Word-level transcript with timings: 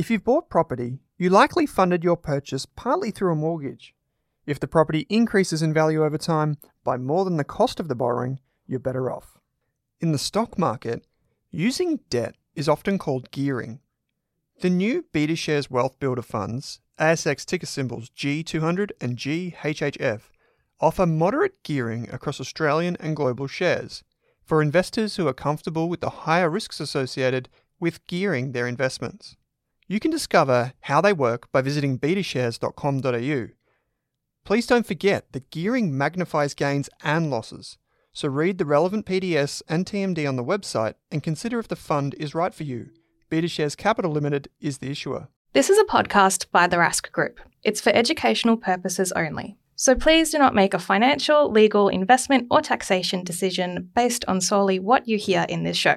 If 0.00 0.08
you've 0.08 0.24
bought 0.24 0.48
property, 0.48 1.00
you 1.18 1.28
likely 1.28 1.66
funded 1.66 2.02
your 2.02 2.16
purchase 2.16 2.64
partly 2.64 3.10
through 3.10 3.32
a 3.32 3.36
mortgage. 3.36 3.94
If 4.46 4.58
the 4.58 4.66
property 4.66 5.04
increases 5.10 5.60
in 5.60 5.74
value 5.74 6.02
over 6.02 6.16
time 6.16 6.56
by 6.82 6.96
more 6.96 7.26
than 7.26 7.36
the 7.36 7.44
cost 7.44 7.78
of 7.78 7.88
the 7.88 7.94
borrowing, 7.94 8.40
you're 8.66 8.80
better 8.80 9.12
off. 9.12 9.36
In 10.00 10.12
the 10.12 10.18
stock 10.18 10.58
market, 10.58 11.06
using 11.50 12.00
debt 12.08 12.36
is 12.54 12.66
often 12.66 12.96
called 12.96 13.30
gearing. 13.30 13.80
The 14.62 14.70
new 14.70 15.04
BetaShares 15.12 15.68
Wealth 15.68 16.00
Builder 16.00 16.22
funds, 16.22 16.80
ASX 16.98 17.44
ticker 17.44 17.66
symbols 17.66 18.08
G200 18.08 18.92
and 19.02 19.18
GHHF, 19.18 20.22
offer 20.80 21.04
moderate 21.04 21.62
gearing 21.62 22.08
across 22.08 22.40
Australian 22.40 22.96
and 23.00 23.14
global 23.14 23.48
shares 23.48 24.02
for 24.46 24.62
investors 24.62 25.16
who 25.16 25.28
are 25.28 25.34
comfortable 25.34 25.90
with 25.90 26.00
the 26.00 26.24
higher 26.24 26.48
risks 26.48 26.80
associated 26.80 27.50
with 27.78 28.06
gearing 28.06 28.52
their 28.52 28.66
investments. 28.66 29.36
You 29.90 29.98
can 29.98 30.12
discover 30.12 30.72
how 30.82 31.00
they 31.00 31.12
work 31.12 31.50
by 31.50 31.62
visiting 31.62 31.98
betashares.com.au. 31.98 33.48
Please 34.44 34.66
don't 34.68 34.86
forget 34.86 35.32
that 35.32 35.50
gearing 35.50 35.98
magnifies 35.98 36.54
gains 36.54 36.88
and 37.02 37.28
losses, 37.28 37.76
so 38.12 38.28
read 38.28 38.58
the 38.58 38.64
relevant 38.64 39.04
PDS 39.04 39.62
and 39.68 39.84
TMD 39.84 40.28
on 40.28 40.36
the 40.36 40.44
website 40.44 40.94
and 41.10 41.24
consider 41.24 41.58
if 41.58 41.66
the 41.66 41.74
fund 41.74 42.14
is 42.20 42.36
right 42.36 42.54
for 42.54 42.62
you. 42.62 42.90
BetaShares 43.32 43.76
Capital 43.76 44.12
Limited 44.12 44.46
is 44.60 44.78
the 44.78 44.92
issuer. 44.92 45.26
This 45.54 45.68
is 45.68 45.78
a 45.78 45.92
podcast 45.92 46.46
by 46.52 46.68
the 46.68 46.76
Rask 46.76 47.10
Group. 47.10 47.40
It's 47.64 47.80
for 47.80 47.90
educational 47.90 48.56
purposes 48.56 49.10
only. 49.16 49.56
So 49.74 49.96
please 49.96 50.30
do 50.30 50.38
not 50.38 50.54
make 50.54 50.72
a 50.72 50.78
financial, 50.78 51.50
legal, 51.50 51.88
investment, 51.88 52.46
or 52.48 52.60
taxation 52.60 53.24
decision 53.24 53.90
based 53.96 54.24
on 54.28 54.40
solely 54.40 54.78
what 54.78 55.08
you 55.08 55.18
hear 55.18 55.46
in 55.48 55.64
this 55.64 55.76
show. 55.76 55.96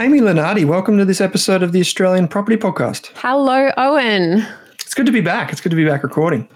Amy 0.00 0.22
Lunardi, 0.22 0.64
welcome 0.64 0.96
to 0.96 1.04
this 1.04 1.20
episode 1.20 1.62
of 1.62 1.72
the 1.72 1.80
Australian 1.80 2.26
Property 2.26 2.56
Podcast. 2.56 3.10
Hello, 3.16 3.70
Owen. 3.76 4.46
It's 4.80 4.94
good 4.94 5.04
to 5.04 5.12
be 5.12 5.20
back. 5.20 5.52
It's 5.52 5.60
good 5.60 5.68
to 5.68 5.76
be 5.76 5.84
back 5.84 6.02
recording. 6.02 6.48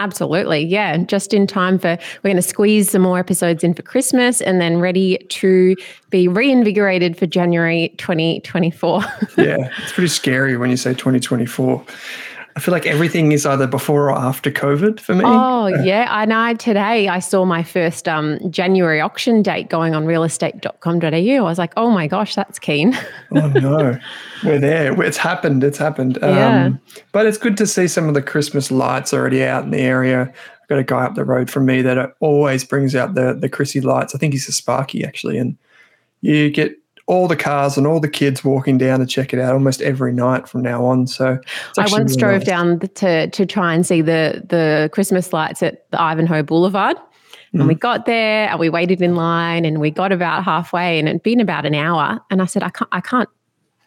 Absolutely. 0.00 0.64
Yeah. 0.64 0.96
Just 0.96 1.32
in 1.32 1.46
time 1.46 1.78
for, 1.78 1.96
we're 2.24 2.30
going 2.30 2.36
to 2.36 2.42
squeeze 2.42 2.90
some 2.90 3.02
more 3.02 3.20
episodes 3.20 3.62
in 3.62 3.72
for 3.72 3.82
Christmas 3.82 4.40
and 4.40 4.60
then 4.60 4.80
ready 4.80 5.18
to 5.28 5.76
be 6.10 6.26
reinvigorated 6.26 7.16
for 7.16 7.26
January 7.26 7.94
2024. 7.98 9.00
yeah. 9.38 9.70
It's 9.80 9.92
pretty 9.92 10.08
scary 10.08 10.56
when 10.56 10.70
you 10.70 10.76
say 10.76 10.90
2024. 10.90 11.84
I 12.58 12.60
feel 12.60 12.72
like 12.72 12.86
everything 12.86 13.30
is 13.30 13.46
either 13.46 13.68
before 13.68 14.10
or 14.10 14.18
after 14.18 14.50
COVID 14.50 14.98
for 14.98 15.14
me. 15.14 15.22
Oh 15.24 15.68
yeah, 15.68 16.20
and 16.20 16.32
I. 16.32 16.54
Today 16.54 17.06
I 17.06 17.20
saw 17.20 17.44
my 17.44 17.62
first 17.62 18.08
um, 18.08 18.36
January 18.50 19.00
auction 19.00 19.42
date 19.42 19.70
going 19.70 19.94
on 19.94 20.06
realestate.com.au. 20.06 21.06
I 21.08 21.40
was 21.40 21.56
like, 21.56 21.72
oh 21.76 21.92
my 21.92 22.08
gosh, 22.08 22.34
that's 22.34 22.58
keen. 22.58 22.98
oh 23.30 23.46
no, 23.46 23.96
we're 24.44 24.58
there. 24.58 25.00
It's 25.00 25.16
happened. 25.16 25.62
It's 25.62 25.78
happened. 25.78 26.18
Yeah. 26.20 26.64
Um, 26.64 26.80
but 27.12 27.26
it's 27.26 27.38
good 27.38 27.56
to 27.58 27.66
see 27.68 27.86
some 27.86 28.08
of 28.08 28.14
the 28.14 28.22
Christmas 28.22 28.72
lights 28.72 29.14
already 29.14 29.44
out 29.44 29.62
in 29.62 29.70
the 29.70 29.78
area. 29.78 30.22
I've 30.22 30.68
got 30.68 30.80
a 30.80 30.84
guy 30.84 31.04
up 31.04 31.14
the 31.14 31.24
road 31.24 31.50
from 31.50 31.64
me 31.64 31.80
that 31.82 32.16
always 32.18 32.64
brings 32.64 32.96
out 32.96 33.14
the 33.14 33.34
the 33.34 33.48
Chrissy 33.48 33.80
lights. 33.80 34.16
I 34.16 34.18
think 34.18 34.32
he's 34.32 34.48
a 34.48 34.52
Sparky 34.52 35.04
actually, 35.04 35.38
and 35.38 35.56
you 36.22 36.50
get 36.50 36.76
all 37.08 37.26
the 37.26 37.36
cars 37.36 37.76
and 37.78 37.86
all 37.86 37.98
the 37.98 38.08
kids 38.08 38.44
walking 38.44 38.76
down 38.76 39.00
to 39.00 39.06
check 39.06 39.32
it 39.32 39.40
out 39.40 39.54
almost 39.54 39.80
every 39.80 40.12
night 40.12 40.46
from 40.46 40.62
now 40.62 40.84
on. 40.84 41.06
So 41.06 41.38
I 41.78 41.86
once 41.90 42.14
drove 42.14 42.40
nice. 42.40 42.46
down 42.46 42.78
to 42.80 43.28
to 43.28 43.46
try 43.46 43.74
and 43.74 43.84
see 43.84 44.02
the 44.02 44.44
the 44.46 44.90
Christmas 44.92 45.32
lights 45.32 45.62
at 45.62 45.90
the 45.90 46.00
Ivanhoe 46.00 46.42
Boulevard. 46.42 46.96
And 47.54 47.66
we 47.66 47.74
mm. 47.74 47.80
got 47.80 48.04
there 48.04 48.50
and 48.50 48.60
we 48.60 48.68
waited 48.68 49.00
in 49.00 49.16
line 49.16 49.64
and 49.64 49.80
we 49.80 49.90
got 49.90 50.12
about 50.12 50.44
halfway 50.44 50.98
and 50.98 51.08
it'd 51.08 51.22
been 51.22 51.40
about 51.40 51.64
an 51.64 51.74
hour. 51.74 52.20
And 52.30 52.42
I 52.42 52.44
said, 52.44 52.62
I 52.62 52.68
can't, 52.68 52.90
I 52.92 53.00
can't 53.00 53.28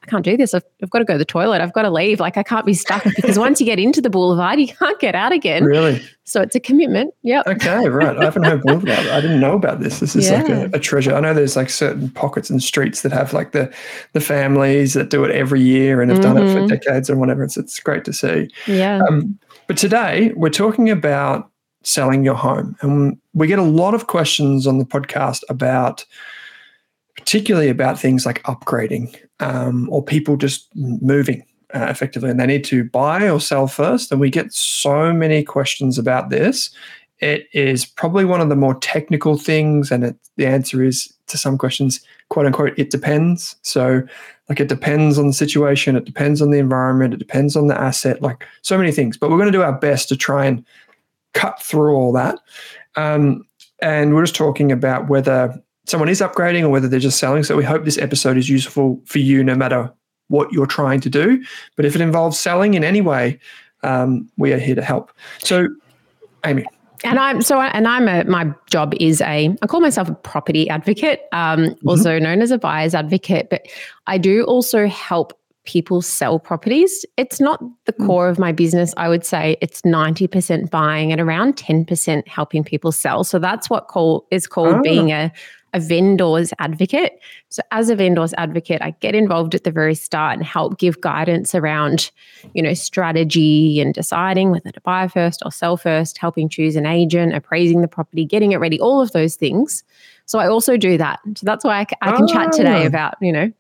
I 0.04 0.08
can't 0.08 0.26
do 0.26 0.36
this. 0.36 0.56
I've, 0.56 0.64
I've, 0.82 0.90
got 0.90 1.00
to 1.00 1.06
go 1.06 1.14
to 1.14 1.20
the 1.20 1.26
toilet. 1.26 1.62
I've 1.62 1.74
got 1.74 1.84
to 1.84 1.92
leave. 1.92 2.20
Like 2.20 2.36
I 2.36 2.42
can't 2.42 2.66
be 2.66 2.74
stuck 2.74 3.04
because 3.04 3.38
once 3.38 3.60
you 3.60 3.68
get 3.68 3.78
into 3.78 4.02
the 4.02 4.10
boulevard, 4.10 4.60
you 4.60 4.68
can't 4.68 5.00
get 5.00 5.14
out 5.14 5.32
again. 5.32 5.64
Really? 5.64 6.02
So 6.24 6.42
it's 6.42 6.56
a 6.56 6.60
commitment. 6.60 7.14
Yeah. 7.22 7.44
Okay. 7.46 7.88
Right. 7.88 8.18
I 8.18 8.24
haven't 8.24 8.44
heard 8.44 8.62
about 8.62 8.82
boulevard. 8.84 9.08
I 9.08 9.22
didn't 9.22 9.40
know 9.40 9.54
about 9.54 9.80
this. 9.80 10.00
This 10.00 10.16
is 10.16 10.30
yeah. 10.30 10.42
like 10.42 10.50
a, 10.50 10.78
a, 10.78 10.80
treasure. 10.80 11.14
I 11.14 11.20
know 11.20 11.36
there's 11.36 11.56
like 11.56 11.70
certain 11.70 12.10
pockets 12.10 12.50
and 12.50 12.64
streets 12.64 13.04
that 13.04 13.12
have 13.12 13.32
like 13.32 13.52
the 13.52 13.72
the 14.14 14.22
families 14.22 14.94
that 14.94 15.12
do 15.12 15.24
it 15.24 15.32
every 15.32 15.62
year 15.62 16.02
and 16.02 16.10
have 16.10 16.20
mm-hmm. 16.20 16.34
done 16.34 16.44
it 16.44 16.52
for 16.52 16.60
mm-hmm. 16.60 16.68
decades 16.68 17.10
or 17.10 17.16
whatever. 17.18 17.44
It's 17.44 17.58
it's 17.58 17.80
great 17.80 18.04
to 18.06 18.14
see. 18.14 18.50
Yeah. 18.66 19.02
Um, 19.08 19.38
but 19.68 19.78
today 19.78 20.32
we're 20.36 20.50
talking 20.50 20.90
about 20.90 21.52
selling 21.84 22.24
your 22.24 22.36
home, 22.36 22.76
and 22.82 23.20
we 23.34 23.46
get 23.46 23.60
a 23.60 23.64
lot 23.64 23.94
of 23.94 24.08
questions 24.08 24.66
on 24.66 24.80
the 24.80 24.86
podcast 24.86 25.42
about 25.50 26.06
particularly 27.22 27.70
about 27.70 28.00
things 28.00 28.26
like 28.26 28.44
upgrading 28.44 29.16
um, 29.40 29.88
or 29.90 30.04
people 30.04 30.38
just 30.38 30.68
moving 30.76 31.44
uh, 31.74 31.88
effectively 31.90 32.30
and 32.30 32.40
they 32.40 32.46
need 32.46 32.64
to 32.66 32.84
buy 32.84 33.30
or 33.30 33.40
sell 33.40 33.68
first. 33.68 34.12
And 34.12 34.20
we 34.20 34.30
get 34.30 34.52
so 34.52 35.14
many 35.14 35.44
questions 35.44 35.98
about 35.98 36.30
this. 36.30 36.70
It 37.20 37.48
is 37.54 37.86
probably 37.86 38.26
one 38.26 38.42
of 38.42 38.50
the 38.50 38.56
more 38.56 38.76
technical 38.76 39.38
things. 39.38 39.92
And 39.92 40.04
it, 40.04 40.16
the 40.38 40.48
answer 40.48 40.84
is 40.84 41.14
to 41.28 41.38
some 41.38 41.58
questions, 41.58 42.02
quote 42.30 42.48
unquote, 42.48 42.78
it 42.78 42.90
depends. 42.90 43.56
So, 43.62 44.02
like, 44.50 44.60
it 44.60 44.68
depends 44.68 45.18
on 45.18 45.28
the 45.28 45.34
situation, 45.34 45.96
it 45.96 46.04
depends 46.04 46.42
on 46.42 46.52
the 46.52 46.60
environment, 46.60 47.14
it 47.14 47.18
depends 47.18 47.56
on 47.56 47.68
the 47.68 47.80
asset, 47.80 48.22
like 48.22 48.46
so 48.64 48.78
many 48.78 48.92
things. 48.92 49.16
But 49.18 49.30
we're 49.30 49.38
going 49.38 49.52
to 49.52 49.58
do 49.58 49.64
our 49.64 49.78
best 49.78 50.10
to 50.10 50.18
try 50.18 50.46
and 50.46 50.66
cut 51.34 51.62
through 51.62 51.96
all 51.96 52.12
that. 52.14 52.40
Um, 52.96 53.46
and 53.82 54.14
we're 54.14 54.24
just 54.24 54.36
talking 54.36 54.72
about 54.72 55.08
whether 55.08 55.62
someone 55.92 56.10
is 56.10 56.22
upgrading 56.22 56.64
or 56.64 56.70
whether 56.70 56.88
they're 56.88 57.00
just 57.00 57.20
selling. 57.20 57.44
So 57.44 57.56
we 57.56 57.64
hope 57.64 57.84
this 57.84 57.98
episode 57.98 58.38
is 58.38 58.50
useful 58.50 59.00
for 59.06 59.20
you 59.20 59.44
no 59.44 59.56
matter 59.56 59.94
what 60.30 60.52
you're 60.54 60.66
trying 60.66 61.02
to 61.02 61.10
do. 61.10 61.44
But 61.76 61.86
if 61.86 61.94
it 61.96 62.02
involves 62.02 62.40
selling 62.40 62.74
in 62.74 62.84
any 62.84 63.02
way, 63.02 63.40
um, 63.84 64.30
we 64.38 64.54
are 64.54 64.58
here 64.58 64.76
to 64.76 64.82
help. 64.82 65.12
So, 65.40 65.68
Amy. 66.46 66.66
And 67.04 67.20
I'm 67.20 67.42
so, 67.42 67.60
and 67.60 67.88
I'm 67.88 68.08
a, 68.08 68.24
my 68.26 68.54
job 68.70 68.94
is 69.00 69.22
a, 69.22 69.56
I 69.62 69.68
call 69.68 69.82
myself 69.82 70.08
a 70.08 70.14
property 70.14 70.70
advocate, 70.70 71.22
um, 71.32 71.60
mm-hmm. 71.60 71.90
also 71.90 72.20
known 72.20 72.42
as 72.42 72.52
a 72.52 72.58
buyer's 72.58 72.96
advocate, 72.96 73.50
but 73.50 73.66
I 74.08 74.18
do 74.18 74.44
also 74.44 74.88
help 74.88 75.34
people 75.66 76.02
sell 76.02 76.40
properties. 76.40 77.06
It's 77.18 77.40
not 77.40 77.62
the 77.86 77.94
mm. 77.94 78.06
core 78.06 78.30
of 78.30 78.40
my 78.40 78.52
business. 78.52 78.94
I 78.98 79.10
would 79.10 79.26
say 79.26 79.58
it's 79.62 79.82
90% 79.82 80.70
buying 80.70 81.12
and 81.12 81.22
around 81.22 81.56
10% 81.56 82.28
helping 82.28 82.64
people 82.64 82.92
sell. 82.92 83.24
So 83.24 83.40
that's 83.40 83.70
what 83.70 83.88
call 83.88 84.28
is 84.32 84.48
called 84.48 84.76
oh. 84.76 84.82
being 84.82 85.12
a 85.12 85.32
a 85.74 85.80
vendor's 85.80 86.54
advocate. 86.60 87.20
So 87.50 87.62
as 87.72 87.90
a 87.90 87.96
vendor's 87.96 88.34
advocate, 88.34 88.82
I 88.82 88.92
get 89.00 89.16
involved 89.16 89.56
at 89.56 89.64
the 89.64 89.72
very 89.72 89.96
start 89.96 90.34
and 90.34 90.44
help 90.44 90.78
give 90.78 91.02
guidance 91.02 91.56
around, 91.56 92.12
you 92.54 92.62
know, 92.62 92.74
strategy 92.74 93.80
and 93.80 93.94
deciding 93.94 94.52
whether 94.52 94.72
to 94.72 94.82
buy 94.82 95.08
first 95.08 95.42
or 95.46 95.52
sell 95.52 95.78
first, 95.78 96.18
helping 96.18 96.50
choose 96.50 96.76
an 96.76 96.86
agent, 96.86 97.34
appraising 97.34 97.82
the 97.82 97.88
property, 97.88 98.26
getting 98.26 98.52
it 98.52 98.58
ready, 98.58 98.80
all 98.80 99.02
of 99.02 99.12
those 99.12 99.36
things. 99.36 99.84
So 100.26 100.40
I 100.40 100.48
also 100.48 100.78
do 100.78 100.98
that. 100.98 101.20
So 101.36 101.46
that's 101.46 101.64
why 101.64 101.80
I, 101.80 101.88
I 102.02 102.12
can 102.16 102.24
oh. 102.24 102.28
chat 102.28 102.52
today 102.52 102.84
ah. 102.84 102.88
about, 102.88 103.16
you 103.22 103.32
know, 103.32 103.52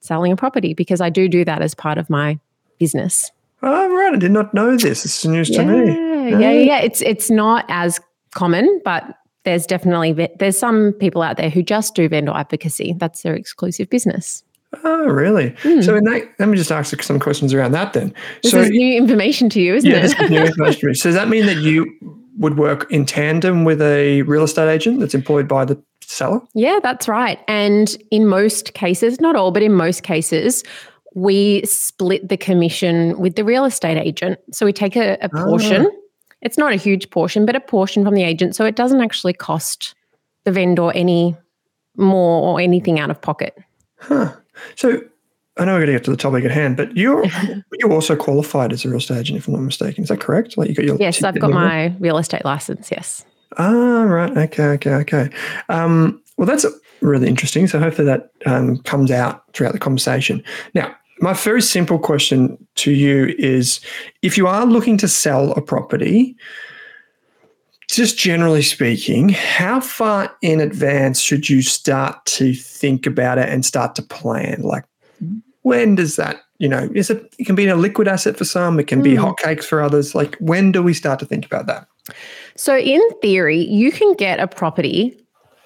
selling 0.00 0.32
a 0.32 0.36
property 0.36 0.74
because 0.74 1.00
I 1.00 1.10
do 1.10 1.28
do 1.28 1.44
that 1.44 1.62
as 1.62 1.74
part 1.74 1.98
of 1.98 2.10
my 2.10 2.38
business. 2.78 3.30
Oh, 3.62 3.94
right. 3.94 4.12
I 4.12 4.16
did 4.18 4.30
not 4.30 4.52
know 4.52 4.76
this. 4.76 5.04
It's 5.06 5.24
news 5.24 5.48
yeah, 5.48 5.62
to 5.62 5.66
me. 5.66 6.30
Yeah, 6.30 6.38
yeah, 6.38 6.50
yeah. 6.52 6.78
It's 6.80 7.00
it's 7.00 7.30
not 7.30 7.64
as 7.68 7.98
common, 8.32 8.80
but 8.84 9.18
there's 9.44 9.66
definitely 9.66 10.28
there's 10.38 10.58
some 10.58 10.92
people 10.94 11.22
out 11.22 11.36
there 11.36 11.50
who 11.50 11.62
just 11.62 11.94
do 11.94 12.08
vendor 12.08 12.32
advocacy. 12.34 12.94
That's 12.98 13.22
their 13.22 13.34
exclusive 13.34 13.88
business. 13.90 14.42
Oh, 14.82 15.06
really? 15.06 15.50
Mm. 15.62 15.84
So, 15.84 15.94
in 15.94 16.04
that, 16.04 16.28
let 16.38 16.48
me 16.48 16.56
just 16.56 16.72
ask 16.72 17.00
some 17.02 17.20
questions 17.20 17.54
around 17.54 17.72
that 17.72 17.92
then. 17.92 18.12
This 18.42 18.52
so, 18.52 18.60
is 18.60 18.70
new 18.70 18.96
information 18.96 19.48
to 19.50 19.60
you, 19.60 19.74
isn't 19.74 19.88
yeah, 19.88 19.98
it? 19.98 20.02
This 20.02 20.20
is 20.20 20.30
new 20.30 20.40
information 20.44 20.94
So, 20.94 21.10
does 21.10 21.14
that 21.14 21.28
mean 21.28 21.46
that 21.46 21.58
you 21.58 21.86
would 22.38 22.58
work 22.58 22.90
in 22.90 23.06
tandem 23.06 23.64
with 23.64 23.80
a 23.80 24.22
real 24.22 24.42
estate 24.42 24.68
agent 24.68 24.98
that's 25.00 25.14
employed 25.14 25.46
by 25.46 25.64
the 25.64 25.80
seller? 26.00 26.40
Yeah, 26.54 26.80
that's 26.82 27.06
right. 27.06 27.38
And 27.46 27.96
in 28.10 28.26
most 28.26 28.74
cases, 28.74 29.20
not 29.20 29.36
all, 29.36 29.52
but 29.52 29.62
in 29.62 29.72
most 29.72 30.02
cases, 30.02 30.64
we 31.14 31.64
split 31.64 32.28
the 32.28 32.36
commission 32.36 33.18
with 33.18 33.36
the 33.36 33.44
real 33.44 33.64
estate 33.64 33.98
agent. 33.98 34.40
So 34.52 34.66
we 34.66 34.72
take 34.72 34.96
a, 34.96 35.16
a 35.20 35.28
portion. 35.28 35.88
It's 36.44 36.58
not 36.58 36.72
a 36.72 36.76
huge 36.76 37.10
portion, 37.10 37.46
but 37.46 37.56
a 37.56 37.60
portion 37.60 38.04
from 38.04 38.14
the 38.14 38.22
agent. 38.22 38.54
So 38.54 38.64
it 38.64 38.76
doesn't 38.76 39.00
actually 39.00 39.32
cost 39.32 39.94
the 40.44 40.52
vendor 40.52 40.92
any 40.92 41.34
more 41.96 42.42
or 42.42 42.60
anything 42.60 43.00
out 43.00 43.10
of 43.10 43.20
pocket. 43.20 43.58
Huh. 43.98 44.32
So 44.76 45.00
I 45.56 45.64
know 45.64 45.72
we're 45.72 45.80
going 45.80 45.86
to 45.86 45.92
get 45.92 46.04
to 46.04 46.10
the 46.10 46.16
topic 46.16 46.44
at 46.44 46.50
hand, 46.50 46.76
but 46.76 46.96
you're 46.96 47.24
you 47.72 47.90
also 47.90 48.14
qualified 48.14 48.72
as 48.72 48.84
a 48.84 48.88
real 48.88 48.98
estate 48.98 49.18
agent, 49.18 49.38
if 49.38 49.48
I'm 49.48 49.54
not 49.54 49.62
mistaken. 49.62 50.04
Is 50.04 50.10
that 50.10 50.20
correct? 50.20 50.56
Like 50.58 50.68
you 50.68 50.74
got 50.74 50.84
your 50.84 50.96
yes, 50.98 51.22
I've 51.22 51.38
got 51.38 51.50
my 51.50 51.94
real 51.98 52.18
estate 52.18 52.44
license. 52.44 52.90
Yes. 52.90 53.24
Ah, 53.56 54.02
right. 54.02 54.36
Okay. 54.36 54.64
Okay. 54.64 54.94
Okay. 54.94 55.30
Um, 55.68 56.20
well, 56.36 56.46
that's 56.46 56.66
really 57.00 57.28
interesting. 57.28 57.66
So 57.68 57.78
hopefully 57.78 58.06
that 58.06 58.32
um, 58.46 58.78
comes 58.78 59.10
out 59.10 59.44
throughout 59.52 59.72
the 59.72 59.78
conversation. 59.78 60.42
Now, 60.74 60.94
my 61.20 61.32
very 61.32 61.62
simple 61.62 61.98
question 61.98 62.58
to 62.76 62.92
you 62.92 63.34
is: 63.38 63.80
If 64.22 64.36
you 64.36 64.46
are 64.46 64.66
looking 64.66 64.96
to 64.98 65.08
sell 65.08 65.52
a 65.52 65.62
property, 65.62 66.36
just 67.90 68.18
generally 68.18 68.62
speaking, 68.62 69.28
how 69.28 69.80
far 69.80 70.34
in 70.42 70.60
advance 70.60 71.20
should 71.20 71.48
you 71.48 71.62
start 71.62 72.24
to 72.26 72.54
think 72.54 73.06
about 73.06 73.38
it 73.38 73.48
and 73.48 73.64
start 73.64 73.94
to 73.96 74.02
plan? 74.02 74.62
Like, 74.62 74.84
when 75.62 75.94
does 75.94 76.16
that, 76.16 76.42
you 76.58 76.68
know, 76.68 76.88
is 76.94 77.10
it, 77.10 77.34
it 77.38 77.46
can 77.46 77.54
be 77.54 77.66
a 77.68 77.76
liquid 77.76 78.08
asset 78.08 78.36
for 78.36 78.44
some, 78.44 78.80
it 78.80 78.86
can 78.86 79.02
be 79.02 79.14
Hmm. 79.14 79.24
hotcakes 79.24 79.64
for 79.64 79.80
others. 79.80 80.14
Like, 80.14 80.36
when 80.40 80.72
do 80.72 80.82
we 80.82 80.94
start 80.94 81.18
to 81.20 81.26
think 81.26 81.46
about 81.46 81.66
that? 81.66 81.86
So, 82.56 82.76
in 82.76 83.00
theory, 83.22 83.58
you 83.58 83.92
can 83.92 84.14
get 84.14 84.40
a 84.40 84.46
property 84.46 85.16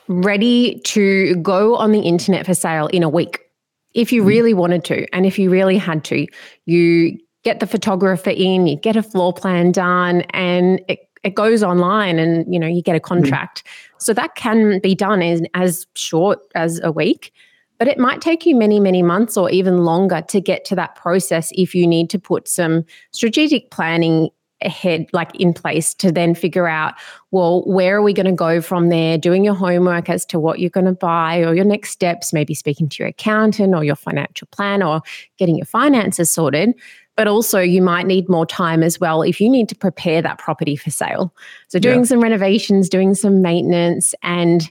ready 0.09 0.81
to 0.85 1.37
go 1.37 1.77
on 1.77 1.93
the 1.93 2.01
internet 2.01 2.47
for 2.47 2.55
sale 2.55 2.87
in 2.89 3.03
a 3.03 3.09
week 3.09 3.48
if 3.95 4.13
you 4.13 4.23
hmm. 4.23 4.29
really 4.29 4.55
wanted 4.55 4.85
to. 4.87 5.07
And 5.15 5.27
if 5.27 5.39
you 5.39 5.51
really 5.51 5.79
had 5.79 6.05
to, 6.05 6.27
you 6.67 7.19
get 7.45 7.61
the 7.61 7.67
photographer 7.67 8.31
in, 8.31 8.67
you 8.67 8.77
get 8.77 8.97
a 8.97 9.03
floor 9.03 9.33
plan 9.33 9.73
done, 9.73 10.23
and 10.31 10.81
it, 10.89 11.01
it 11.25 11.35
goes 11.35 11.63
online 11.63 12.19
and 12.19 12.53
you 12.53 12.61
know 12.61 12.67
you 12.67 12.83
get 12.83 12.97
a 12.97 12.99
hmm. 12.99 13.05
contract. 13.05 13.65
So 13.99 14.13
that 14.15 14.35
can 14.35 14.81
be 14.81 14.95
done 14.95 15.23
in 15.23 15.49
as 15.55 15.87
short 15.95 16.41
as 16.55 16.81
a 16.83 16.93
week. 16.93 17.33
But 17.79 17.87
it 17.87 17.99
might 17.99 18.21
take 18.21 18.45
you 18.45 18.57
many, 18.57 18.81
many 18.81 19.05
months 19.05 19.37
or 19.37 19.49
even 19.51 19.85
longer 19.85 20.21
to 20.21 20.41
get 20.41 20.65
to 20.65 20.75
that 20.75 20.97
process 20.97 21.53
if 21.55 21.77
you 21.77 21.87
need 21.87 22.11
to 22.11 22.19
put 22.19 22.49
some 22.49 22.85
strategic 23.13 23.71
planning 23.71 24.31
ahead 24.63 25.07
like 25.13 25.35
in 25.37 25.53
place 25.53 25.95
to 25.95 26.11
then 26.11 26.35
figure 26.35 26.67
out 26.67 26.95
well 27.31 27.63
where 27.63 27.97
are 27.97 28.03
we 28.03 28.13
going 28.13 28.27
to 28.27 28.33
go 28.33 28.61
from 28.61 28.89
there? 28.89 29.17
Doing 29.17 29.45
your 29.45 29.55
homework 29.55 30.09
as 30.09 30.25
to 30.27 30.41
what 30.41 30.59
you're 30.59 30.71
going 30.71 30.87
to 30.87 30.93
buy 30.93 31.39
or 31.39 31.55
your 31.55 31.65
next 31.65 31.91
steps 31.91 32.33
maybe 32.33 32.55
speaking 32.55 32.89
to 32.89 33.03
your 33.03 33.09
accountant 33.09 33.75
or 33.75 33.85
your 33.85 33.97
financial 33.97 34.49
plan 34.51 34.83
or 34.83 35.01
getting 35.37 35.57
your 35.57 35.67
finances 35.67 36.31
sorted. 36.31 36.75
But 37.17 37.29
also 37.29 37.61
you 37.61 37.83
might 37.83 38.07
need 38.07 38.29
more 38.29 38.47
time 38.47 38.83
as 38.83 39.01
well 39.01 39.23
if 39.23 39.41
you 39.41 39.49
need 39.49 39.69
to 39.69 39.77
prepare 39.77 40.23
that 40.23 40.39
property 40.39 40.77
for 40.77 40.91
sale. 40.91 41.35
So 41.69 41.79
doing 41.79 42.01
Yeah. 42.01 42.07
some 42.07 42.21
renovations 42.21 42.89
doing 42.89 43.15
some 43.15 43.43
maintenance 43.43 44.15
and 44.23 44.71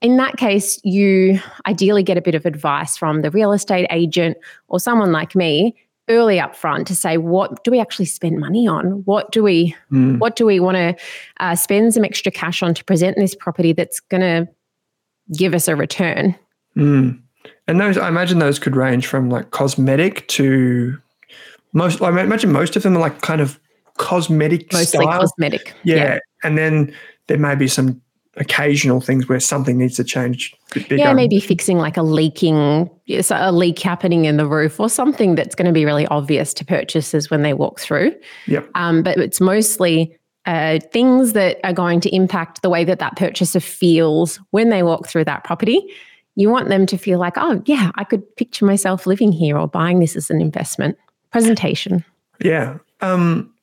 in 0.00 0.16
that 0.18 0.36
case 0.36 0.78
you 0.84 1.40
ideally 1.66 2.02
get 2.02 2.18
a 2.18 2.22
bit 2.22 2.34
of 2.34 2.46
advice 2.46 2.96
from 2.96 3.22
the 3.22 3.30
real 3.30 3.52
estate 3.52 3.86
agent 3.90 4.36
or 4.68 4.78
someone 4.78 5.12
like 5.12 5.34
me 5.34 5.74
early 6.08 6.38
up 6.38 6.54
front 6.54 6.86
to 6.86 6.94
say 6.94 7.16
what 7.16 7.64
do 7.64 7.70
we 7.70 7.80
actually 7.80 8.04
spend 8.04 8.38
money 8.38 8.66
on 8.68 9.02
what 9.04 9.32
do 9.32 9.42
we 9.42 9.74
Mm. 9.90 10.18
what 10.18 10.36
do 10.36 10.44
we 10.44 10.60
want 10.60 10.76
to 10.76 10.94
uh, 11.40 11.54
spend 11.54 11.94
some 11.94 12.04
extra 12.04 12.30
cash 12.30 12.62
on 12.62 12.74
to 12.74 12.84
present 12.84 13.16
this 13.16 13.34
property 13.34 13.72
that's 13.72 14.00
going 14.00 14.20
to 14.20 14.48
give 15.36 15.54
us 15.54 15.68
a 15.68 15.76
return 15.76 16.34
Mm. 16.76 17.20
And 17.68 17.80
those, 17.80 17.96
I 17.96 18.08
imagine 18.08 18.40
those 18.40 18.58
could 18.58 18.76
range 18.76 19.06
from 19.06 19.30
like 19.30 19.50
cosmetic 19.52 20.26
to 20.28 20.98
most, 21.72 22.02
I 22.02 22.08
imagine 22.08 22.52
most 22.52 22.76
of 22.76 22.82
them 22.82 22.96
are 22.96 23.00
like 23.00 23.20
kind 23.22 23.40
of 23.40 23.58
cosmetic 23.96 24.72
mostly 24.72 25.04
style. 25.04 25.20
cosmetic 25.20 25.72
yeah. 25.84 26.18
And 26.42 26.58
then 26.58 26.94
there 27.28 27.38
may 27.38 27.54
be 27.54 27.68
some 27.68 28.00
occasional 28.36 29.00
things 29.00 29.28
where 29.28 29.40
something 29.40 29.78
needs 29.78 29.96
to 29.96 30.04
change. 30.04 30.54
yeah 30.90 31.12
maybe 31.12 31.38
fixing 31.40 31.78
like 31.78 31.96
a 31.96 32.02
leaking 32.02 32.90
a 33.30 33.52
leak 33.52 33.78
happening 33.78 34.24
in 34.24 34.36
the 34.36 34.46
roof 34.46 34.80
or 34.80 34.88
something 34.88 35.34
that's 35.34 35.54
going 35.54 35.66
to 35.66 35.72
be 35.72 35.84
really 35.84 36.06
obvious 36.08 36.52
to 36.54 36.64
purchasers 36.64 37.30
when 37.30 37.42
they 37.42 37.52
walk 37.52 37.78
through 37.78 38.12
Yep. 38.46 38.68
um, 38.74 39.02
but 39.02 39.18
it's 39.18 39.40
mostly 39.40 40.18
uh, 40.46 40.78
things 40.92 41.32
that 41.32 41.58
are 41.64 41.72
going 41.72 42.00
to 42.00 42.14
impact 42.14 42.62
the 42.62 42.68
way 42.68 42.84
that 42.84 42.98
that 42.98 43.16
purchaser 43.16 43.60
feels 43.60 44.38
when 44.50 44.68
they 44.68 44.82
walk 44.82 45.06
through 45.06 45.24
that 45.24 45.42
property. 45.44 45.80
You 46.36 46.50
want 46.50 46.68
them 46.68 46.84
to 46.86 46.98
feel 46.98 47.18
like, 47.18 47.34
oh, 47.36 47.62
yeah, 47.64 47.92
I 47.94 48.04
could 48.04 48.36
picture 48.36 48.66
myself 48.66 49.06
living 49.06 49.32
here 49.32 49.56
or 49.56 49.68
buying 49.68 50.00
this 50.00 50.16
as 50.16 50.30
an 50.30 50.40
investment. 50.40 50.98
Presentation. 51.30 52.04
Yeah. 52.40 52.78
Um, 53.00 53.53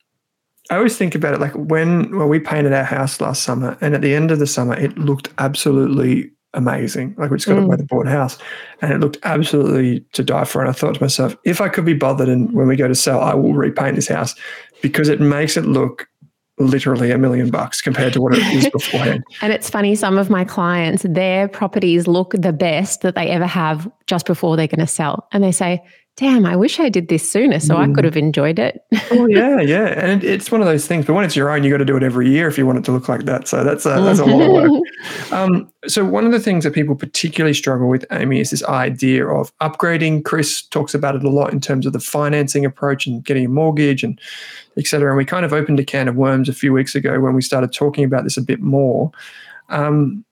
I 0.72 0.76
always 0.76 0.96
think 0.96 1.14
about 1.14 1.34
it 1.34 1.40
like 1.40 1.52
when 1.52 2.16
well, 2.16 2.28
we 2.28 2.40
painted 2.40 2.72
our 2.72 2.82
house 2.82 3.20
last 3.20 3.42
summer, 3.42 3.76
and 3.82 3.94
at 3.94 4.00
the 4.00 4.14
end 4.14 4.30
of 4.30 4.38
the 4.38 4.46
summer, 4.46 4.74
it 4.74 4.96
looked 4.96 5.28
absolutely 5.36 6.30
amazing. 6.54 7.14
Like 7.18 7.30
we 7.30 7.36
just 7.36 7.46
got 7.46 7.58
a 7.58 7.60
Mm. 7.60 7.68
weatherboard 7.68 8.08
house, 8.08 8.38
and 8.80 8.90
it 8.90 8.98
looked 8.98 9.18
absolutely 9.22 10.00
to 10.14 10.24
die 10.24 10.44
for. 10.44 10.62
And 10.62 10.70
I 10.70 10.72
thought 10.72 10.94
to 10.94 11.02
myself, 11.02 11.36
if 11.44 11.60
I 11.60 11.68
could 11.68 11.84
be 11.84 11.92
bothered, 11.92 12.30
and 12.30 12.50
when 12.54 12.68
we 12.68 12.76
go 12.76 12.88
to 12.88 12.94
sell, 12.94 13.20
I 13.20 13.34
will 13.34 13.52
repaint 13.52 13.96
this 13.96 14.08
house 14.08 14.34
because 14.80 15.10
it 15.10 15.20
makes 15.20 15.58
it 15.58 15.66
look 15.66 16.08
literally 16.58 17.10
a 17.10 17.18
million 17.18 17.50
bucks 17.50 17.82
compared 17.82 18.14
to 18.14 18.22
what 18.22 18.32
it 18.32 18.42
is 18.54 18.70
beforehand. 18.72 19.22
And 19.42 19.52
it's 19.52 19.68
funny, 19.68 19.94
some 19.94 20.16
of 20.16 20.30
my 20.30 20.44
clients, 20.44 21.04
their 21.06 21.48
properties 21.48 22.06
look 22.06 22.32
the 22.32 22.52
best 22.52 23.02
that 23.02 23.14
they 23.14 23.28
ever 23.28 23.46
have 23.46 23.90
just 24.06 24.24
before 24.26 24.56
they're 24.56 24.68
going 24.68 24.80
to 24.80 24.86
sell. 24.86 25.28
And 25.32 25.44
they 25.44 25.52
say, 25.52 25.82
damn, 26.16 26.44
I 26.44 26.54
wish 26.56 26.78
I 26.78 26.88
did 26.88 27.08
this 27.08 27.30
sooner 27.32 27.58
so 27.58 27.76
I 27.76 27.86
Mm. 27.86 27.94
could 27.94 28.04
have 28.04 28.16
enjoyed 28.18 28.58
it. 28.58 28.82
oh 29.12 29.26
yeah, 29.26 29.60
yeah, 29.60 29.86
and 29.98 30.22
it, 30.22 30.28
it's 30.28 30.52
one 30.52 30.60
of 30.60 30.66
those 30.66 30.86
things. 30.86 31.06
But 31.06 31.14
when 31.14 31.24
it's 31.24 31.34
your 31.34 31.50
own, 31.50 31.64
you 31.64 31.70
got 31.70 31.78
to 31.78 31.84
do 31.84 31.96
it 31.96 32.02
every 32.02 32.28
year 32.30 32.46
if 32.48 32.58
you 32.58 32.66
want 32.66 32.78
it 32.78 32.84
to 32.84 32.92
look 32.92 33.08
like 33.08 33.22
that. 33.24 33.48
So 33.48 33.64
that's 33.64 33.86
a, 33.86 33.90
that's 34.00 34.18
a 34.18 34.24
lot 34.24 34.64
of 34.64 34.70
work. 34.70 34.82
Um, 35.32 35.72
so 35.88 36.04
one 36.04 36.26
of 36.26 36.32
the 36.32 36.38
things 36.38 36.62
that 36.64 36.74
people 36.74 36.94
particularly 36.94 37.54
struggle 37.54 37.88
with, 37.88 38.04
Amy, 38.12 38.38
is 38.40 38.50
this 38.50 38.62
idea 38.64 39.26
of 39.26 39.50
upgrading. 39.58 40.24
Chris 40.24 40.62
talks 40.62 40.94
about 40.94 41.16
it 41.16 41.24
a 41.24 41.30
lot 41.30 41.52
in 41.52 41.60
terms 41.60 41.86
of 41.86 41.92
the 41.94 41.98
financing 42.00 42.64
approach 42.66 43.06
and 43.06 43.24
getting 43.24 43.46
a 43.46 43.48
mortgage 43.48 44.04
and 44.04 44.20
et 44.76 44.86
cetera. 44.86 45.08
And 45.10 45.16
we 45.16 45.24
kind 45.24 45.44
of 45.46 45.52
opened 45.52 45.80
a 45.80 45.84
can 45.84 46.06
of 46.08 46.14
worms 46.16 46.48
a 46.48 46.52
few 46.52 46.72
weeks 46.72 46.94
ago 46.94 47.18
when 47.18 47.34
we 47.34 47.40
started 47.42 47.72
talking 47.72 48.04
about 48.04 48.24
this 48.24 48.36
a 48.36 48.42
bit 48.42 48.60
more. 48.60 49.10
Um, 49.70 50.24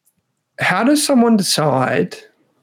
how 0.58 0.84
does 0.84 1.04
someone 1.04 1.36
decide? 1.38 2.16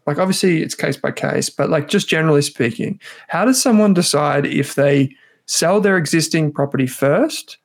Like, 0.07 0.17
obviously, 0.17 0.63
it's 0.63 0.73
case 0.73 0.97
by 0.97 1.11
case, 1.11 1.49
but 1.49 1.69
like, 1.69 1.89
just 1.89 2.07
generally 2.07 2.41
speaking, 2.41 2.99
how 3.27 3.45
does 3.45 3.61
someone 3.61 3.93
decide 3.93 4.45
if 4.45 4.75
they 4.75 5.13
sell 5.45 5.81
their 5.81 5.97
existing 5.97 6.51
property 6.51 6.87
first 6.87 7.57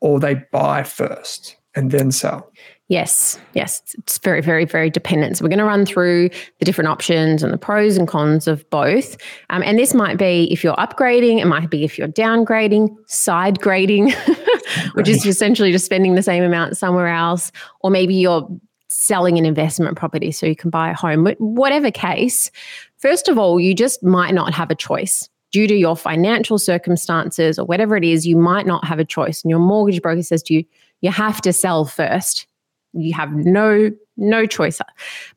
or 0.00 0.18
they 0.18 0.34
buy 0.50 0.82
first 0.82 1.56
and 1.74 1.90
then 1.90 2.10
sell? 2.10 2.50
Yes, 2.88 3.38
yes, 3.52 3.82
it's- 3.98 4.16
very, 4.16 4.40
very, 4.40 4.64
very 4.64 4.88
dependent. 4.88 5.36
So 5.36 5.44
we're 5.44 5.50
going 5.50 5.58
to 5.58 5.64
run 5.66 5.84
through 5.84 6.30
the 6.58 6.64
different 6.64 6.88
options 6.88 7.42
and 7.42 7.52
the 7.52 7.58
pros 7.58 7.98
and 7.98 8.08
cons 8.08 8.48
of 8.48 8.68
both. 8.70 9.18
Um, 9.50 9.62
and 9.62 9.78
this 9.78 9.92
might 9.92 10.16
be 10.16 10.50
if 10.50 10.64
you're 10.64 10.74
upgrading, 10.76 11.38
it 11.38 11.44
might 11.44 11.68
be 11.68 11.84
if 11.84 11.98
you're 11.98 12.08
downgrading, 12.08 12.96
side 13.06 13.60
grading, 13.60 14.14
which 14.94 15.06
is 15.06 15.26
essentially 15.26 15.70
just 15.70 15.84
spending 15.84 16.14
the 16.14 16.22
same 16.22 16.42
amount 16.42 16.78
somewhere 16.78 17.08
else, 17.08 17.52
or 17.80 17.90
maybe 17.90 18.14
you're 18.14 18.48
selling 19.00 19.38
an 19.38 19.46
investment 19.46 19.96
property 19.96 20.32
so 20.32 20.44
you 20.46 20.56
can 20.56 20.70
buy 20.70 20.90
a 20.90 20.94
home. 20.94 21.24
But 21.24 21.40
whatever 21.40 21.90
case, 21.90 22.50
first 22.98 23.28
of 23.28 23.38
all, 23.38 23.60
you 23.60 23.74
just 23.74 24.02
might 24.02 24.34
not 24.34 24.52
have 24.54 24.70
a 24.70 24.74
choice. 24.74 25.28
Due 25.52 25.66
to 25.66 25.74
your 25.74 25.96
financial 25.96 26.58
circumstances 26.58 27.58
or 27.58 27.64
whatever 27.64 27.96
it 27.96 28.04
is, 28.04 28.26
you 28.26 28.36
might 28.36 28.66
not 28.66 28.84
have 28.84 28.98
a 28.98 29.04
choice. 29.04 29.42
And 29.42 29.50
your 29.50 29.60
mortgage 29.60 30.02
broker 30.02 30.22
says 30.22 30.42
to 30.44 30.54
you, 30.54 30.64
you 31.00 31.10
have 31.10 31.40
to 31.42 31.52
sell 31.52 31.84
first 31.84 32.46
you 32.94 33.12
have 33.12 33.32
no 33.32 33.90
no 34.16 34.46
choice 34.46 34.80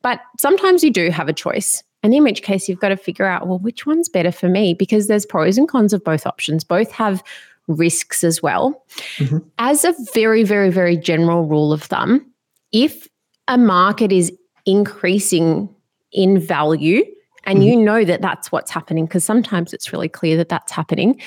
but 0.02 0.22
sometimes 0.40 0.84
you 0.86 0.90
do 0.90 1.12
have 1.12 1.28
a 1.28 1.34
choice 1.34 1.84
and 2.02 2.14
in 2.14 2.24
which 2.24 2.42
case 2.42 2.70
you've 2.70 2.80
got 2.80 2.90
to 2.90 2.98
figure 2.98 3.26
out 3.26 3.46
well 3.46 3.60
which 3.60 3.86
one's 3.86 4.08
better 4.08 4.32
for 4.32 4.48
me 4.48 4.74
because 4.74 5.08
there's 5.08 5.26
pros 5.26 5.58
and 5.58 5.68
cons 5.68 5.92
of 5.92 6.02
both 6.04 6.26
options 6.26 6.64
both 6.64 6.92
have 6.92 7.22
risks 7.68 8.24
as 8.24 8.42
well 8.42 8.84
Mhm. 9.18 9.44
as 9.60 9.84
a 9.84 9.94
very 10.14 10.44
very 10.44 10.70
very 10.72 10.96
general 10.96 11.44
rule 11.46 11.74
of 11.74 11.84
thumb 11.84 12.26
if 12.72 13.08
a 13.52 13.58
market 13.58 14.12
is 14.12 14.32
increasing 14.66 15.70
in 16.12 16.40
value 16.40 17.04
and 17.44 17.66
you 17.66 17.76
know 17.76 18.04
that 18.06 18.22
that's 18.22 18.52
what's 18.52 18.72
happening 18.72 19.06
because 19.06 19.26
sometimes 19.26 19.74
it's 19.74 19.92
really 19.92 20.08
clear 20.10 20.38
that 20.38 20.50
that's 20.50 20.72
happening 20.72 21.20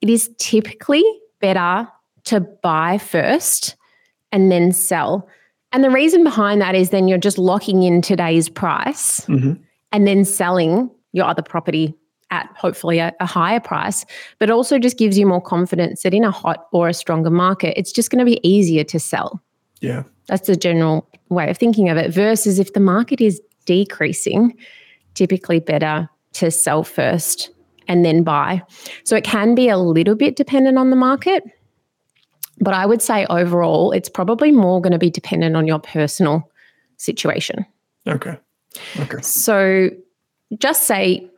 it 0.00 0.08
is 0.10 0.30
typically 0.38 1.04
better 1.40 1.88
to 2.24 2.40
buy 2.40 2.98
first 2.98 3.76
and 4.30 4.50
then 4.52 4.72
sell 4.72 5.28
and 5.72 5.82
the 5.82 5.90
reason 5.90 6.22
behind 6.22 6.60
that 6.60 6.74
is 6.74 6.90
then 6.90 7.08
you're 7.08 7.18
just 7.18 7.38
locking 7.38 7.82
in 7.82 8.00
today's 8.02 8.48
price 8.48 9.20
Mhm. 9.26 9.58
and 9.90 10.06
then 10.06 10.24
selling 10.24 10.90
your 11.12 11.26
other 11.26 11.42
property 11.42 11.94
at 12.30 12.48
hopefully 12.56 12.98
a, 12.98 13.12
a 13.20 13.26
higher 13.26 13.60
price, 13.60 14.06
but 14.38 14.48
also 14.48 14.78
just 14.78 14.96
gives 14.96 15.18
you 15.18 15.26
more 15.26 15.40
confidence 15.42 16.02
that 16.02 16.14
in 16.14 16.24
a 16.24 16.30
hot 16.30 16.66
or 16.72 16.88
a 16.88 16.94
stronger 16.94 17.28
market, 17.28 17.78
it's 17.78 17.92
just 17.92 18.10
going 18.10 18.18
to 18.20 18.24
be 18.24 18.40
easier 18.42 18.84
to 18.84 18.98
sell. 18.98 19.38
Yeah. 19.82 20.04
That's 20.28 20.46
the 20.46 20.56
general 20.56 21.06
way 21.32 21.50
of 21.50 21.58
thinking 21.58 21.88
of 21.88 21.96
it. 21.96 22.12
Versus 22.12 22.58
if 22.58 22.72
the 22.72 22.80
market 22.80 23.20
is 23.20 23.40
decreasing, 23.64 24.56
typically 25.14 25.60
better 25.60 26.08
to 26.34 26.50
sell 26.50 26.84
first 26.84 27.50
and 27.88 28.04
then 28.04 28.22
buy. 28.22 28.62
So 29.04 29.16
it 29.16 29.24
can 29.24 29.54
be 29.54 29.68
a 29.68 29.76
little 29.76 30.14
bit 30.14 30.36
dependent 30.36 30.78
on 30.78 30.90
the 30.90 30.96
market. 30.96 31.44
But 32.60 32.74
I 32.74 32.86
would 32.86 33.02
say 33.02 33.26
overall, 33.28 33.92
it's 33.92 34.08
probably 34.08 34.52
more 34.52 34.80
going 34.80 34.92
to 34.92 34.98
be 34.98 35.10
dependent 35.10 35.56
on 35.56 35.66
your 35.66 35.80
personal 35.80 36.48
situation. 36.96 37.66
Okay. 38.06 38.38
Okay. 39.00 39.20
So 39.20 39.90
just 40.58 40.86
say 40.86 41.28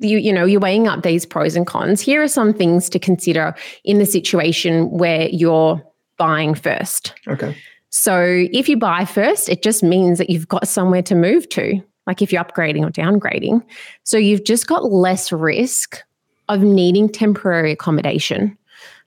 you 0.00 0.18
you 0.18 0.32
know 0.32 0.44
you're 0.44 0.60
weighing 0.60 0.86
up 0.86 1.02
these 1.02 1.24
pros 1.24 1.56
and 1.56 1.66
cons. 1.66 2.00
Here 2.00 2.22
are 2.22 2.28
some 2.28 2.52
things 2.52 2.88
to 2.90 2.98
consider 2.98 3.54
in 3.84 3.98
the 3.98 4.06
situation 4.06 4.90
where 4.90 5.28
you're 5.28 5.82
buying 6.18 6.54
first. 6.54 7.14
Okay. 7.26 7.56
So 7.90 8.46
if 8.52 8.68
you 8.68 8.76
buy 8.76 9.04
first, 9.04 9.48
it 9.48 9.62
just 9.62 9.82
means 9.82 10.18
that 10.18 10.30
you've 10.30 10.48
got 10.48 10.68
somewhere 10.68 11.02
to 11.02 11.14
move 11.14 11.48
to, 11.50 11.80
like 12.06 12.22
if 12.22 12.32
you're 12.32 12.44
upgrading 12.44 12.84
or 12.84 12.90
downgrading. 12.90 13.62
So 14.04 14.18
you've 14.18 14.44
just 14.44 14.66
got 14.66 14.90
less 14.90 15.32
risk 15.32 16.02
of 16.48 16.62
needing 16.62 17.08
temporary 17.08 17.72
accommodation. 17.72 18.56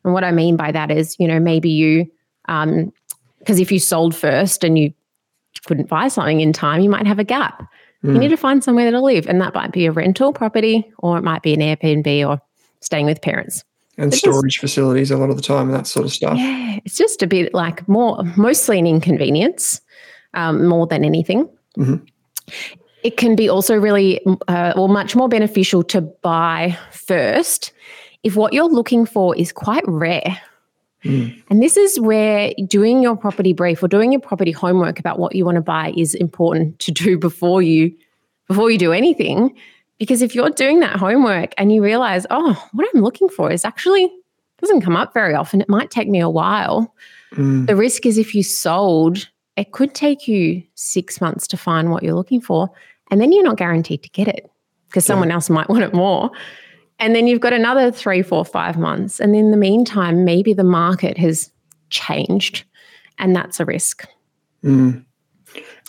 And 0.03 0.13
what 0.13 0.23
I 0.23 0.31
mean 0.31 0.55
by 0.55 0.71
that 0.71 0.91
is, 0.91 1.15
you 1.19 1.27
know, 1.27 1.39
maybe 1.39 1.69
you, 1.69 2.09
because 2.45 2.67
um, 2.67 2.93
if 3.45 3.71
you 3.71 3.79
sold 3.79 4.15
first 4.15 4.63
and 4.63 4.77
you 4.77 4.93
couldn't 5.65 5.89
buy 5.89 6.07
something 6.07 6.41
in 6.41 6.53
time, 6.53 6.81
you 6.81 6.89
might 6.89 7.07
have 7.07 7.19
a 7.19 7.23
gap. 7.23 7.61
Mm. 8.03 8.09
You 8.09 8.11
hmm. 8.13 8.19
need 8.19 8.27
to 8.29 8.37
find 8.37 8.63
somewhere 8.63 8.91
to 8.91 9.01
live. 9.01 9.27
And 9.27 9.41
that 9.41 9.53
might 9.53 9.71
be 9.71 9.85
a 9.85 9.91
rental 9.91 10.31
property 10.33 10.89
or 10.99 11.17
it 11.17 11.23
might 11.23 11.41
be 11.41 11.53
an 11.53 11.59
Airbnb 11.59 12.27
or 12.27 12.41
staying 12.81 13.05
with 13.05 13.21
parents. 13.21 13.63
And 13.99 14.13
storage 14.13 14.57
facilities 14.59 15.11
a 15.11 15.17
lot 15.17 15.29
of 15.29 15.35
the 15.35 15.41
time 15.41 15.67
and 15.67 15.73
that 15.73 15.85
sort 15.85 16.05
of 16.05 16.11
stuff. 16.11 16.37
Yeah, 16.37 16.79
it's 16.85 16.97
just 16.97 17.21
a 17.21 17.27
bit 17.27 17.53
like 17.53 17.87
more, 17.87 18.23
mostly 18.37 18.79
an 18.79 18.87
inconvenience 18.87 19.81
um, 20.33 20.65
more 20.65 20.87
than 20.87 21.03
anything. 21.03 21.49
Mm-hmm. 21.77 22.05
It 23.03 23.17
can 23.17 23.35
be 23.35 23.49
also 23.49 23.75
really, 23.75 24.21
uh, 24.47 24.73
or 24.75 24.89
much 24.89 25.15
more 25.15 25.29
beneficial 25.29 25.83
to 25.83 26.01
buy 26.01 26.77
first 26.91 27.73
if 28.23 28.35
what 28.35 28.53
you're 28.53 28.69
looking 28.69 29.05
for 29.05 29.35
is 29.35 29.51
quite 29.51 29.83
rare. 29.87 30.41
Mm. 31.03 31.41
And 31.49 31.63
this 31.63 31.77
is 31.77 31.99
where 31.99 32.53
doing 32.67 33.01
your 33.01 33.15
property 33.15 33.53
brief 33.53 33.81
or 33.81 33.87
doing 33.87 34.11
your 34.11 34.19
property 34.21 34.51
homework 34.51 34.99
about 34.99 35.17
what 35.17 35.33
you 35.33 35.45
want 35.45 35.55
to 35.55 35.61
buy 35.61 35.93
is 35.95 36.13
important 36.15 36.79
to 36.79 36.91
do 36.91 37.17
before 37.17 37.61
you 37.61 37.95
before 38.47 38.69
you 38.71 38.77
do 38.77 38.91
anything. 38.91 39.55
Because 39.99 40.21
if 40.21 40.33
you're 40.33 40.49
doing 40.49 40.79
that 40.79 40.95
homework 40.95 41.53
and 41.57 41.71
you 41.71 41.83
realize, 41.83 42.25
oh, 42.29 42.67
what 42.71 42.87
I'm 42.93 43.01
looking 43.01 43.29
for 43.29 43.51
is 43.51 43.65
actually 43.65 44.11
doesn't 44.59 44.81
come 44.81 44.95
up 44.95 45.13
very 45.13 45.35
often, 45.35 45.61
it 45.61 45.69
might 45.69 45.91
take 45.91 46.07
me 46.07 46.19
a 46.19 46.29
while. 46.29 46.93
Mm. 47.33 47.67
The 47.67 47.75
risk 47.75 48.05
is 48.05 48.17
if 48.17 48.33
you 48.33 48.43
sold, 48.43 49.29
it 49.55 49.71
could 49.71 49.93
take 49.93 50.27
you 50.27 50.63
six 50.75 51.21
months 51.21 51.47
to 51.47 51.57
find 51.57 51.91
what 51.91 52.01
you're 52.01 52.15
looking 52.15 52.41
for. 52.41 52.69
And 53.11 53.19
then 53.21 53.31
you're 53.31 53.43
not 53.43 53.57
guaranteed 53.57 54.03
to 54.03 54.09
get 54.09 54.27
it 54.27 54.49
because 54.87 55.05
yeah. 55.05 55.13
someone 55.13 55.31
else 55.31 55.49
might 55.49 55.69
want 55.69 55.83
it 55.83 55.93
more. 55.93 56.31
And 56.99 57.15
then 57.15 57.27
you've 57.27 57.39
got 57.39 57.53
another 57.53 57.91
three, 57.91 58.21
four, 58.21 58.43
five 58.43 58.77
months. 58.77 59.19
And 59.19 59.35
in 59.35 59.51
the 59.51 59.57
meantime, 59.57 60.25
maybe 60.25 60.53
the 60.53 60.63
market 60.63 61.17
has 61.17 61.51
changed 61.89 62.65
and 63.17 63.35
that's 63.35 63.59
a 63.59 63.65
risk. 63.65 64.05
Mm. 64.63 65.05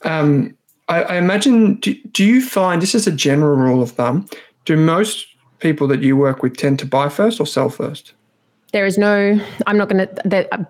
Um, 0.04 0.56
I, 0.90 1.02
I, 1.02 1.16
imagine, 1.16 1.76
do, 1.76 1.94
do 2.12 2.24
you 2.24 2.44
find 2.44 2.82
this 2.82 2.94
is 2.94 3.06
a 3.06 3.12
general 3.12 3.56
rule 3.56 3.82
of 3.82 3.92
thumb? 3.92 4.28
Do 4.64 4.76
most 4.76 5.26
people 5.60 5.86
that 5.86 6.02
you 6.02 6.16
work 6.16 6.42
with 6.42 6.56
tend 6.56 6.78
to 6.80 6.86
buy 6.86 7.08
first 7.08 7.40
or 7.40 7.46
sell 7.46 7.70
first? 7.70 8.12
There 8.72 8.84
is 8.84 8.98
no, 8.98 9.40
I'm 9.66 9.78
not 9.78 9.88
going 9.88 10.06
to, 10.06 10.68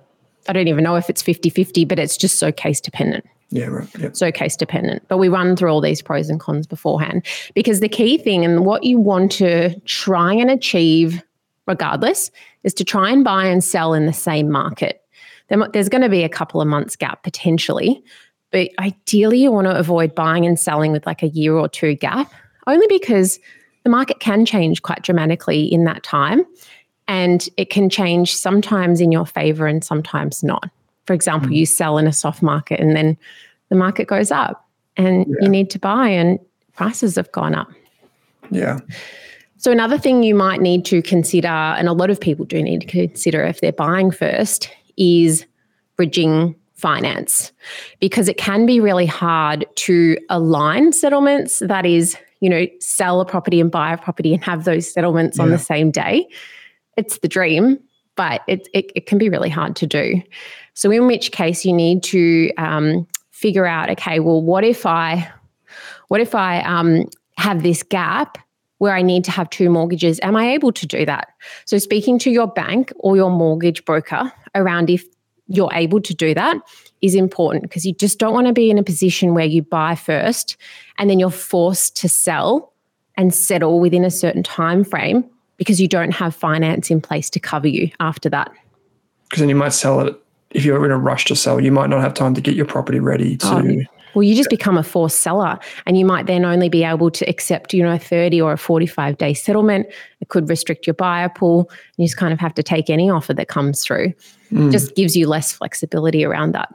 I 0.48 0.52
don't 0.52 0.68
even 0.68 0.84
know 0.84 0.96
if 0.96 1.08
it's 1.08 1.22
50 1.22 1.48
50, 1.50 1.84
but 1.86 1.98
it's 1.98 2.16
just 2.16 2.38
so 2.38 2.52
case 2.52 2.80
dependent. 2.80 3.24
Yeah, 3.50 3.66
right. 3.66 3.88
Yep. 3.98 4.14
So 4.14 4.30
case 4.30 4.56
dependent. 4.56 5.02
But 5.08 5.18
we 5.18 5.28
run 5.28 5.56
through 5.56 5.70
all 5.70 5.80
these 5.80 6.02
pros 6.02 6.28
and 6.28 6.38
cons 6.38 6.66
beforehand 6.66 7.26
because 7.54 7.80
the 7.80 7.88
key 7.88 8.18
thing 8.18 8.44
and 8.44 8.64
what 8.64 8.84
you 8.84 8.98
want 8.98 9.32
to 9.32 9.78
try 9.80 10.32
and 10.32 10.50
achieve, 10.50 11.22
regardless, 11.66 12.30
is 12.62 12.74
to 12.74 12.84
try 12.84 13.10
and 13.10 13.24
buy 13.24 13.46
and 13.46 13.64
sell 13.64 13.94
in 13.94 14.06
the 14.06 14.12
same 14.12 14.50
market. 14.50 15.02
Then 15.48 15.64
There's 15.72 15.88
going 15.88 16.02
to 16.02 16.08
be 16.08 16.22
a 16.22 16.28
couple 16.28 16.60
of 16.60 16.68
months 16.68 16.94
gap 16.94 17.24
potentially, 17.24 18.04
but 18.50 18.70
ideally 18.78 19.42
you 19.42 19.52
want 19.52 19.66
to 19.66 19.76
avoid 19.76 20.14
buying 20.14 20.46
and 20.46 20.58
selling 20.58 20.92
with 20.92 21.06
like 21.06 21.22
a 21.22 21.28
year 21.28 21.54
or 21.54 21.68
two 21.68 21.94
gap, 21.94 22.32
only 22.66 22.86
because 22.88 23.38
the 23.84 23.90
market 23.90 24.20
can 24.20 24.44
change 24.44 24.82
quite 24.82 25.02
dramatically 25.02 25.64
in 25.64 25.84
that 25.84 26.02
time. 26.02 26.44
And 27.08 27.48
it 27.56 27.70
can 27.70 27.90
change 27.90 28.36
sometimes 28.36 29.00
in 29.00 29.10
your 29.10 29.26
favor 29.26 29.66
and 29.66 29.82
sometimes 29.82 30.44
not. 30.44 30.70
For 31.06 31.12
example, 31.12 31.50
mm. 31.50 31.56
you 31.56 31.66
sell 31.66 31.98
in 31.98 32.06
a 32.06 32.12
soft 32.12 32.40
market 32.40 32.78
and 32.78 32.94
then 32.94 33.16
the 33.68 33.76
market 33.76 34.06
goes 34.06 34.30
up 34.30 34.68
and 34.96 35.26
yeah. 35.26 35.34
you 35.40 35.48
need 35.48 35.70
to 35.70 35.78
buy 35.78 36.08
and 36.08 36.38
prices 36.74 37.16
have 37.16 37.32
gone 37.32 37.54
up. 37.54 37.68
Yeah. 38.50 38.78
So, 39.56 39.70
another 39.70 39.98
thing 39.98 40.22
you 40.22 40.34
might 40.34 40.60
need 40.60 40.84
to 40.86 41.02
consider, 41.02 41.48
and 41.48 41.88
a 41.88 41.92
lot 41.92 42.10
of 42.10 42.20
people 42.20 42.44
do 42.44 42.62
need 42.62 42.80
to 42.80 42.86
consider 42.86 43.44
if 43.44 43.60
they're 43.60 43.72
buying 43.72 44.10
first, 44.10 44.70
is 44.96 45.44
bridging 45.96 46.54
finance 46.80 47.52
because 48.00 48.28
it 48.28 48.38
can 48.38 48.66
be 48.66 48.80
really 48.80 49.06
hard 49.06 49.66
to 49.76 50.16
align 50.30 50.92
settlements. 50.92 51.58
That 51.60 51.84
is, 51.84 52.16
you 52.40 52.48
know, 52.48 52.66
sell 52.80 53.20
a 53.20 53.26
property 53.26 53.60
and 53.60 53.70
buy 53.70 53.92
a 53.92 53.98
property 53.98 54.32
and 54.34 54.42
have 54.42 54.64
those 54.64 54.90
settlements 54.90 55.36
yeah. 55.36 55.44
on 55.44 55.50
the 55.50 55.58
same 55.58 55.90
day. 55.90 56.26
It's 56.96 57.18
the 57.18 57.28
dream, 57.28 57.78
but 58.16 58.40
it, 58.48 58.68
it, 58.72 58.90
it, 58.94 59.06
can 59.06 59.18
be 59.18 59.28
really 59.28 59.50
hard 59.50 59.76
to 59.76 59.86
do. 59.86 60.22
So, 60.74 60.90
in 60.90 61.06
which 61.06 61.32
case, 61.32 61.64
you 61.64 61.72
need 61.72 62.02
to 62.04 62.52
um, 62.56 63.06
figure 63.30 63.66
out, 63.66 63.90
okay, 63.90 64.20
well, 64.20 64.42
what 64.42 64.64
if 64.64 64.86
I, 64.86 65.30
what 66.08 66.20
if 66.20 66.34
I 66.34 66.62
um, 66.62 67.04
have 67.36 67.62
this 67.62 67.82
gap 67.82 68.38
where 68.78 68.94
I 68.94 69.02
need 69.02 69.24
to 69.24 69.30
have 69.30 69.50
two 69.50 69.68
mortgages? 69.70 70.18
Am 70.22 70.36
I 70.36 70.50
able 70.50 70.72
to 70.72 70.86
do 70.86 71.04
that? 71.06 71.28
So, 71.66 71.78
speaking 71.78 72.18
to 72.20 72.30
your 72.30 72.48
bank 72.48 72.92
or 72.96 73.16
your 73.16 73.30
mortgage 73.30 73.84
broker 73.84 74.32
around 74.54 74.90
if 74.90 75.04
you're 75.50 75.72
able 75.72 76.00
to 76.00 76.14
do 76.14 76.32
that 76.32 76.56
is 77.02 77.14
important 77.14 77.62
because 77.64 77.84
you 77.84 77.92
just 77.94 78.18
don't 78.18 78.32
want 78.32 78.46
to 78.46 78.52
be 78.52 78.70
in 78.70 78.78
a 78.78 78.82
position 78.82 79.34
where 79.34 79.44
you 79.44 79.62
buy 79.62 79.94
first 79.94 80.56
and 80.98 81.10
then 81.10 81.18
you're 81.18 81.30
forced 81.30 81.96
to 81.96 82.08
sell 82.08 82.72
and 83.16 83.34
settle 83.34 83.80
within 83.80 84.04
a 84.04 84.10
certain 84.10 84.42
time 84.42 84.84
frame 84.84 85.28
because 85.56 85.80
you 85.80 85.88
don't 85.88 86.12
have 86.12 86.34
finance 86.34 86.90
in 86.90 87.00
place 87.00 87.28
to 87.28 87.40
cover 87.40 87.68
you 87.68 87.90
after 88.00 88.30
that. 88.30 88.50
Because 89.24 89.40
then 89.40 89.48
you 89.48 89.56
might 89.56 89.72
sell 89.72 90.00
it 90.00 90.16
if 90.50 90.64
you're 90.64 90.84
in 90.84 90.90
a 90.90 90.98
rush 90.98 91.26
to 91.26 91.36
sell, 91.36 91.60
you 91.60 91.70
might 91.72 91.90
not 91.90 92.00
have 92.00 92.14
time 92.14 92.34
to 92.34 92.40
get 92.40 92.54
your 92.54 92.66
property 92.66 92.98
ready 92.98 93.36
to. 93.36 93.46
Oh, 93.46 93.99
well, 94.14 94.22
you 94.22 94.34
just 94.34 94.50
become 94.50 94.76
a 94.76 94.82
forced 94.82 95.18
seller, 95.18 95.58
and 95.86 95.98
you 95.98 96.04
might 96.04 96.26
then 96.26 96.44
only 96.44 96.68
be 96.68 96.84
able 96.84 97.10
to 97.10 97.28
accept, 97.28 97.72
you 97.74 97.82
know, 97.82 97.92
a 97.92 97.98
30 97.98 98.40
or 98.40 98.52
a 98.52 98.58
45 98.58 99.18
day 99.18 99.34
settlement. 99.34 99.86
It 100.20 100.28
could 100.28 100.48
restrict 100.48 100.86
your 100.86 100.94
buyer 100.94 101.28
pool. 101.28 101.68
And 101.70 101.98
you 101.98 102.06
just 102.06 102.16
kind 102.16 102.32
of 102.32 102.40
have 102.40 102.54
to 102.54 102.62
take 102.62 102.90
any 102.90 103.10
offer 103.10 103.34
that 103.34 103.48
comes 103.48 103.84
through. 103.84 104.12
Mm. 104.52 104.72
Just 104.72 104.94
gives 104.94 105.16
you 105.16 105.26
less 105.26 105.52
flexibility 105.52 106.24
around 106.24 106.52
that. 106.52 106.74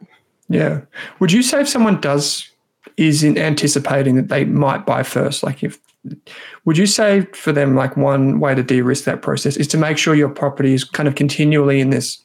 Yeah. 0.50 0.82
Would 1.20 1.32
you 1.32 1.42
say 1.42 1.62
if 1.62 1.70
someone 1.70 2.00
does 2.00 2.50
is 2.98 3.24
in 3.24 3.38
anticipating 3.38 4.16
that 4.16 4.30
they 4.30 4.46
might 4.46 4.86
buy 4.86 5.04
first, 5.04 5.44
like 5.44 5.64
if 5.64 5.80
would 6.66 6.78
you 6.78 6.86
say 6.86 7.22
for 7.34 7.52
them 7.52 7.76
like 7.76 7.98
one 7.98 8.40
way 8.40 8.54
to 8.54 8.64
de-risk 8.64 9.06
that 9.06 9.22
process 9.22 9.58
is 9.58 9.68
to 9.70 9.78
make 9.78 9.98
sure 9.98 10.14
your 10.14 10.30
property 10.30 10.74
is 10.74 10.84
kind 10.84 11.08
of 11.08 11.16
continually 11.16 11.80
in 11.80 11.90
this 11.90 12.20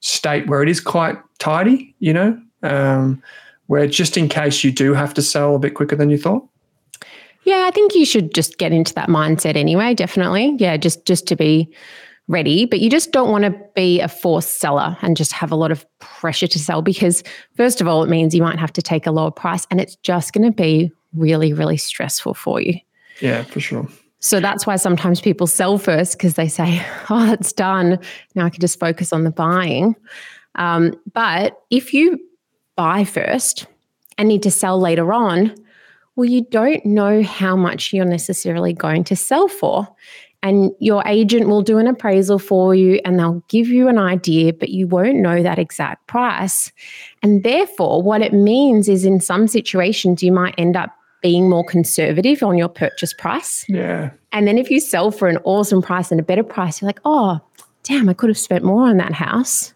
state 0.00 0.46
where 0.48 0.62
it 0.62 0.68
is 0.68 0.80
quite 0.80 1.16
tidy, 1.38 1.94
you 1.98 2.12
know, 2.12 2.40
um, 2.62 3.22
where 3.66 3.86
just 3.86 4.16
in 4.16 4.28
case 4.28 4.64
you 4.64 4.72
do 4.72 4.94
have 4.94 5.14
to 5.14 5.22
sell 5.22 5.54
a 5.54 5.58
bit 5.58 5.74
quicker 5.74 5.96
than 5.96 6.10
you 6.10 6.18
thought? 6.18 6.46
Yeah, 7.44 7.64
I 7.66 7.70
think 7.72 7.94
you 7.94 8.04
should 8.04 8.34
just 8.34 8.58
get 8.58 8.72
into 8.72 8.94
that 8.94 9.08
mindset 9.08 9.56
anyway, 9.56 9.94
definitely. 9.94 10.54
Yeah, 10.58 10.76
just 10.76 11.04
just 11.06 11.26
to 11.28 11.36
be 11.36 11.72
ready, 12.28 12.64
but 12.66 12.80
you 12.80 12.88
just 12.88 13.10
don't 13.10 13.30
want 13.30 13.44
to 13.44 13.54
be 13.74 14.00
a 14.00 14.08
forced 14.08 14.60
seller 14.60 14.96
and 15.02 15.16
just 15.16 15.32
have 15.32 15.50
a 15.50 15.56
lot 15.56 15.72
of 15.72 15.84
pressure 15.98 16.46
to 16.46 16.58
sell 16.58 16.80
because 16.80 17.22
first 17.56 17.80
of 17.80 17.88
all 17.88 18.02
it 18.04 18.08
means 18.08 18.34
you 18.34 18.42
might 18.42 18.58
have 18.58 18.72
to 18.72 18.82
take 18.82 19.06
a 19.06 19.10
lower 19.10 19.32
price 19.32 19.66
and 19.70 19.80
it's 19.80 19.96
just 19.96 20.32
going 20.32 20.44
to 20.44 20.54
be 20.54 20.90
really 21.14 21.52
really 21.52 21.76
stressful 21.76 22.34
for 22.34 22.60
you. 22.60 22.74
Yeah, 23.20 23.42
for 23.42 23.60
sure. 23.60 23.88
So 24.20 24.38
that's 24.38 24.66
why 24.68 24.76
sometimes 24.76 25.20
people 25.20 25.48
sell 25.48 25.78
first 25.78 26.16
because 26.16 26.34
they 26.34 26.46
say, 26.46 26.84
oh, 27.10 27.32
it's 27.32 27.52
done. 27.52 27.98
Now 28.36 28.46
I 28.46 28.50
can 28.50 28.60
just 28.60 28.78
focus 28.78 29.12
on 29.12 29.24
the 29.24 29.32
buying. 29.32 29.96
Um, 30.54 30.94
but 31.12 31.60
if 31.70 31.92
you 31.92 32.20
buy 32.76 33.04
first 33.04 33.66
and 34.18 34.28
need 34.28 34.42
to 34.42 34.50
sell 34.50 34.80
later 34.80 35.12
on, 35.12 35.54
well, 36.16 36.28
you 36.28 36.44
don't 36.50 36.84
know 36.84 37.22
how 37.22 37.56
much 37.56 37.92
you're 37.92 38.04
necessarily 38.04 38.72
going 38.72 39.04
to 39.04 39.16
sell 39.16 39.48
for. 39.48 39.88
And 40.44 40.72
your 40.80 41.02
agent 41.06 41.48
will 41.48 41.62
do 41.62 41.78
an 41.78 41.86
appraisal 41.86 42.38
for 42.38 42.74
you 42.74 43.00
and 43.04 43.18
they'll 43.18 43.44
give 43.48 43.68
you 43.68 43.88
an 43.88 43.96
idea, 43.96 44.52
but 44.52 44.70
you 44.70 44.88
won't 44.88 45.18
know 45.18 45.40
that 45.42 45.58
exact 45.58 46.08
price. 46.08 46.72
And 47.22 47.44
therefore, 47.44 48.02
what 48.02 48.22
it 48.22 48.32
means 48.32 48.88
is 48.88 49.04
in 49.04 49.20
some 49.20 49.46
situations, 49.46 50.22
you 50.22 50.32
might 50.32 50.54
end 50.58 50.76
up 50.76 50.90
being 51.22 51.48
more 51.48 51.64
conservative 51.64 52.42
on 52.42 52.58
your 52.58 52.68
purchase 52.68 53.14
price. 53.14 53.64
Yeah. 53.68 54.10
And 54.32 54.48
then 54.48 54.58
if 54.58 54.68
you 54.68 54.80
sell 54.80 55.12
for 55.12 55.28
an 55.28 55.38
awesome 55.44 55.80
price 55.80 56.10
and 56.10 56.18
a 56.18 56.24
better 56.24 56.42
price, 56.42 56.80
you're 56.80 56.88
like, 56.88 57.00
oh, 57.04 57.40
damn, 57.84 58.08
I 58.08 58.14
could 58.14 58.28
have 58.28 58.38
spent 58.38 58.64
more 58.64 58.88
on 58.88 58.96
that 58.96 59.12
house. 59.12 59.72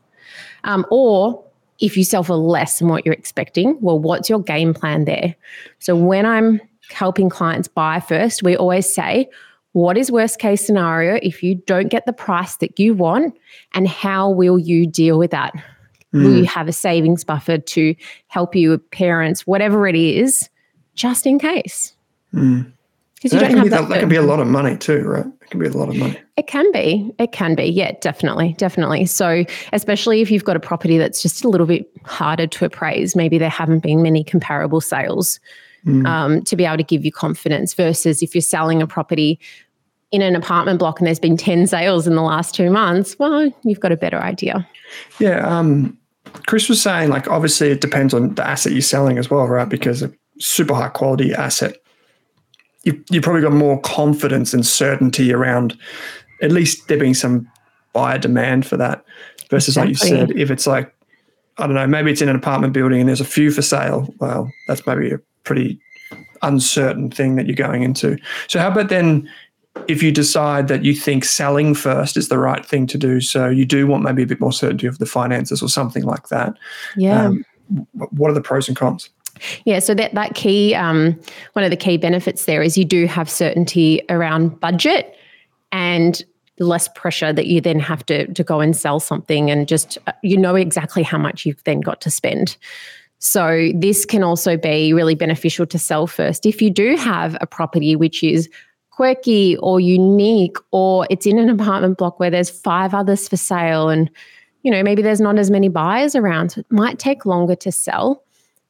Um, 0.64 0.84
or 0.90 1.45
if 1.78 1.96
you 1.96 2.04
sell 2.04 2.22
for 2.22 2.36
less 2.36 2.78
than 2.78 2.88
what 2.88 3.04
you're 3.04 3.14
expecting, 3.14 3.78
well, 3.80 3.98
what's 3.98 4.28
your 4.28 4.42
game 4.42 4.72
plan 4.74 5.04
there? 5.04 5.34
So 5.78 5.96
when 5.96 6.24
I'm 6.24 6.60
helping 6.90 7.28
clients 7.28 7.68
buy 7.68 8.00
first, 8.00 8.42
we 8.42 8.56
always 8.56 8.92
say, 8.92 9.28
what 9.76 9.98
is 9.98 10.10
worst 10.10 10.38
case 10.38 10.66
scenario 10.66 11.18
if 11.22 11.42
you 11.42 11.56
don't 11.66 11.88
get 11.88 12.06
the 12.06 12.12
price 12.12 12.56
that 12.56 12.80
you 12.80 12.94
want 12.94 13.36
and 13.74 13.86
how 13.86 14.30
will 14.30 14.58
you 14.58 14.86
deal 14.86 15.18
with 15.18 15.30
that 15.32 15.52
mm. 16.14 16.24
will 16.24 16.34
you 16.34 16.46
have 16.46 16.66
a 16.66 16.72
savings 16.72 17.24
buffer 17.24 17.58
to 17.58 17.94
help 18.28 18.56
you 18.56 18.70
with 18.70 18.90
parents 18.90 19.46
whatever 19.46 19.86
it 19.86 19.94
is 19.94 20.48
just 20.94 21.26
in 21.26 21.38
case 21.38 21.94
mm. 22.32 22.72
Because 23.16 23.32
you 23.32 23.40
don't 23.40 23.56
have 23.56 23.70
that. 23.70 23.88
That 23.88 24.00
can 24.00 24.08
be 24.10 24.16
a 24.16 24.22
lot 24.22 24.40
of 24.40 24.46
money 24.46 24.76
too, 24.76 25.00
right? 25.00 25.24
It 25.24 25.50
can 25.50 25.58
be 25.58 25.66
a 25.66 25.70
lot 25.70 25.88
of 25.88 25.96
money. 25.96 26.18
It 26.36 26.46
can 26.46 26.70
be. 26.70 27.10
It 27.18 27.32
can 27.32 27.54
be. 27.54 27.64
Yeah, 27.64 27.92
definitely, 28.02 28.54
definitely. 28.58 29.06
So, 29.06 29.44
especially 29.72 30.20
if 30.20 30.30
you've 30.30 30.44
got 30.44 30.54
a 30.54 30.60
property 30.60 30.98
that's 30.98 31.22
just 31.22 31.42
a 31.42 31.48
little 31.48 31.66
bit 31.66 31.90
harder 32.04 32.46
to 32.46 32.64
appraise, 32.66 33.16
maybe 33.16 33.38
there 33.38 33.48
haven't 33.48 33.80
been 33.80 34.02
many 34.02 34.22
comparable 34.22 34.82
sales 34.82 35.40
mm. 35.86 36.06
um, 36.06 36.42
to 36.42 36.56
be 36.56 36.66
able 36.66 36.76
to 36.76 36.82
give 36.82 37.06
you 37.06 37.10
confidence. 37.10 37.72
Versus 37.72 38.22
if 38.22 38.34
you're 38.34 38.42
selling 38.42 38.82
a 38.82 38.86
property 38.86 39.40
in 40.12 40.20
an 40.20 40.36
apartment 40.36 40.78
block 40.78 41.00
and 41.00 41.06
there's 41.06 41.18
been 41.18 41.38
ten 41.38 41.66
sales 41.66 42.06
in 42.06 42.16
the 42.16 42.22
last 42.22 42.54
two 42.54 42.70
months, 42.70 43.18
well, 43.18 43.50
you've 43.64 43.80
got 43.80 43.92
a 43.92 43.96
better 43.96 44.18
idea. 44.18 44.68
Yeah. 45.18 45.38
Um, 45.38 45.96
Chris 46.46 46.68
was 46.68 46.82
saying, 46.82 47.08
like, 47.08 47.28
obviously, 47.28 47.70
it 47.70 47.80
depends 47.80 48.12
on 48.12 48.34
the 48.34 48.46
asset 48.46 48.72
you're 48.72 48.82
selling 48.82 49.16
as 49.16 49.30
well, 49.30 49.46
right? 49.46 49.68
Because 49.68 50.02
a 50.02 50.12
super 50.38 50.74
high 50.74 50.90
quality 50.90 51.32
asset 51.32 51.78
you, 52.86 53.04
you 53.10 53.20
probably 53.20 53.42
got 53.42 53.52
more 53.52 53.80
confidence 53.80 54.54
and 54.54 54.64
certainty 54.64 55.32
around 55.32 55.78
at 56.42 56.52
least 56.52 56.88
there 56.88 56.98
being 56.98 57.14
some 57.14 57.50
buyer 57.92 58.18
demand 58.18 58.66
for 58.66 58.76
that 58.76 59.04
versus 59.50 59.76
exactly. 59.76 59.92
like 59.92 60.02
you 60.02 60.16
said 60.16 60.40
if 60.40 60.50
it's 60.50 60.66
like 60.66 60.94
i 61.58 61.66
don't 61.66 61.74
know 61.74 61.86
maybe 61.86 62.10
it's 62.10 62.22
in 62.22 62.28
an 62.28 62.36
apartment 62.36 62.72
building 62.72 63.00
and 63.00 63.08
there's 63.08 63.20
a 63.20 63.24
few 63.24 63.50
for 63.50 63.62
sale 63.62 64.12
well 64.18 64.50
that's 64.68 64.86
maybe 64.86 65.10
a 65.10 65.18
pretty 65.44 65.78
uncertain 66.42 67.10
thing 67.10 67.36
that 67.36 67.46
you're 67.46 67.56
going 67.56 67.82
into. 67.82 68.16
So 68.48 68.58
how 68.58 68.68
about 68.68 68.88
then 68.88 69.30
if 69.88 70.02
you 70.02 70.10
decide 70.10 70.68
that 70.68 70.84
you 70.84 70.94
think 70.94 71.24
selling 71.24 71.74
first 71.74 72.16
is 72.16 72.28
the 72.28 72.38
right 72.38 72.64
thing 72.64 72.86
to 72.86 72.96
do 72.96 73.20
so 73.20 73.48
you 73.48 73.66
do 73.66 73.86
want 73.86 74.02
maybe 74.02 74.22
a 74.22 74.26
bit 74.26 74.40
more 74.40 74.52
certainty 74.52 74.86
of 74.86 74.98
the 74.98 75.04
finances 75.04 75.62
or 75.62 75.68
something 75.68 76.02
like 76.02 76.28
that 76.28 76.54
yeah. 76.96 77.26
um, 77.26 77.44
what 77.92 78.30
are 78.30 78.34
the 78.34 78.40
pros 78.40 78.68
and 78.68 78.76
cons 78.76 79.10
yeah, 79.64 79.78
so 79.78 79.94
that 79.94 80.14
that 80.14 80.34
key 80.34 80.74
um, 80.74 81.18
one 81.52 81.64
of 81.64 81.70
the 81.70 81.76
key 81.76 81.96
benefits 81.96 82.44
there 82.44 82.62
is 82.62 82.76
you 82.76 82.84
do 82.84 83.06
have 83.06 83.30
certainty 83.30 84.02
around 84.08 84.60
budget 84.60 85.16
and 85.72 86.22
less 86.58 86.88
pressure 86.94 87.32
that 87.32 87.46
you 87.46 87.60
then 87.60 87.78
have 87.78 88.04
to 88.06 88.32
to 88.32 88.42
go 88.42 88.60
and 88.60 88.76
sell 88.76 89.00
something 89.00 89.50
and 89.50 89.68
just 89.68 89.98
uh, 90.06 90.12
you 90.22 90.36
know 90.36 90.54
exactly 90.54 91.02
how 91.02 91.18
much 91.18 91.44
you've 91.44 91.62
then 91.64 91.80
got 91.80 92.00
to 92.00 92.10
spend. 92.10 92.56
So 93.18 93.70
this 93.74 94.04
can 94.04 94.22
also 94.22 94.56
be 94.56 94.92
really 94.92 95.14
beneficial 95.14 95.66
to 95.66 95.78
sell 95.78 96.06
first 96.06 96.46
if 96.46 96.60
you 96.60 96.70
do 96.70 96.96
have 96.96 97.36
a 97.40 97.46
property 97.46 97.96
which 97.96 98.22
is 98.22 98.48
quirky 98.90 99.58
or 99.58 99.78
unique 99.78 100.56
or 100.70 101.06
it's 101.10 101.26
in 101.26 101.38
an 101.38 101.50
apartment 101.50 101.98
block 101.98 102.18
where 102.18 102.30
there's 102.30 102.48
five 102.48 102.94
others 102.94 103.28
for 103.28 103.36
sale 103.36 103.90
and 103.90 104.10
you 104.62 104.70
know 104.70 104.82
maybe 104.82 105.02
there's 105.02 105.20
not 105.20 105.38
as 105.38 105.50
many 105.50 105.68
buyers 105.68 106.14
around 106.14 106.50
so 106.50 106.60
it 106.60 106.66
might 106.70 106.98
take 106.98 107.26
longer 107.26 107.54
to 107.54 107.70
sell 107.70 108.24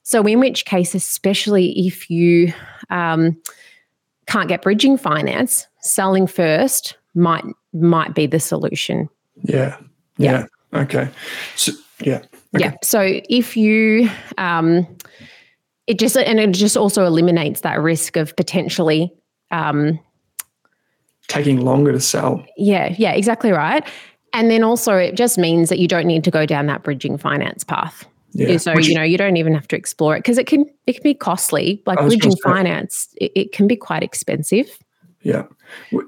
so, 0.07 0.23
in 0.23 0.39
which 0.39 0.67
case, 0.67 0.95
especially 0.95 1.73
if 1.85 2.09
you 2.09 2.53
um, 2.91 3.37
can't 4.29 4.49
get 4.49 4.63
bridging 4.63 4.97
finance, 4.97 5.67
selling 5.81 6.29
first 6.29 6.97
might 7.17 7.45
might 7.73 8.15
be 8.15 8.27
the 8.27 8.39
solution. 8.39 9.09
Yeah. 9.43 9.77
Yeah. 10.17 10.47
yeah. 10.73 10.81
Okay. 10.83 11.09
So, 11.57 11.73
yeah. 12.01 12.19
Okay. 12.55 12.67
Yeah. 12.67 12.75
So 12.85 13.21
if 13.29 13.57
you, 13.57 14.09
um, 14.39 14.87
it 15.89 15.99
just 15.99 16.17
and 16.17 16.39
it 16.39 16.53
just 16.53 16.77
also 16.77 17.05
eliminates 17.05 17.63
that 17.63 17.81
risk 17.81 18.17
of 18.17 18.37
potentially 18.37 19.13
um, 19.51 19.99
taking 21.27 21.63
longer 21.63 21.91
to 21.91 21.99
sell. 21.99 22.47
Yeah. 22.57 22.95
Yeah. 22.97 23.11
Exactly 23.11 23.51
right. 23.51 23.85
And 24.33 24.53
then 24.53 24.63
also, 24.63 24.95
it 24.95 25.17
just 25.17 25.37
means 25.37 25.69
that 25.69 25.81
you 25.81 25.89
don't 25.89 26.07
need 26.07 26.23
to 26.23 26.31
go 26.31 26.47
down 26.47 26.67
that 26.67 26.85
bridging 26.85 27.19
finance 27.19 27.65
path. 27.65 28.07
Yeah. 28.37 28.57
So 28.59 28.75
Which, 28.75 28.89
you 28.89 28.95
know 28.95 29.03
you 29.03 29.17
don't 29.17 29.37
even 29.37 29.55
have 29.55 29.67
to 29.69 29.77
explore 29.77 30.15
it 30.15 30.21
because 30.21 30.39
it 30.39 30.47
can 30.47 30.67
it 30.87 30.95
can 30.95 31.03
be 31.03 31.15
costly. 31.15 31.83
Like 31.87 31.99
bridging 31.99 32.37
finance, 32.37 33.09
it, 33.17 33.33
it, 33.35 33.53
can 33.53 33.67
be 33.67 33.77
quite 33.77 34.03
expensive. 34.03 34.79
Yeah. 35.23 35.45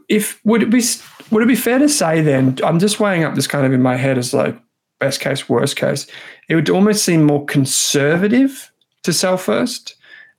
If 0.08 0.44
would 0.44 0.62
it 0.62 0.70
be 0.70 0.82
would 1.30 1.42
it 1.42 1.46
be 1.46 1.56
fair 1.56 1.78
to 1.78 1.88
say 1.88 2.20
then? 2.20 2.58
I'm 2.62 2.78
just 2.78 3.00
weighing 3.00 3.24
up 3.24 3.34
this 3.34 3.46
kind 3.46 3.66
of 3.66 3.72
in 3.72 3.82
my 3.82 3.96
head 3.96 4.18
as 4.18 4.34
like 4.34 4.58
best 4.98 5.20
case, 5.20 5.48
worst 5.48 5.76
case. 5.76 6.06
It 6.48 6.54
would 6.54 6.68
almost 6.68 7.04
seem 7.04 7.24
more 7.24 7.44
conservative 7.46 8.70
to 9.04 9.12
sell 9.12 9.36
first, 9.36 9.94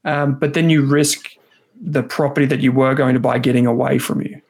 um, 0.05 0.37
but 0.37 0.53
then 0.53 0.69
you 0.69 0.85
risk 0.85 1.31
the 1.81 2.03
property 2.03 2.45
that 2.45 2.59
you 2.59 2.71
were 2.71 2.93
going 2.93 3.13
to 3.13 3.19
buy 3.19 3.39
getting 3.39 3.65
away 3.65 3.97
from 3.97 4.21
you. 4.21 4.41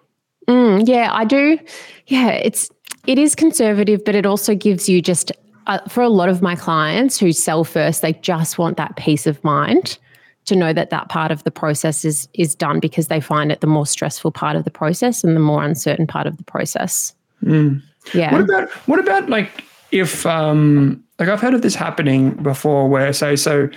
Mm, 0.48 0.88
yeah, 0.88 1.10
I 1.14 1.26
do. 1.26 1.60
Yeah, 2.08 2.32
it's 2.32 2.70
it 3.08 3.18
is 3.18 3.34
conservative, 3.34 4.04
but 4.04 4.16
it 4.16 4.26
also 4.26 4.56
gives 4.56 4.90
you 4.90 5.02
just 5.02 5.32
uh, 5.70 5.80
for 5.88 6.02
a 6.02 6.10
lot 6.10 6.30
of 6.30 6.42
my 6.42 6.56
clients 6.56 7.20
who 7.20 7.32
sell 7.32 7.64
first, 7.64 8.02
they 8.02 8.14
just 8.14 8.58
want 8.58 8.76
that 8.78 8.96
peace 8.96 9.28
of 9.28 9.42
mind 9.44 10.00
to 10.46 10.56
know 10.56 10.74
that 10.74 10.90
that 10.90 11.10
part 11.10 11.32
of 11.32 11.44
the 11.44 11.52
process 11.52 12.04
is 12.04 12.28
is 12.34 12.56
done 12.56 12.80
because 12.80 13.08
they 13.08 13.22
find 13.22 13.52
it 13.52 13.62
the 13.62 13.68
more 13.68 13.86
stressful 13.86 14.32
part 14.32 14.56
of 14.56 14.64
the 14.64 14.72
process 14.72 15.24
and 15.24 15.36
the 15.36 15.40
more 15.40 15.64
uncertain 15.64 16.08
part 16.08 16.26
of 16.26 16.38
the 16.38 16.44
process. 16.44 17.14
Mm. 17.44 17.84
Yeah. 18.14 18.32
What 18.32 18.42
about 18.42 18.70
what 18.88 19.00
about 19.00 19.30
like 19.30 19.64
if 19.92 20.26
um 20.26 21.04
like 21.20 21.30
I've 21.30 21.40
heard 21.40 21.54
of 21.54 21.62
this 21.62 21.76
happening 21.76 22.32
before 22.32 22.90
where 22.90 23.14
say 23.14 23.36
so 23.36 23.70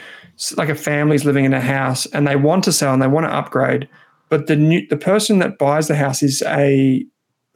like 0.57 0.71
a 0.71 0.75
family's 0.75 1.27
living 1.27 1.45
in 1.45 1.53
a 1.53 1.61
house 1.61 2.07
and 2.07 2.27
they 2.27 2.37
want 2.37 2.65
to 2.65 2.73
sell 2.73 2.95
and 2.95 3.03
they 3.03 3.07
want 3.07 3.27
to 3.27 3.35
upgrade, 3.35 3.87
but 4.31 4.47
the 4.47 4.57
new 4.57 4.87
the 4.89 4.97
person 4.97 5.41
that 5.41 5.59
buys 5.59 5.89
the 5.89 5.97
house 5.97 6.23
is 6.23 6.41
a 6.47 7.05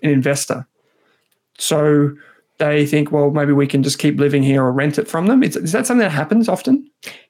an 0.03 0.11
investor. 0.11 0.66
So 1.57 2.11
they 2.59 2.87
think, 2.87 3.12
well, 3.12 3.31
maybe 3.31 3.53
we 3.53 3.66
can 3.66 3.83
just 3.83 3.99
keep 3.99 4.19
living 4.19 4.42
here 4.42 4.62
or 4.62 4.73
rent 4.73 4.99
it 4.99 5.09
from 5.09 5.27
them. 5.27 5.42
Is, 5.42 5.57
is 5.57 5.73
that 5.73 5.87
something 5.87 6.03
that 6.03 6.11
happens 6.11 6.49
often? 6.49 6.88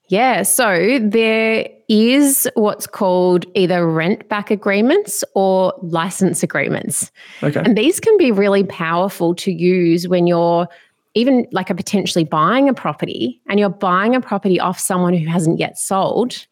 Yeah. 0.08 0.42
So 0.42 1.00
there 1.02 1.68
is 1.88 2.48
what's 2.54 2.86
called 2.86 3.44
either 3.54 3.88
rent 3.88 4.28
back 4.28 4.50
agreements 4.50 5.24
or 5.34 5.74
license 5.82 6.42
agreements. 6.42 7.10
Okay. 7.42 7.60
And 7.60 7.76
these 7.76 7.98
can 7.98 8.16
be 8.16 8.30
really 8.30 8.64
powerful 8.64 9.34
to 9.36 9.52
use 9.52 10.06
when 10.06 10.26
you're 10.26 10.68
even 11.14 11.46
like 11.50 11.70
a 11.70 11.74
potentially 11.74 12.24
buying 12.24 12.68
a 12.68 12.74
property 12.74 13.40
and 13.48 13.58
you're 13.58 13.68
buying 13.70 14.14
a 14.14 14.20
property 14.20 14.60
off 14.60 14.78
someone 14.78 15.14
who 15.14 15.26
hasn't 15.26 15.58
yet 15.58 15.78
sold 15.78 16.46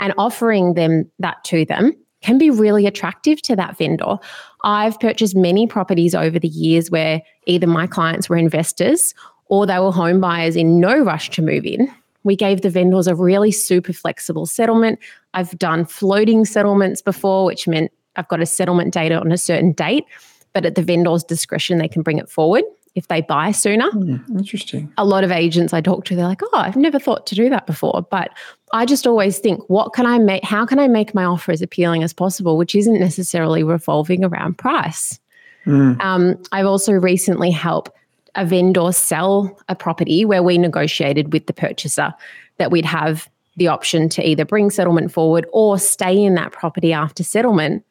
and 0.00 0.12
offering 0.18 0.74
them 0.74 1.10
that 1.18 1.42
to 1.44 1.64
them 1.64 1.92
can 2.20 2.38
be 2.38 2.50
really 2.50 2.86
attractive 2.86 3.40
to 3.42 3.56
that 3.56 3.78
vendor. 3.78 4.16
I've 4.64 4.98
purchased 4.98 5.36
many 5.36 5.66
properties 5.66 6.14
over 6.14 6.38
the 6.38 6.48
years 6.48 6.90
where 6.90 7.22
either 7.46 7.66
my 7.66 7.86
clients 7.86 8.28
were 8.28 8.36
investors 8.36 9.14
or 9.46 9.66
they 9.66 9.78
were 9.78 9.92
home 9.92 10.20
buyers 10.20 10.56
in 10.56 10.80
no 10.80 10.98
rush 10.98 11.30
to 11.30 11.42
move 11.42 11.64
in. 11.64 11.92
We 12.24 12.36
gave 12.36 12.62
the 12.62 12.70
vendors 12.70 13.06
a 13.06 13.14
really 13.14 13.52
super 13.52 13.92
flexible 13.92 14.46
settlement. 14.46 14.98
I've 15.34 15.56
done 15.58 15.84
floating 15.84 16.44
settlements 16.44 17.00
before, 17.00 17.44
which 17.44 17.68
meant 17.68 17.92
I've 18.16 18.28
got 18.28 18.42
a 18.42 18.46
settlement 18.46 18.92
date 18.92 19.12
on 19.12 19.32
a 19.32 19.38
certain 19.38 19.72
date, 19.72 20.04
but 20.52 20.66
at 20.66 20.74
the 20.74 20.82
vendor's 20.82 21.22
discretion, 21.22 21.78
they 21.78 21.88
can 21.88 22.02
bring 22.02 22.18
it 22.18 22.28
forward 22.28 22.64
if 22.98 23.08
they 23.08 23.22
buy 23.22 23.52
sooner. 23.52 23.90
Mm, 23.92 24.28
interesting. 24.36 24.92
A 24.98 25.04
lot 25.04 25.24
of 25.24 25.30
agents 25.30 25.72
I 25.72 25.80
talk 25.80 26.04
to, 26.06 26.16
they're 26.16 26.26
like, 26.26 26.42
oh, 26.42 26.50
I've 26.52 26.76
never 26.76 26.98
thought 26.98 27.26
to 27.28 27.34
do 27.34 27.48
that 27.48 27.66
before. 27.66 28.06
But 28.10 28.30
I 28.72 28.84
just 28.84 29.06
always 29.06 29.38
think, 29.38 29.62
what 29.68 29.94
can 29.94 30.04
I 30.04 30.18
make? 30.18 30.44
How 30.44 30.66
can 30.66 30.78
I 30.78 30.88
make 30.88 31.14
my 31.14 31.24
offer 31.24 31.52
as 31.52 31.62
appealing 31.62 32.02
as 32.02 32.12
possible, 32.12 32.58
which 32.58 32.74
isn't 32.74 33.00
necessarily 33.00 33.62
revolving 33.62 34.24
around 34.24 34.58
price? 34.58 35.18
Mm. 35.64 36.00
Um, 36.00 36.42
I've 36.52 36.66
also 36.66 36.92
recently 36.92 37.50
helped 37.50 37.90
a 38.34 38.44
vendor 38.44 38.92
sell 38.92 39.58
a 39.68 39.74
property 39.74 40.24
where 40.24 40.42
we 40.42 40.58
negotiated 40.58 41.32
with 41.32 41.46
the 41.46 41.52
purchaser 41.52 42.12
that 42.58 42.70
we'd 42.70 42.84
have 42.84 43.28
the 43.56 43.68
option 43.68 44.08
to 44.08 44.26
either 44.26 44.44
bring 44.44 44.70
settlement 44.70 45.12
forward 45.12 45.46
or 45.52 45.78
stay 45.78 46.16
in 46.22 46.34
that 46.34 46.52
property 46.52 46.92
after 46.92 47.24
settlement 47.24 47.84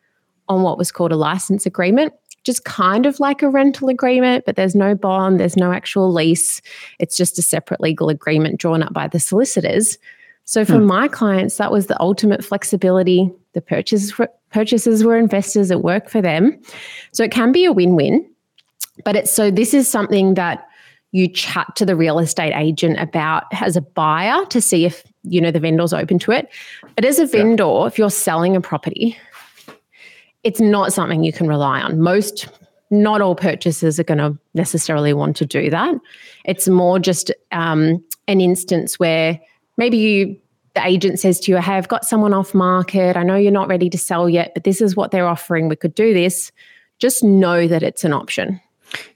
on 0.48 0.62
what 0.62 0.78
was 0.78 0.92
called 0.92 1.12
a 1.12 1.18
license 1.18 1.66
agreement 1.66 2.14
just 2.48 2.64
kind 2.64 3.06
of 3.06 3.20
like 3.20 3.44
a 3.44 3.50
rental 3.50 3.90
agreement, 3.90 4.46
but 4.46 4.56
there's 4.56 4.74
no 4.74 4.96
bond, 4.96 5.40
there's 5.40 5.56
no 5.56 5.72
actual 5.72 6.12
lease. 6.12 6.62
It's 6.98 7.16
just 7.16 7.38
a 7.38 7.44
separate 7.44 7.80
legal 7.80 8.10
agreement 8.10 8.60
drawn 8.60 8.82
up 8.82 8.94
by 8.94 9.08
the 9.08 9.20
solicitors. 9.20 10.00
So 10.46 10.66
for 10.66 10.80
hmm. 10.80 10.86
my 10.86 11.08
clients, 11.10 11.58
that 11.58 11.72
was 11.72 11.88
the 11.88 12.02
ultimate 12.02 12.44
flexibility. 12.44 13.30
The 13.54 13.62
purchasers 13.62 14.18
were, 14.18 14.32
purchasers 14.50 15.04
were 15.04 15.18
investors 15.18 15.70
at 15.70 15.84
work 15.84 16.10
for 16.10 16.22
them. 16.22 16.58
So 17.12 17.24
it 17.24 17.32
can 17.32 17.52
be 17.52 17.66
a 17.66 17.74
win-win. 17.74 18.26
But 19.04 19.16
it's 19.16 19.32
so 19.32 19.52
this 19.52 19.76
is 19.76 19.88
something 19.88 20.34
that 20.36 20.68
you 21.12 21.28
chat 21.28 21.76
to 21.76 21.86
the 21.86 21.96
real 21.96 22.18
estate 22.18 22.54
agent 22.56 23.00
about 23.00 23.44
as 23.52 23.76
a 23.76 23.82
buyer 23.82 24.46
to 24.46 24.60
see 24.62 24.86
if 24.86 25.04
you 25.24 25.40
know 25.40 25.52
the 25.52 25.60
vendor's 25.60 25.94
open 25.94 26.18
to 26.20 26.32
it. 26.32 26.50
But 26.96 27.06
as 27.06 27.20
a 27.20 27.28
vendor, 27.28 27.64
yeah. 27.64 27.86
if 27.86 28.00
you're 28.00 28.10
selling 28.10 28.56
a 28.56 28.62
property, 28.62 29.18
it's 30.44 30.60
not 30.60 30.94
something 30.94 31.24
you 31.24 31.34
can 31.34 31.48
rely 31.48 31.82
on. 31.82 32.00
Most, 32.00 32.48
not 32.90 33.22
all 33.22 33.36
purchasers 33.36 34.00
are 34.00 34.04
going 34.04 34.18
to 34.20 34.38
necessarily 34.54 35.14
want 35.14 35.36
to 35.38 35.46
do 35.46 35.70
that. 35.70 35.96
It's 36.46 36.68
more 36.68 37.00
just 37.00 37.32
um, 37.52 38.04
an 38.28 38.42
instance 38.42 39.00
where 39.00 39.40
maybe 39.78 39.98
you 39.98 40.38
the 40.78 40.86
agent 40.86 41.20
says 41.20 41.40
to 41.40 41.52
you, 41.52 41.58
Hey, 41.58 41.74
I've 41.74 41.88
got 41.88 42.06
someone 42.06 42.34
off 42.34 42.54
market. 42.54 43.18
I 43.18 43.24
know 43.24 43.36
you're 43.36 43.52
not 43.52 43.68
ready 43.68 43.90
to 43.90 43.98
sell 43.98 44.30
yet, 44.30 44.52
but 44.54 44.64
this 44.64 44.80
is 44.80 44.96
what 44.96 45.10
they're 45.10 45.28
offering. 45.28 45.70
We 45.70 45.76
could 45.76 45.96
do 45.96 46.14
this. 46.14 46.52
Just 47.00 47.24
know 47.24 47.68
that 47.68 47.82
it's 47.82 48.04
an 48.04 48.14
option. 48.14 48.62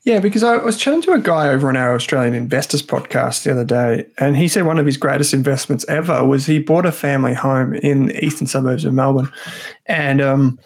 Yeah, 0.04 0.20
because 0.20 0.44
I 0.44 0.58
was 0.58 0.78
chatting 0.78 1.02
to 1.04 1.14
a 1.14 1.20
guy 1.20 1.48
over 1.48 1.70
on 1.70 1.78
our 1.78 1.96
Australian 1.96 2.34
Investors 2.34 2.82
podcast 2.82 3.44
the 3.44 3.52
other 3.52 3.64
day, 3.64 4.06
and 4.18 4.36
he 4.36 4.48
said 4.48 4.66
one 4.66 4.80
of 4.80 4.86
his 4.86 4.98
greatest 4.98 5.34
investments 5.34 5.86
ever 5.88 6.26
was 6.26 6.46
he 6.46 6.60
bought 6.60 6.86
a 6.86 6.92
family 6.92 7.34
home 7.34 7.74
in 7.76 8.08
the 8.08 8.26
eastern 8.26 8.48
suburbs 8.48 8.84
of 8.84 8.94
Melbourne. 8.94 9.32
And 9.86 10.20
um, 10.20 10.60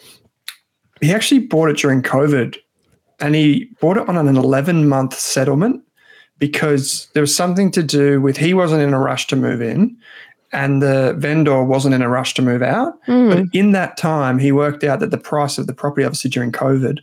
he 1.02 1.14
actually 1.14 1.40
bought 1.40 1.70
it 1.70 1.78
during 1.78 2.02
COVID 2.02 2.58
and 3.20 3.36
he 3.36 3.70
bought 3.80 3.98
it 3.98 4.08
on 4.10 4.18
an 4.18 4.36
11 4.36 4.88
month 4.88 5.14
settlement 5.14 5.82
because 6.40 7.08
there 7.14 7.22
was 7.22 7.36
something 7.36 7.72
to 7.72 7.84
do 7.84 8.22
with 8.22 8.38
he 8.38 8.54
wasn't 8.54 8.82
in 8.82 8.94
a 8.94 9.00
rush 9.00 9.28
to 9.28 9.36
move 9.36 9.62
in 9.62 9.96
and 10.52 10.82
the 10.82 11.14
vendor 11.18 11.64
wasn't 11.64 11.94
in 11.94 12.02
a 12.02 12.10
rush 12.10 12.34
to 12.36 12.42
move 12.42 12.62
out. 12.62 13.02
Mm. 13.08 13.30
But 13.34 13.58
in 13.58 13.72
that 13.72 13.98
time, 13.98 14.40
he 14.40 14.52
worked 14.52 14.84
out 14.84 15.00
that 15.02 15.12
the 15.12 15.18
price 15.18 15.58
of 15.58 15.68
the 15.68 15.74
property, 15.74 16.06
obviously 16.06 16.30
during 16.30 16.52
COVID, 16.52 17.00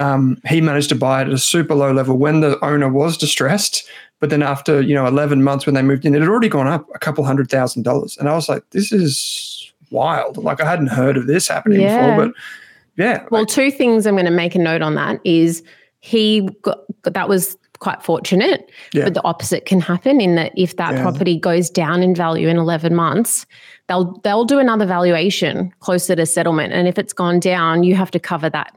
um, 0.00 0.40
he 0.46 0.60
managed 0.60 0.88
to 0.90 0.94
buy 0.94 1.22
it 1.22 1.28
at 1.28 1.32
a 1.32 1.38
super 1.38 1.74
low 1.74 1.92
level 1.92 2.16
when 2.16 2.40
the 2.40 2.62
owner 2.64 2.88
was 2.88 3.16
distressed. 3.16 3.84
But 4.20 4.30
then 4.30 4.42
after 4.42 4.80
you 4.80 4.94
know 4.94 5.06
11 5.06 5.44
months 5.44 5.64
when 5.64 5.74
they 5.76 5.82
moved 5.82 6.04
in, 6.04 6.14
it 6.14 6.20
had 6.20 6.28
already 6.28 6.48
gone 6.48 6.66
up 6.66 6.88
a 6.94 6.98
couple 6.98 7.24
hundred 7.24 7.48
thousand 7.50 7.84
dollars, 7.84 8.16
and 8.18 8.28
I 8.28 8.34
was 8.34 8.48
like, 8.48 8.68
this 8.70 8.90
is 8.90 9.72
wild. 9.90 10.36
Like 10.36 10.60
I 10.60 10.68
hadn't 10.68 10.88
heard 10.88 11.16
of 11.16 11.26
this 11.28 11.46
happening 11.46 11.80
Yeah. 11.82 12.10
before, 12.16 12.26
but 12.26 12.34
yeah, 12.98 13.24
Well, 13.30 13.42
like, 13.42 13.48
two 13.48 13.70
things 13.70 14.06
I'm 14.06 14.14
going 14.14 14.26
to 14.26 14.30
make 14.30 14.54
a 14.54 14.58
note 14.58 14.82
on 14.82 14.94
that 14.96 15.20
is 15.24 15.62
he 16.00 16.42
got 16.62 16.80
that 17.04 17.28
was 17.28 17.56
quite 17.78 18.02
fortunate, 18.02 18.70
Yeah. 18.92 19.04
but 19.04 19.14
the 19.14 19.22
opposite 19.24 19.64
can 19.64 19.80
happen 19.80 20.20
in 20.20 20.34
that 20.34 20.52
if 20.56 20.76
that 20.76 20.94
Yeah. 20.94 21.02
property 21.02 21.38
goes 21.38 21.70
down 21.70 22.02
in 22.02 22.14
value 22.14 22.48
in 22.48 22.56
11 22.58 22.94
months, 22.94 23.46
they'll 23.88 24.18
they'll 24.24 24.44
do 24.44 24.58
another 24.58 24.84
valuation 24.84 25.72
closer 25.80 26.14
to 26.16 26.26
settlement, 26.26 26.72
and 26.72 26.86
if 26.88 26.98
it's 26.98 27.12
gone 27.12 27.38
down, 27.40 27.84
you 27.84 27.94
have 27.94 28.10
to 28.10 28.18
cover 28.20 28.50
that. 28.50 28.74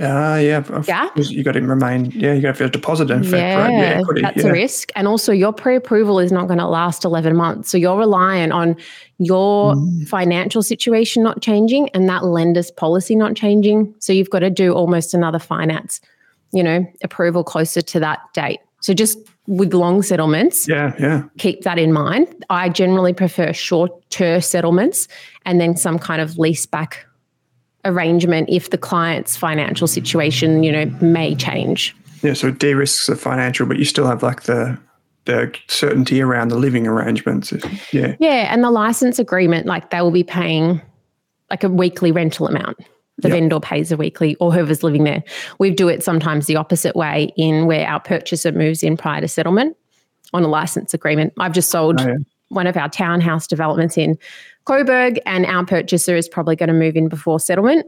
Ah, 0.00 0.36
yeah, 0.38 0.60
Gap? 0.84 1.12
You 1.16 1.42
got 1.42 1.52
to 1.52 1.60
remain. 1.60 2.10
Yeah, 2.14 2.32
you 2.34 2.40
got 2.42 2.56
to 2.56 2.64
have 2.64 2.68
a 2.70 2.72
deposit 2.72 3.10
in 3.10 3.20
effect, 3.20 3.32
yeah, 3.34 3.54
right? 3.56 3.70
Yeah, 3.72 4.00
equity. 4.00 4.22
that's 4.22 4.42
yeah. 4.44 4.48
a 4.48 4.52
risk, 4.52 4.90
and 4.96 5.06
also 5.08 5.32
your 5.32 5.52
pre-approval 5.52 6.18
is 6.18 6.30
not 6.32 6.46
going 6.46 6.58
to 6.58 6.66
last 6.66 7.04
11 7.04 7.34
months, 7.36 7.70
so 7.70 7.78
you're 7.78 7.98
reliant 7.98 8.52
on 8.52 8.76
your 9.18 9.74
Mm. 9.74 10.06
financial 10.08 10.62
situation 10.62 11.22
not 11.24 11.42
changing 11.42 11.88
and 11.90 12.08
that 12.08 12.24
lender's 12.24 12.70
policy 12.70 13.16
not 13.16 13.34
changing. 13.34 13.92
So 13.98 14.12
you've 14.12 14.30
got 14.30 14.40
to 14.40 14.50
do 14.50 14.72
almost 14.72 15.12
another 15.14 15.40
finance, 15.40 16.00
you 16.52 16.62
know, 16.62 16.86
approval 17.02 17.42
closer 17.42 17.82
to 17.82 17.98
that 18.00 18.20
date. 18.34 18.60
So 18.80 18.94
just 18.94 19.18
with 19.48 19.74
long 19.74 20.02
settlements, 20.02 20.68
Yeah, 20.68 20.94
yeah. 21.00 21.22
keep 21.38 21.62
that 21.62 21.78
in 21.80 21.92
mind. 21.92 22.28
I 22.48 22.68
generally 22.68 23.12
prefer 23.12 23.52
short-term 23.52 24.40
settlements 24.40 25.08
and 25.44 25.60
then 25.60 25.76
some 25.76 25.98
kind 25.98 26.20
of 26.22 26.38
lease 26.38 26.64
back 26.66 27.04
arrangement 27.84 28.48
if 28.50 28.70
the 28.70 28.78
client's 28.78 29.36
financial 29.36 29.86
situation, 29.86 30.62
you 30.62 30.72
know, 30.72 30.86
may 31.00 31.34
change. 31.34 31.94
Yeah, 32.22 32.32
so 32.34 32.48
it 32.48 32.58
de-risks 32.58 33.06
the 33.06 33.16
financial, 33.16 33.66
but 33.66 33.78
you 33.78 33.84
still 33.84 34.06
have 34.06 34.22
like 34.22 34.42
the 34.42 34.78
the 35.24 35.54
certainty 35.68 36.22
around 36.22 36.48
the 36.48 36.56
living 36.56 36.86
arrangements. 36.86 37.52
Yeah, 37.92 38.16
Yeah, 38.18 38.50
and 38.52 38.64
the 38.64 38.70
license 38.70 39.18
agreement, 39.18 39.66
like 39.66 39.90
they 39.90 40.00
will 40.00 40.10
be 40.10 40.24
paying 40.24 40.80
like 41.50 41.62
a 41.64 41.68
weekly 41.68 42.12
rental 42.12 42.48
amount. 42.48 42.78
The 43.18 43.28
Yep. 43.28 43.36
vendor 43.36 43.60
pays 43.60 43.92
a 43.92 43.96
weekly, 43.98 44.36
or 44.36 44.52
whoever's 44.52 44.82
living 44.82 45.04
there. 45.04 45.22
We 45.58 45.70
do 45.70 45.86
it 45.88 46.02
sometimes 46.02 46.46
the 46.46 46.56
opposite 46.56 46.96
way, 46.96 47.30
in 47.36 47.66
where 47.66 47.86
our 47.86 48.00
purchaser 48.00 48.52
moves 48.52 48.82
in 48.82 48.96
prior 48.96 49.20
to 49.20 49.28
settlement 49.28 49.76
on 50.32 50.44
a 50.44 50.48
license 50.48 50.94
agreement. 50.94 51.34
I've 51.38 51.52
just 51.52 51.70
sold 51.70 52.00
Oh, 52.00 52.06
yeah. 52.06 52.14
One 52.48 52.66
of 52.66 52.76
our 52.76 52.88
townhouse 52.88 53.46
developments 53.46 53.96
in 53.98 54.18
Coburg, 54.64 55.20
and 55.26 55.46
our 55.46 55.64
purchaser 55.64 56.16
is 56.16 56.28
probably 56.28 56.56
going 56.56 56.68
to 56.68 56.74
move 56.74 56.96
in 56.96 57.08
before 57.08 57.40
settlement 57.40 57.86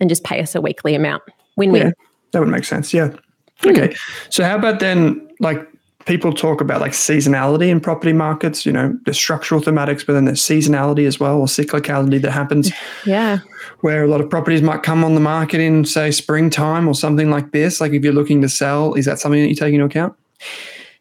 and 0.00 0.08
just 0.08 0.24
pay 0.24 0.40
us 0.40 0.54
a 0.54 0.60
weekly 0.60 0.94
amount. 0.94 1.22
Win-win. 1.56 1.88
yeah, 1.88 1.92
that 2.32 2.40
would 2.40 2.48
make 2.48 2.64
sense. 2.64 2.92
Yeah. 2.92 3.14
Hmm. 3.60 3.68
Okay. 3.70 3.96
So 4.30 4.44
how 4.44 4.56
about 4.56 4.80
then, 4.80 5.26
like 5.40 5.66
people 6.04 6.32
talk 6.32 6.60
about 6.60 6.80
like 6.80 6.92
seasonality 6.92 7.68
in 7.68 7.80
property 7.80 8.12
markets? 8.12 8.64
You 8.66 8.72
know, 8.72 8.98
the 9.06 9.14
structural 9.14 9.60
thematics, 9.60 10.06
but 10.06 10.12
then 10.12 10.26
there's 10.26 10.40
seasonality 10.42 11.06
as 11.06 11.18
well, 11.18 11.38
or 11.38 11.46
cyclicality 11.46 12.20
that 12.22 12.32
happens. 12.32 12.72
Yeah. 13.04 13.38
where 13.80 14.04
a 14.04 14.08
lot 14.08 14.20
of 14.20 14.30
properties 14.30 14.62
might 14.62 14.82
come 14.82 15.04
on 15.04 15.14
the 15.14 15.20
market 15.20 15.60
in 15.60 15.84
say 15.84 16.10
springtime 16.10 16.88
or 16.88 16.94
something 16.94 17.30
like 17.30 17.50
this 17.52 17.80
like 17.80 17.92
if 17.92 18.02
you're 18.02 18.12
looking 18.12 18.40
to 18.40 18.48
sell 18.48 18.94
is 18.94 19.04
that 19.04 19.18
something 19.18 19.42
that 19.42 19.48
you 19.48 19.54
take 19.54 19.74
into 19.74 19.84
account 19.84 20.14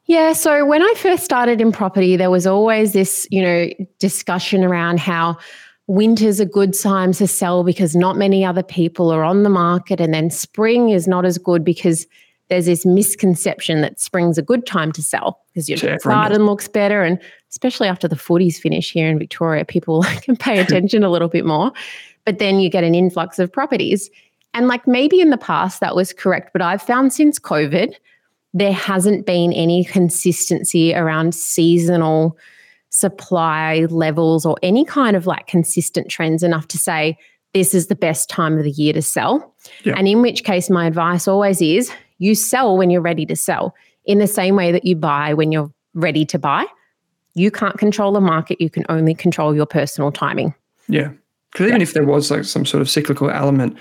Yeah, 0.06 0.34
so 0.34 0.66
when 0.66 0.82
I 0.82 0.94
first 0.98 1.24
started 1.24 1.60
in 1.60 1.72
property, 1.72 2.16
there 2.16 2.30
was 2.30 2.46
always 2.46 2.94
this, 2.94 3.28
you 3.32 3.42
know, 3.42 3.70
discussion 4.00 4.64
around 4.64 5.00
how 5.00 5.38
winter's 5.88 6.40
a 6.40 6.46
good 6.46 6.74
time 6.74 7.12
to 7.14 7.28
sell 7.28 7.64
because 7.64 7.96
not 7.96 8.18
many 8.18 8.46
other 8.46 8.64
people 8.64 9.12
are 9.12 9.24
on 9.24 9.44
the 9.44 9.50
market 9.50 10.00
and 10.00 10.14
then 10.14 10.30
spring 10.30 10.90
is 10.90 11.08
not 11.08 11.26
as 11.26 11.38
good 11.38 11.64
because 11.64 12.08
there's 12.50 12.66
this 12.66 12.86
misconception 12.86 13.82
that 13.82 14.00
spring's 14.00 14.38
a 14.38 14.42
good 14.42 14.66
time 14.66 14.92
to 14.92 15.02
sell 15.02 15.42
because 15.54 15.70
your 15.70 15.78
does. 15.78 16.04
garden 16.04 16.46
looks 16.46 16.68
better 16.68 17.04
and 17.04 17.20
especially 17.56 17.88
after 17.88 18.06
the 18.06 18.18
footies 18.18 18.58
finish 18.58 18.92
here 18.92 19.08
in 19.08 19.18
Victoria, 19.18 19.64
people 19.64 20.04
can 20.22 20.36
pay 20.36 20.60
attention 20.66 21.04
a 21.04 21.10
little 21.10 21.30
bit 21.30 21.46
more. 21.46 21.72
But 22.26 22.40
then 22.40 22.60
you 22.60 22.70
get 22.70 22.84
an 22.84 22.94
influx 22.94 23.40
of 23.40 23.52
properties. 23.52 24.10
And 24.54 24.68
like 24.68 24.86
maybe 24.88 25.22
in 25.22 25.30
the 25.30 25.38
past 25.38 25.80
that 25.80 25.96
was 25.96 26.12
correct, 26.12 26.52
but 26.52 26.62
I've 26.62 26.82
found 26.82 27.14
since 27.14 27.40
COVID, 27.40 27.94
there 28.56 28.74
hasn't 28.74 29.26
been 29.26 29.54
any 29.54 29.84
consistency 29.84 30.96
around 30.96 31.36
seasonal 31.36 32.38
supply 32.90 33.86
levels 33.90 34.46
or 34.46 34.56
any 34.64 34.86
kind 34.86 35.16
of 35.16 35.28
like 35.28 35.46
consistent 35.46 36.10
trends 36.10 36.42
enough 36.42 36.68
to 36.70 36.78
say 36.78 37.18
this 37.54 37.74
is 37.74 37.88
the 37.88 37.96
best 37.96 38.30
time 38.30 38.58
of 38.58 38.64
the 38.64 38.72
year 38.72 38.94
to 38.94 39.02
sell. 39.02 39.54
Yeah. 39.84 39.94
And 39.98 40.08
in 40.08 40.22
which 40.22 40.44
case, 40.44 40.70
my 40.70 40.88
advice 40.88 41.28
always 41.28 41.62
is 41.62 41.92
you 42.18 42.34
sell 42.34 42.78
when 42.78 42.90
you're 42.90 43.02
ready 43.02 43.26
to 43.26 43.36
sell, 43.36 43.76
in 44.06 44.20
the 44.20 44.28
same 44.28 44.56
way 44.56 44.72
that 44.72 44.86
you 44.86 44.96
buy 44.96 45.34
when 45.34 45.52
you're 45.52 45.72
ready 45.94 46.26
to 46.26 46.40
buy. 46.40 46.66
You 47.34 47.52
can't 47.52 47.78
control 47.78 48.14
the 48.14 48.22
market, 48.22 48.62
you 48.62 48.70
can 48.70 48.86
only 48.88 49.14
control 49.14 49.54
your 49.54 49.66
personal 49.66 50.12
timing. 50.12 50.56
yeah 50.88 51.12
because 51.56 51.68
even 51.68 51.82
if 51.82 51.94
there 51.94 52.06
was 52.06 52.30
like 52.30 52.44
some 52.44 52.66
sort 52.66 52.82
of 52.82 52.90
cyclical 52.90 53.30
element 53.30 53.78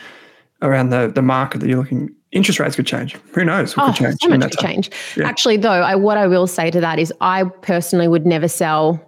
around 0.63 0.91
the 0.91 1.11
the 1.13 1.23
market 1.23 1.59
that 1.61 1.69
you're 1.69 1.79
looking 1.79 2.15
interest 2.35 2.61
rates 2.61 2.77
could 2.77 2.87
change 2.87 3.15
who 3.33 3.45
knows 3.45 3.77
what 3.77 3.85
Oh, 3.85 3.87
could 3.93 3.97
change 3.97 4.17
so 4.21 4.29
much 4.29 4.41
could 4.43 4.53
time. 4.61 4.73
change. 4.75 4.91
Yeah. 5.17 5.27
Actually, 5.27 5.57
though, 5.57 5.71
I, 5.71 5.95
what 5.95 6.19
I 6.19 6.27
will 6.27 6.47
say 6.47 6.71
to 6.71 6.81
that 6.81 6.99
is 6.99 7.13
I 7.21 7.45
personally 7.63 8.09
would 8.09 8.27
never 8.27 8.49
sell 8.49 9.01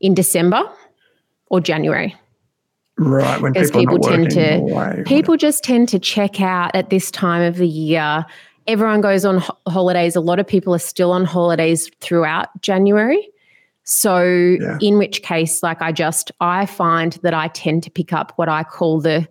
in 0.00 0.14
December 0.14 0.62
or 1.50 1.60
January. 1.60 2.14
right 2.98 3.40
when 3.40 3.52
Because 3.52 3.70
people, 3.70 3.98
people 3.98 4.08
tend 4.10 4.30
to- 4.30 5.02
People 5.06 5.36
just 5.36 5.62
tend 5.62 5.88
to 5.90 5.98
check 5.98 6.40
out 6.40 6.74
at 6.74 6.90
this 6.90 7.10
time 7.10 7.42
of 7.42 7.56
the 7.56 7.68
year. 7.68 8.24
Everyone 8.66 9.00
goes 9.00 9.24
on 9.24 9.38
ho- 9.38 9.56
holidays. 9.68 10.16
A 10.16 10.20
lot 10.20 10.38
of 10.40 10.46
people 10.46 10.74
are 10.74 10.78
still 10.80 11.12
on 11.12 11.24
holidays 11.24 11.88
throughout 12.00 12.48
January. 12.62 13.28
So, 13.84 14.22
Yeah. 14.24 14.78
in 14.80 14.98
which 14.98 15.22
case, 15.22 15.62
like 15.62 15.80
I 15.80 15.92
just, 15.92 16.32
I 16.40 16.66
find 16.66 17.12
that 17.22 17.32
I 17.34 17.48
tend 17.48 17.84
to 17.84 17.90
pick 17.90 18.12
up 18.12 18.32
what 18.36 18.48
I 18.48 18.64
call 18.64 19.00
the 19.00 19.28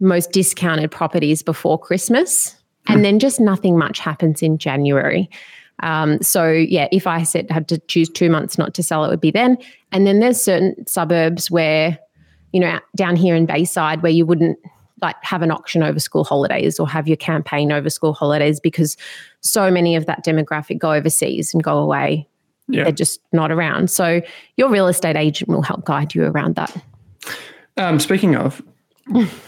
most 0.00 0.32
discounted 0.32 0.90
properties 0.90 1.42
before 1.42 1.78
Christmas. 1.78 2.56
And 2.88 3.04
then 3.04 3.18
just 3.18 3.40
nothing 3.40 3.76
much 3.76 3.98
happens 3.98 4.42
in 4.42 4.58
January. 4.58 5.28
Um, 5.82 6.22
so, 6.22 6.50
yeah, 6.50 6.88
if 6.92 7.06
I 7.06 7.24
said 7.24 7.50
had 7.50 7.68
to 7.68 7.78
choose 7.78 8.08
two 8.08 8.30
months 8.30 8.58
not 8.58 8.74
to 8.74 8.82
sell, 8.82 9.04
it 9.04 9.08
would 9.08 9.20
be 9.20 9.30
then. 9.32 9.58
And 9.92 10.06
then 10.06 10.20
there's 10.20 10.40
certain 10.40 10.86
suburbs 10.86 11.50
where, 11.50 11.98
you 12.52 12.60
know, 12.60 12.78
down 12.94 13.16
here 13.16 13.34
in 13.34 13.44
Bayside 13.44 14.02
where 14.02 14.12
you 14.12 14.24
wouldn't 14.24 14.58
like 15.02 15.16
have 15.22 15.42
an 15.42 15.50
auction 15.50 15.82
over 15.82 15.98
school 15.98 16.24
holidays 16.24 16.80
or 16.80 16.88
have 16.88 17.06
your 17.06 17.16
campaign 17.16 17.72
over 17.72 17.90
school 17.90 18.14
holidays 18.14 18.60
because 18.60 18.96
so 19.40 19.70
many 19.70 19.94
of 19.94 20.06
that 20.06 20.24
demographic 20.24 20.78
go 20.78 20.92
overseas 20.92 21.52
and 21.52 21.62
go 21.62 21.78
away. 21.78 22.26
Yeah. 22.68 22.84
They're 22.84 22.92
just 22.92 23.20
not 23.32 23.52
around. 23.52 23.90
So 23.90 24.22
your 24.56 24.70
real 24.70 24.88
estate 24.88 25.16
agent 25.16 25.48
will 25.48 25.62
help 25.62 25.84
guide 25.84 26.14
you 26.14 26.24
around 26.24 26.56
that. 26.56 26.74
Um, 27.76 28.00
speaking 28.00 28.36
of, 28.36 28.62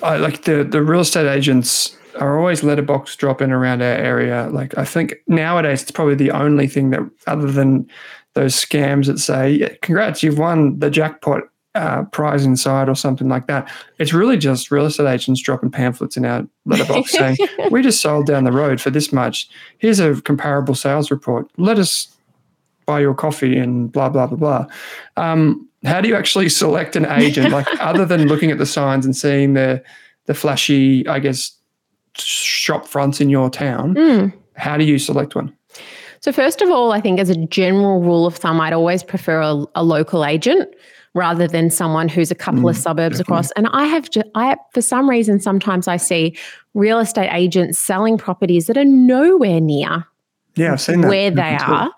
I, 0.02 0.16
like 0.16 0.44
the 0.44 0.64
the 0.64 0.82
real 0.82 1.00
estate 1.00 1.26
agents 1.28 1.96
are 2.20 2.38
always 2.38 2.62
letterbox 2.62 3.16
dropping 3.16 3.50
around 3.50 3.82
our 3.82 3.88
area. 3.88 4.48
Like 4.52 4.76
I 4.78 4.84
think 4.84 5.16
nowadays 5.26 5.82
it's 5.82 5.90
probably 5.90 6.14
the 6.14 6.30
only 6.30 6.66
thing 6.68 6.90
that, 6.90 7.08
other 7.26 7.50
than 7.50 7.88
those 8.34 8.54
scams 8.54 9.06
that 9.06 9.18
say, 9.18 9.50
yeah, 9.50 9.70
"Congrats, 9.82 10.22
you've 10.22 10.38
won 10.38 10.78
the 10.78 10.90
jackpot 10.90 11.42
uh, 11.74 12.04
prize 12.04 12.44
inside" 12.44 12.88
or 12.88 12.94
something 12.94 13.28
like 13.28 13.46
that. 13.48 13.70
It's 13.98 14.12
really 14.12 14.36
just 14.36 14.70
real 14.70 14.86
estate 14.86 15.08
agents 15.08 15.42
dropping 15.42 15.70
pamphlets 15.70 16.16
in 16.16 16.24
our 16.24 16.46
letterbox 16.64 17.10
saying, 17.18 17.36
"We 17.70 17.82
just 17.82 18.00
sold 18.00 18.26
down 18.26 18.44
the 18.44 18.52
road 18.52 18.80
for 18.80 18.90
this 18.90 19.12
much. 19.12 19.48
Here's 19.78 20.00
a 20.00 20.20
comparable 20.22 20.74
sales 20.74 21.10
report. 21.10 21.50
Let 21.56 21.78
us." 21.78 22.08
Buy 22.86 23.00
your 23.00 23.12
coffee 23.12 23.58
and 23.58 23.92
blah 23.92 24.08
blah 24.08 24.26
blah 24.26 24.38
blah. 24.38 24.66
Um, 25.18 25.67
how 25.84 26.00
do 26.00 26.08
you 26.08 26.16
actually 26.16 26.48
select 26.48 26.96
an 26.96 27.06
agent 27.06 27.50
like 27.50 27.66
other 27.80 28.04
than 28.04 28.26
looking 28.28 28.50
at 28.50 28.58
the 28.58 28.66
signs 28.66 29.04
and 29.04 29.16
seeing 29.16 29.54
the 29.54 29.82
the 30.26 30.34
flashy 30.34 31.06
i 31.08 31.18
guess 31.18 31.52
shop 32.16 32.86
fronts 32.86 33.20
in 33.20 33.28
your 33.28 33.48
town 33.50 33.94
Mm. 33.94 34.32
how 34.56 34.76
do 34.76 34.84
you 34.84 34.98
select 34.98 35.34
one 35.34 35.52
So, 36.20 36.32
first 36.32 36.60
of 36.62 36.68
all, 36.68 36.90
I 36.92 37.00
think 37.00 37.20
as 37.20 37.30
a 37.30 37.36
general 37.46 38.00
rule 38.02 38.26
of 38.26 38.34
thumb, 38.34 38.60
I'd 38.60 38.72
always 38.72 39.04
prefer 39.04 39.40
a, 39.40 39.64
a 39.76 39.84
local 39.84 40.24
agent 40.24 40.68
rather 41.14 41.46
than 41.46 41.70
someone 41.70 42.08
who's 42.08 42.32
a 42.32 42.34
couple 42.34 42.62
mm, 42.62 42.70
of 42.70 42.76
suburbs 42.76 43.18
definitely. 43.18 43.34
across. 43.34 43.50
And 43.52 43.68
I 43.68 43.84
have, 43.86 44.10
just, 44.10 44.26
I 44.34 44.56
for 44.74 44.82
some 44.82 45.08
reason, 45.08 45.38
sometimes 45.38 45.86
I 45.86 45.96
see 45.96 46.36
real 46.74 46.98
estate 46.98 47.30
agents 47.32 47.78
selling 47.78 48.18
properties 48.18 48.66
that 48.66 48.76
are 48.76 48.84
nowhere 48.84 49.60
near. 49.60 50.04
Yeah, 50.56 50.72
I've 50.72 50.80
seen 50.80 51.02
that. 51.02 51.08
Where 51.08 51.30
they 51.30 51.56
are, 51.56 51.92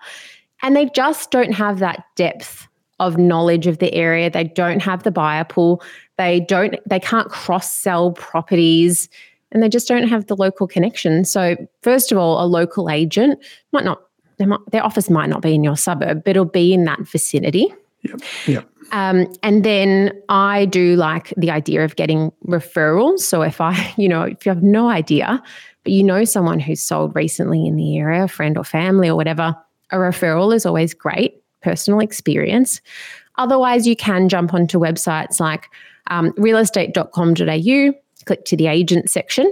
and 0.61 0.75
they 0.75 0.85
just 0.93 1.31
don't 1.31 1.53
have 1.53 1.79
that 1.79 2.05
depth 2.15 2.67
of 3.01 3.17
knowledge 3.17 3.67
of 3.67 3.79
the 3.79 3.93
area. 3.93 4.29
They 4.29 4.45
don't 4.45 4.81
have 4.81 5.03
the 5.03 5.11
buyer 5.11 5.43
pool. 5.43 5.83
They 6.17 6.39
don't. 6.39 6.75
They 6.87 6.99
can't 6.99 7.29
cross 7.29 7.69
sell 7.69 8.13
properties 8.13 9.09
and 9.51 9.61
they 9.61 9.69
just 9.69 9.87
don't 9.87 10.07
have 10.07 10.27
the 10.27 10.35
local 10.35 10.67
connection. 10.67 11.25
So, 11.25 11.55
first 11.81 12.11
of 12.11 12.17
all, 12.17 12.43
a 12.43 12.47
local 12.47 12.89
agent 12.89 13.39
might 13.71 13.83
not, 13.83 14.01
might, 14.39 14.59
their 14.71 14.83
office 14.83 15.09
might 15.09 15.29
not 15.29 15.41
be 15.41 15.53
in 15.53 15.63
your 15.63 15.75
suburb, 15.75 16.23
but 16.23 16.31
it'll 16.31 16.45
be 16.45 16.73
in 16.73 16.85
that 16.85 17.01
vicinity. 17.01 17.73
Yep. 18.03 18.21
Yep. 18.47 18.69
Um, 18.93 19.31
and 19.43 19.63
then 19.63 20.11
I 20.29 20.65
do 20.65 20.95
like 20.95 21.33
the 21.37 21.51
idea 21.51 21.83
of 21.83 21.95
getting 21.95 22.31
referrals. 22.47 23.19
So 23.19 23.41
if 23.41 23.61
I, 23.61 23.93
you 23.97 24.07
know, 24.09 24.23
if 24.23 24.45
you 24.45 24.51
have 24.51 24.63
no 24.63 24.89
idea, 24.89 25.41
but 25.83 25.93
you 25.93 26.03
know 26.03 26.23
someone 26.23 26.59
who's 26.59 26.81
sold 26.81 27.15
recently 27.15 27.65
in 27.65 27.75
the 27.75 27.97
area, 27.97 28.23
a 28.23 28.27
friend 28.27 28.57
or 28.57 28.63
family 28.63 29.09
or 29.09 29.15
whatever, 29.15 29.55
a 29.91 29.97
referral 29.97 30.55
is 30.55 30.65
always 30.65 30.93
great, 30.93 31.40
personal 31.61 31.99
experience. 31.99 32.81
Otherwise, 33.37 33.87
you 33.87 33.95
can 33.95 34.29
jump 34.29 34.53
onto 34.53 34.79
websites 34.79 35.39
like 35.39 35.69
um, 36.07 36.31
realestate.com.au 36.33 37.93
click 38.25 38.45
to 38.45 38.55
the 38.55 38.67
agent 38.67 39.09
section 39.09 39.51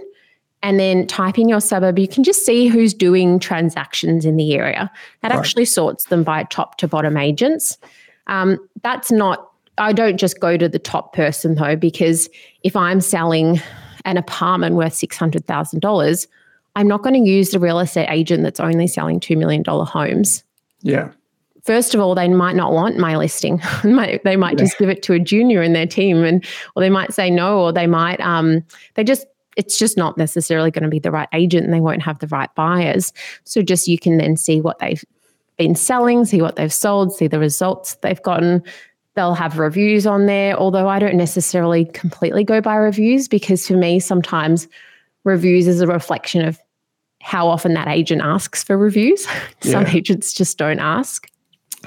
and 0.62 0.80
then 0.80 1.08
type 1.08 1.40
in 1.40 1.48
your 1.48 1.62
suburb, 1.62 1.98
you 1.98 2.08
can 2.08 2.24
just 2.24 2.46
see 2.46 2.68
who's 2.68 2.94
doing 2.94 3.40
transactions 3.40 4.26
in 4.26 4.36
the 4.36 4.54
area. 4.54 4.92
That 5.22 5.32
right. 5.32 5.40
actually 5.40 5.66
sorts 5.66 6.06
them 6.06 6.24
by 6.24 6.44
top 6.44 6.78
to 6.80 6.88
bottom 6.88 7.16
agents. 7.16 7.78
Um, 8.28 8.58
that's 8.82 9.12
not, 9.12 9.52
I 9.78 9.94
don't 9.94 10.18
just 10.18 10.40
go 10.40 10.58
to 10.58 10.68
the 10.68 10.80
top 10.80 11.14
person 11.14 11.56
though, 11.56 11.78
because 11.78 12.30
if 12.64 12.76
I'm 12.76 13.00
selling 13.00 13.62
an 14.04 14.18
apartment 14.18 14.76
worth 14.76 14.94
$600,000, 14.94 16.28
I'm 16.76 16.88
not 16.88 17.04
going 17.04 17.24
to 17.24 17.30
use 17.30 17.52
the 17.52 17.60
real 17.60 17.80
estate 17.80 18.10
agent 18.10 18.44
that's 18.44 18.60
only 18.60 18.88
selling 18.88 19.20
$2 19.20 19.38
million 19.38 19.64
homes. 19.66 20.44
Yeah 20.82 21.12
first 21.70 21.94
of 21.94 22.02
all, 22.02 22.16
they 22.16 22.28
might 22.28 22.56
not 22.56 22.74
want 22.74 22.98
my 22.98 23.16
listing. 23.16 23.62
they 23.84 24.36
might 24.36 24.58
yeah. 24.58 24.66
just 24.66 24.80
give 24.80 24.90
it 24.90 25.04
to 25.04 25.14
a 25.14 25.20
junior 25.20 25.62
in 25.62 25.74
their 25.74 25.86
team, 25.86 26.24
and 26.24 26.44
or 26.76 26.82
they 26.82 26.90
might 26.90 27.14
say 27.14 27.30
no, 27.30 27.60
or 27.60 27.72
they 27.72 27.86
might 27.86 28.20
um, 28.22 28.64
they 28.96 29.04
just 29.04 29.28
it's 29.56 29.78
just 29.78 29.96
not 29.96 30.18
necessarily 30.18 30.72
going 30.72 30.82
to 30.82 30.90
be 30.90 30.98
the 30.98 31.12
right 31.12 31.30
agent, 31.32 31.66
and 31.66 31.72
they 31.72 31.80
won't 31.80 32.02
have 32.02 32.18
the 32.18 32.28
right 32.28 32.50
buyers. 32.56 33.14
So 33.44 33.62
just 33.62 33.88
you 33.88 34.00
can 34.00 34.18
then 34.18 34.36
see 34.36 34.62
what 34.62 34.80
they've 34.80 35.06
been 35.60 35.76
selling, 35.76 36.26
see 36.26 36.42
what 36.42 36.56
they've 36.56 36.74
sold, 36.74 37.14
see 37.14 37.28
the 37.28 37.38
results 37.38 37.94
they've 38.02 38.24
gotten. 38.24 38.64
They'll 39.14 39.36
have 39.36 39.60
reviews 39.60 40.08
on 40.08 40.26
there, 40.26 40.58
although 40.58 40.88
I 40.88 40.98
don't 40.98 41.18
necessarily 41.18 41.86
completely 41.86 42.44
go 42.44 42.62
by 42.62 42.78
reviews 42.78 43.28
because 43.28 43.68
for 43.68 43.78
me, 43.78 44.00
sometimes 44.00 44.68
reviews 45.24 45.68
is 45.68 45.82
a 45.82 45.88
reflection 45.88 46.44
of 46.44 46.60
how 47.22 47.48
often 47.48 47.76
that 47.76 47.88
agent 47.88 48.24
asks 48.24 48.64
for 48.64 48.76
reviews. 48.76 49.28
Some 49.62 49.84
yeah. 49.84 49.98
agents 49.98 50.34
just 50.34 50.58
don't 50.58 50.80
ask. 50.80 51.30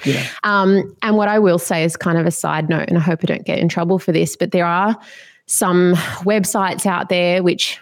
Yeah. 0.05 0.27
Um, 0.45 0.97
and 1.03 1.17
what 1.17 1.29
I 1.29 1.39
will 1.39 1.59
say 1.59 1.85
is 1.85 1.97
kind 1.97 2.19
of 2.19 2.27
a 2.27 2.31
side 2.31 2.69
note, 2.69 2.89
and 2.89 2.99
I 2.99 3.01
hope 3.01 3.21
I 3.23 3.27
don't 3.27 3.45
get 3.45 3.59
in 3.59 3.69
trouble 3.69 3.99
for 3.99 4.13
this, 4.13 4.37
but 4.37 4.53
there 4.53 4.67
are 4.67 4.97
some 5.47 5.95
websites 6.25 6.87
out 6.87 7.09
there 7.09 7.43
which 7.43 7.79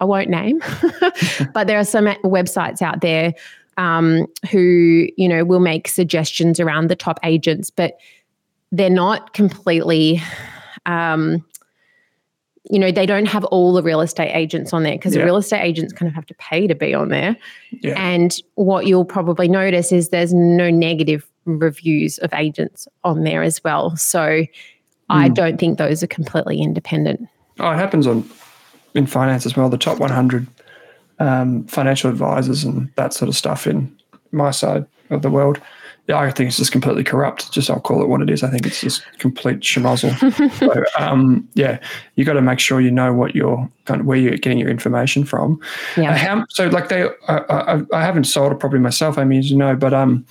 I 0.00 0.04
won't 0.04 0.28
name, 0.28 0.60
but 1.54 1.66
there 1.66 1.78
are 1.78 1.84
some 1.84 2.06
websites 2.24 2.82
out 2.82 3.00
there 3.00 3.34
um, 3.76 4.26
who 4.50 5.08
you 5.16 5.28
know 5.28 5.44
will 5.44 5.60
make 5.60 5.88
suggestions 5.88 6.60
around 6.60 6.88
the 6.88 6.96
top 6.96 7.18
agents, 7.22 7.70
but 7.70 7.98
they're 8.72 8.90
not 8.90 9.32
completely. 9.32 10.22
Um, 10.84 11.44
you 12.68 12.80
know, 12.80 12.90
they 12.90 13.06
don't 13.06 13.26
have 13.26 13.44
all 13.44 13.72
the 13.72 13.82
real 13.82 14.00
estate 14.00 14.32
agents 14.34 14.72
on 14.72 14.82
there 14.82 14.94
because 14.94 15.14
yeah. 15.14 15.20
the 15.20 15.24
real 15.24 15.36
estate 15.36 15.62
agents 15.62 15.92
kind 15.92 16.08
of 16.08 16.14
have 16.14 16.26
to 16.26 16.34
pay 16.34 16.66
to 16.66 16.74
be 16.74 16.94
on 16.94 17.10
there. 17.10 17.36
Yeah. 17.70 17.94
And 17.96 18.36
what 18.56 18.86
you'll 18.86 19.04
probably 19.04 19.46
notice 19.46 19.92
is 19.92 20.08
there's 20.08 20.34
no 20.34 20.68
negative 20.68 21.30
reviews 21.46 22.18
of 22.18 22.34
agents 22.34 22.86
on 23.04 23.24
there 23.24 23.42
as 23.42 23.62
well. 23.64 23.96
So 23.96 24.20
mm. 24.20 24.48
I 25.08 25.28
hmm. 25.28 25.34
don't 25.34 25.58
think 25.58 25.78
those 25.78 26.02
are 26.02 26.08
completely 26.08 26.60
independent. 26.60 27.28
Oh, 27.58 27.70
it 27.70 27.76
happens 27.76 28.06
on 28.06 28.28
in 28.94 29.06
finance 29.06 29.46
as 29.46 29.56
well. 29.56 29.68
The 29.68 29.78
top 29.78 29.98
100 29.98 30.46
um, 31.18 31.64
financial 31.64 32.10
advisors 32.10 32.64
and 32.64 32.90
that 32.96 33.12
sort 33.12 33.28
of 33.28 33.36
stuff 33.36 33.66
in 33.66 33.94
my 34.32 34.50
side 34.50 34.86
of 35.10 35.22
the 35.22 35.30
world. 35.30 35.60
Yeah, 36.08 36.18
I 36.18 36.30
think 36.30 36.48
it's 36.48 36.56
just 36.56 36.70
completely 36.70 37.02
corrupt. 37.02 37.50
Just 37.50 37.68
I'll 37.68 37.80
call 37.80 38.00
it 38.00 38.08
what 38.08 38.22
it 38.22 38.30
is. 38.30 38.44
I 38.44 38.50
think 38.50 38.64
it's 38.64 38.80
just 38.80 39.02
complete 39.18 39.60
schmozzle. 39.60 40.14
so, 40.58 40.84
um, 41.04 41.48
yeah, 41.54 41.80
you 42.14 42.24
got 42.24 42.34
to 42.34 42.42
make 42.42 42.60
sure 42.60 42.80
you 42.80 42.92
know 42.92 43.12
what 43.12 43.34
you're 43.34 43.68
kind 43.86 44.00
of 44.00 44.06
where 44.06 44.16
you're 44.16 44.36
getting 44.36 44.58
your 44.58 44.70
information 44.70 45.24
from. 45.24 45.60
Yeah. 45.96 46.12
Uh, 46.12 46.16
how, 46.16 46.44
so, 46.48 46.68
like 46.68 46.90
they, 46.90 47.08
I, 47.26 47.38
I, 47.38 47.82
I, 47.92 48.04
haven't 48.04 48.24
sold 48.24 48.52
a 48.52 48.54
property 48.54 48.80
myself. 48.80 49.18
I 49.18 49.24
mean, 49.24 49.42
you 49.42 49.56
know, 49.56 49.74
but 49.74 49.92
um, 49.92 50.24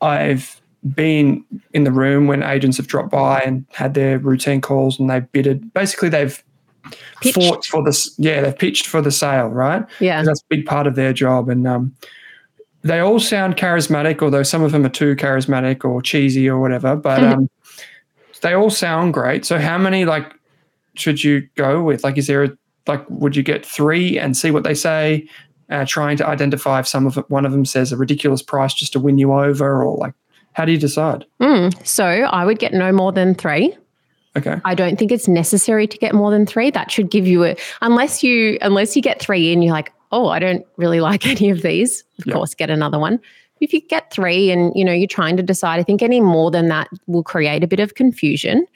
I've 0.00 0.60
been 0.94 1.44
in 1.72 1.84
the 1.84 1.90
room 1.90 2.26
when 2.26 2.42
agents 2.42 2.76
have 2.76 2.86
dropped 2.86 3.10
by 3.10 3.40
and 3.40 3.64
had 3.72 3.94
their 3.94 4.18
routine 4.18 4.60
calls 4.60 4.98
and 4.98 5.10
they've 5.10 5.30
bidded. 5.32 5.72
Basically, 5.74 6.08
they've 6.08 6.42
pitched. 7.20 7.34
fought 7.34 7.64
for 7.64 7.82
this. 7.82 8.14
Yeah, 8.18 8.42
they've 8.42 8.56
pitched 8.56 8.86
for 8.86 9.00
the 9.00 9.10
sale, 9.10 9.48
right? 9.48 9.84
Yeah, 10.00 10.22
that's 10.22 10.40
a 10.40 10.44
big 10.48 10.66
part 10.66 10.86
of 10.86 10.94
their 10.94 11.12
job. 11.12 11.48
And 11.48 11.66
um, 11.66 11.94
they 12.82 13.00
all 13.00 13.18
sound 13.18 13.56
charismatic, 13.56 14.22
although 14.22 14.42
some 14.42 14.62
of 14.62 14.72
them 14.72 14.84
are 14.84 14.90
too 14.90 15.16
charismatic 15.16 15.84
or 15.84 16.00
cheesy 16.00 16.48
or 16.48 16.60
whatever. 16.60 16.96
But 16.96 17.22
um, 17.24 17.50
they 18.42 18.52
all 18.52 18.70
sound 18.70 19.14
great. 19.14 19.44
So, 19.44 19.58
how 19.58 19.78
many 19.78 20.04
like 20.04 20.32
should 20.94 21.24
you 21.24 21.48
go 21.56 21.82
with? 21.82 22.04
Like, 22.04 22.18
is 22.18 22.26
there 22.26 22.44
a 22.44 22.50
like? 22.86 23.04
Would 23.08 23.36
you 23.36 23.42
get 23.42 23.64
three 23.66 24.18
and 24.18 24.36
see 24.36 24.50
what 24.50 24.64
they 24.64 24.74
say? 24.74 25.28
Uh, 25.68 25.84
trying 25.84 26.16
to 26.16 26.26
identify 26.26 26.78
if 26.78 26.86
some 26.86 27.06
of 27.06 27.18
it, 27.18 27.28
one 27.28 27.44
of 27.44 27.50
them 27.50 27.64
says 27.64 27.90
a 27.90 27.96
ridiculous 27.96 28.40
price 28.40 28.72
just 28.72 28.92
to 28.92 29.00
win 29.00 29.18
you 29.18 29.32
over, 29.32 29.82
or 29.82 29.96
like 29.96 30.14
how 30.52 30.64
do 30.64 30.72
you 30.72 30.78
decide? 30.78 31.26
Mm, 31.40 31.86
so 31.86 32.06
I 32.06 32.44
would 32.44 32.58
get 32.58 32.72
no 32.72 32.92
more 32.92 33.12
than 33.12 33.34
three. 33.34 33.76
Okay. 34.36 34.60
I 34.64 34.74
don't 34.74 34.98
think 34.98 35.10
it's 35.10 35.26
necessary 35.26 35.86
to 35.86 35.98
get 35.98 36.14
more 36.14 36.30
than 36.30 36.46
three. 36.46 36.70
That 36.70 36.90
should 36.90 37.10
give 37.10 37.26
you 37.26 37.44
a 37.44 37.56
unless 37.82 38.22
you 38.22 38.58
unless 38.62 38.94
you 38.94 39.02
get 39.02 39.20
three 39.20 39.52
and 39.52 39.64
you're 39.64 39.72
like, 39.72 39.92
oh, 40.12 40.28
I 40.28 40.38
don't 40.38 40.64
really 40.76 41.00
like 41.10 41.26
any 41.26 41.50
of 41.50 41.62
these. 41.62 42.04
Of 42.20 42.26
yep. 42.26 42.34
course, 42.34 42.54
get 42.54 42.70
another 42.70 42.98
one. 42.98 43.20
If 43.60 43.72
you 43.72 43.80
get 43.80 44.12
three 44.12 44.50
and 44.50 44.72
you 44.76 44.84
know 44.84 44.92
you're 44.92 45.08
trying 45.08 45.36
to 45.36 45.42
decide, 45.42 45.80
I 45.80 45.82
think 45.82 46.02
any 46.02 46.20
more 46.20 46.50
than 46.50 46.68
that 46.68 46.88
will 47.06 47.22
create 47.22 47.64
a 47.64 47.66
bit 47.66 47.80
of 47.80 47.94
confusion. 47.94 48.66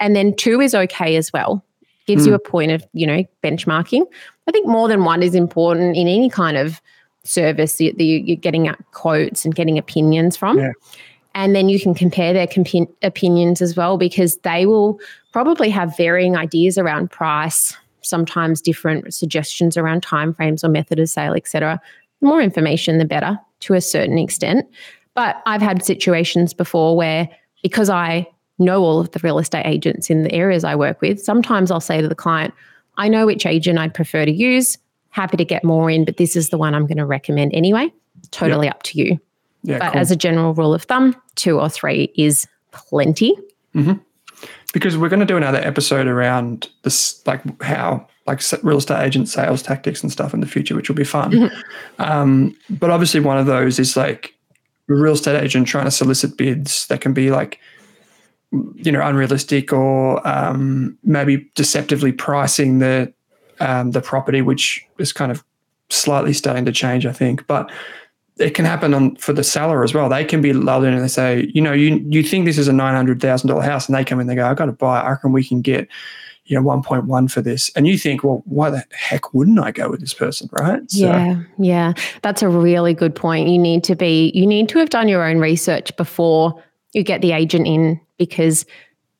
And 0.00 0.16
then 0.16 0.34
two 0.34 0.60
is 0.60 0.74
okay 0.74 1.14
as 1.16 1.32
well. 1.32 1.64
Gives 2.06 2.24
mm. 2.24 2.28
you 2.28 2.34
a 2.34 2.38
point 2.38 2.72
of, 2.72 2.84
you 2.92 3.06
know, 3.06 3.22
benchmarking. 3.44 4.04
I 4.50 4.52
think 4.52 4.66
more 4.66 4.88
than 4.88 5.04
one 5.04 5.22
is 5.22 5.36
important 5.36 5.96
in 5.96 6.08
any 6.08 6.28
kind 6.28 6.56
of 6.56 6.82
service 7.22 7.78
that 7.78 8.02
you're 8.02 8.36
getting 8.36 8.68
quotes 8.90 9.44
and 9.44 9.54
getting 9.54 9.78
opinions 9.78 10.36
from. 10.36 10.58
Yeah. 10.58 10.72
And 11.36 11.54
then 11.54 11.68
you 11.68 11.78
can 11.78 11.94
compare 11.94 12.32
their 12.32 12.48
comp- 12.48 12.90
opinions 13.02 13.62
as 13.62 13.76
well 13.76 13.96
because 13.96 14.38
they 14.38 14.66
will 14.66 14.98
probably 15.30 15.70
have 15.70 15.96
varying 15.96 16.36
ideas 16.36 16.78
around 16.78 17.12
price 17.12 17.76
sometimes 18.00 18.60
different 18.60 19.14
suggestions 19.14 19.76
around 19.76 20.04
timeframes 20.04 20.64
or 20.64 20.68
method 20.68 20.98
of 20.98 21.08
sale 21.08 21.34
etc 21.34 21.80
the 22.20 22.26
more 22.26 22.40
information 22.40 22.98
the 22.98 23.04
better 23.04 23.38
to 23.60 23.74
a 23.74 23.80
certain 23.80 24.18
extent. 24.18 24.66
But 25.14 25.40
i've 25.46 25.62
had 25.62 25.84
situations 25.84 26.54
before 26.54 26.96
where 26.96 27.28
because 27.62 27.90
i 27.90 28.26
know 28.58 28.82
all 28.82 28.98
of 28.98 29.12
the 29.12 29.20
real 29.22 29.38
estate 29.38 29.66
agents 29.66 30.10
in 30.10 30.24
the 30.24 30.32
areas 30.32 30.64
i 30.64 30.74
work 30.74 31.00
with 31.02 31.22
sometimes 31.22 31.70
i'll 31.70 31.78
say 31.78 32.00
to 32.00 32.08
the 32.08 32.14
client 32.14 32.54
i 32.96 33.08
know 33.08 33.26
which 33.26 33.46
agent 33.46 33.78
i'd 33.78 33.94
prefer 33.94 34.24
to 34.24 34.32
use 34.32 34.76
happy 35.10 35.36
to 35.36 35.44
get 35.44 35.64
more 35.64 35.90
in 35.90 36.04
but 36.04 36.16
this 36.16 36.36
is 36.36 36.50
the 36.50 36.58
one 36.58 36.74
i'm 36.74 36.86
going 36.86 36.98
to 36.98 37.06
recommend 37.06 37.52
anyway 37.54 37.92
totally 38.30 38.66
yep. 38.66 38.76
up 38.76 38.82
to 38.82 38.98
you 38.98 39.18
yeah, 39.62 39.78
but 39.78 39.92
cool. 39.92 40.00
as 40.00 40.10
a 40.10 40.16
general 40.16 40.54
rule 40.54 40.72
of 40.72 40.84
thumb, 40.84 41.14
two 41.34 41.60
or 41.60 41.68
three 41.68 42.12
is 42.16 42.46
plenty. 42.72 43.36
Mm-hmm. 43.74 43.94
Because 44.72 44.96
we're 44.96 45.08
going 45.08 45.20
to 45.20 45.26
do 45.26 45.36
another 45.36 45.58
episode 45.58 46.06
around 46.06 46.68
this, 46.82 47.26
like 47.26 47.62
how, 47.62 48.06
like 48.26 48.40
real 48.62 48.78
estate 48.78 49.04
agent 49.04 49.28
sales 49.28 49.62
tactics 49.62 50.02
and 50.02 50.12
stuff 50.12 50.32
in 50.32 50.40
the 50.40 50.46
future, 50.46 50.76
which 50.76 50.88
will 50.88 50.96
be 50.96 51.04
fun. 51.04 51.32
Mm-hmm. 51.32 52.02
Um, 52.02 52.56
but 52.70 52.90
obviously, 52.90 53.20
one 53.20 53.36
of 53.36 53.46
those 53.46 53.78
is 53.78 53.96
like 53.96 54.34
a 54.88 54.94
real 54.94 55.14
estate 55.14 55.42
agent 55.42 55.66
trying 55.66 55.86
to 55.86 55.90
solicit 55.90 56.36
bids 56.36 56.86
that 56.86 57.00
can 57.00 57.12
be 57.12 57.30
like, 57.30 57.58
you 58.52 58.90
know, 58.90 59.06
unrealistic 59.06 59.72
or 59.72 60.26
um, 60.26 60.98
maybe 61.04 61.48
deceptively 61.54 62.12
pricing 62.12 62.78
the 62.78 63.12
um, 63.60 63.90
the 63.92 64.00
property, 64.00 64.42
which 64.42 64.84
is 64.98 65.12
kind 65.12 65.30
of 65.30 65.44
slightly 65.90 66.32
starting 66.32 66.64
to 66.64 66.72
change, 66.72 67.06
I 67.06 67.12
think. 67.12 67.46
But 67.46 67.70
it 68.38 68.54
can 68.54 68.64
happen 68.64 68.94
on 68.94 69.16
for 69.16 69.32
the 69.32 69.44
seller 69.44 69.84
as 69.84 69.92
well. 69.92 70.08
They 70.08 70.24
can 70.24 70.40
be 70.40 70.52
lulled 70.52 70.84
in 70.84 70.94
and 70.94 71.02
they 71.02 71.08
say, 71.08 71.50
you 71.54 71.60
know, 71.60 71.72
you 71.72 72.04
you 72.08 72.22
think 72.22 72.44
this 72.44 72.58
is 72.58 72.68
a 72.68 72.72
nine 72.72 72.94
hundred 72.94 73.20
thousand 73.20 73.48
dollar 73.48 73.62
house, 73.62 73.86
and 73.86 73.96
they 73.96 74.04
come 74.04 74.18
in, 74.18 74.22
and 74.22 74.30
they 74.30 74.34
go, 74.34 74.46
I 74.46 74.54
got 74.54 74.66
to 74.66 74.72
buy. 74.72 75.00
I 75.00 75.10
reckon 75.10 75.32
we 75.32 75.44
can 75.44 75.60
get, 75.60 75.88
you 76.50 76.60
know 76.60 76.66
1.1 76.66 77.30
for 77.30 77.40
this 77.40 77.70
and 77.76 77.86
you 77.86 77.96
think 77.96 78.24
well 78.24 78.42
why 78.44 78.68
the 78.68 78.84
heck 78.90 79.32
wouldn't 79.32 79.60
i 79.60 79.70
go 79.70 79.88
with 79.88 80.00
this 80.00 80.12
person 80.12 80.50
right 80.52 80.90
so. 80.90 81.06
yeah 81.06 81.40
yeah 81.58 81.92
that's 82.22 82.42
a 82.42 82.48
really 82.48 82.92
good 82.92 83.14
point 83.14 83.48
you 83.48 83.58
need 83.58 83.84
to 83.84 83.94
be 83.94 84.32
you 84.34 84.46
need 84.46 84.68
to 84.68 84.78
have 84.78 84.90
done 84.90 85.08
your 85.08 85.22
own 85.22 85.38
research 85.38 85.96
before 85.96 86.60
you 86.92 87.04
get 87.04 87.22
the 87.22 87.30
agent 87.30 87.66
in 87.66 88.00
because 88.20 88.64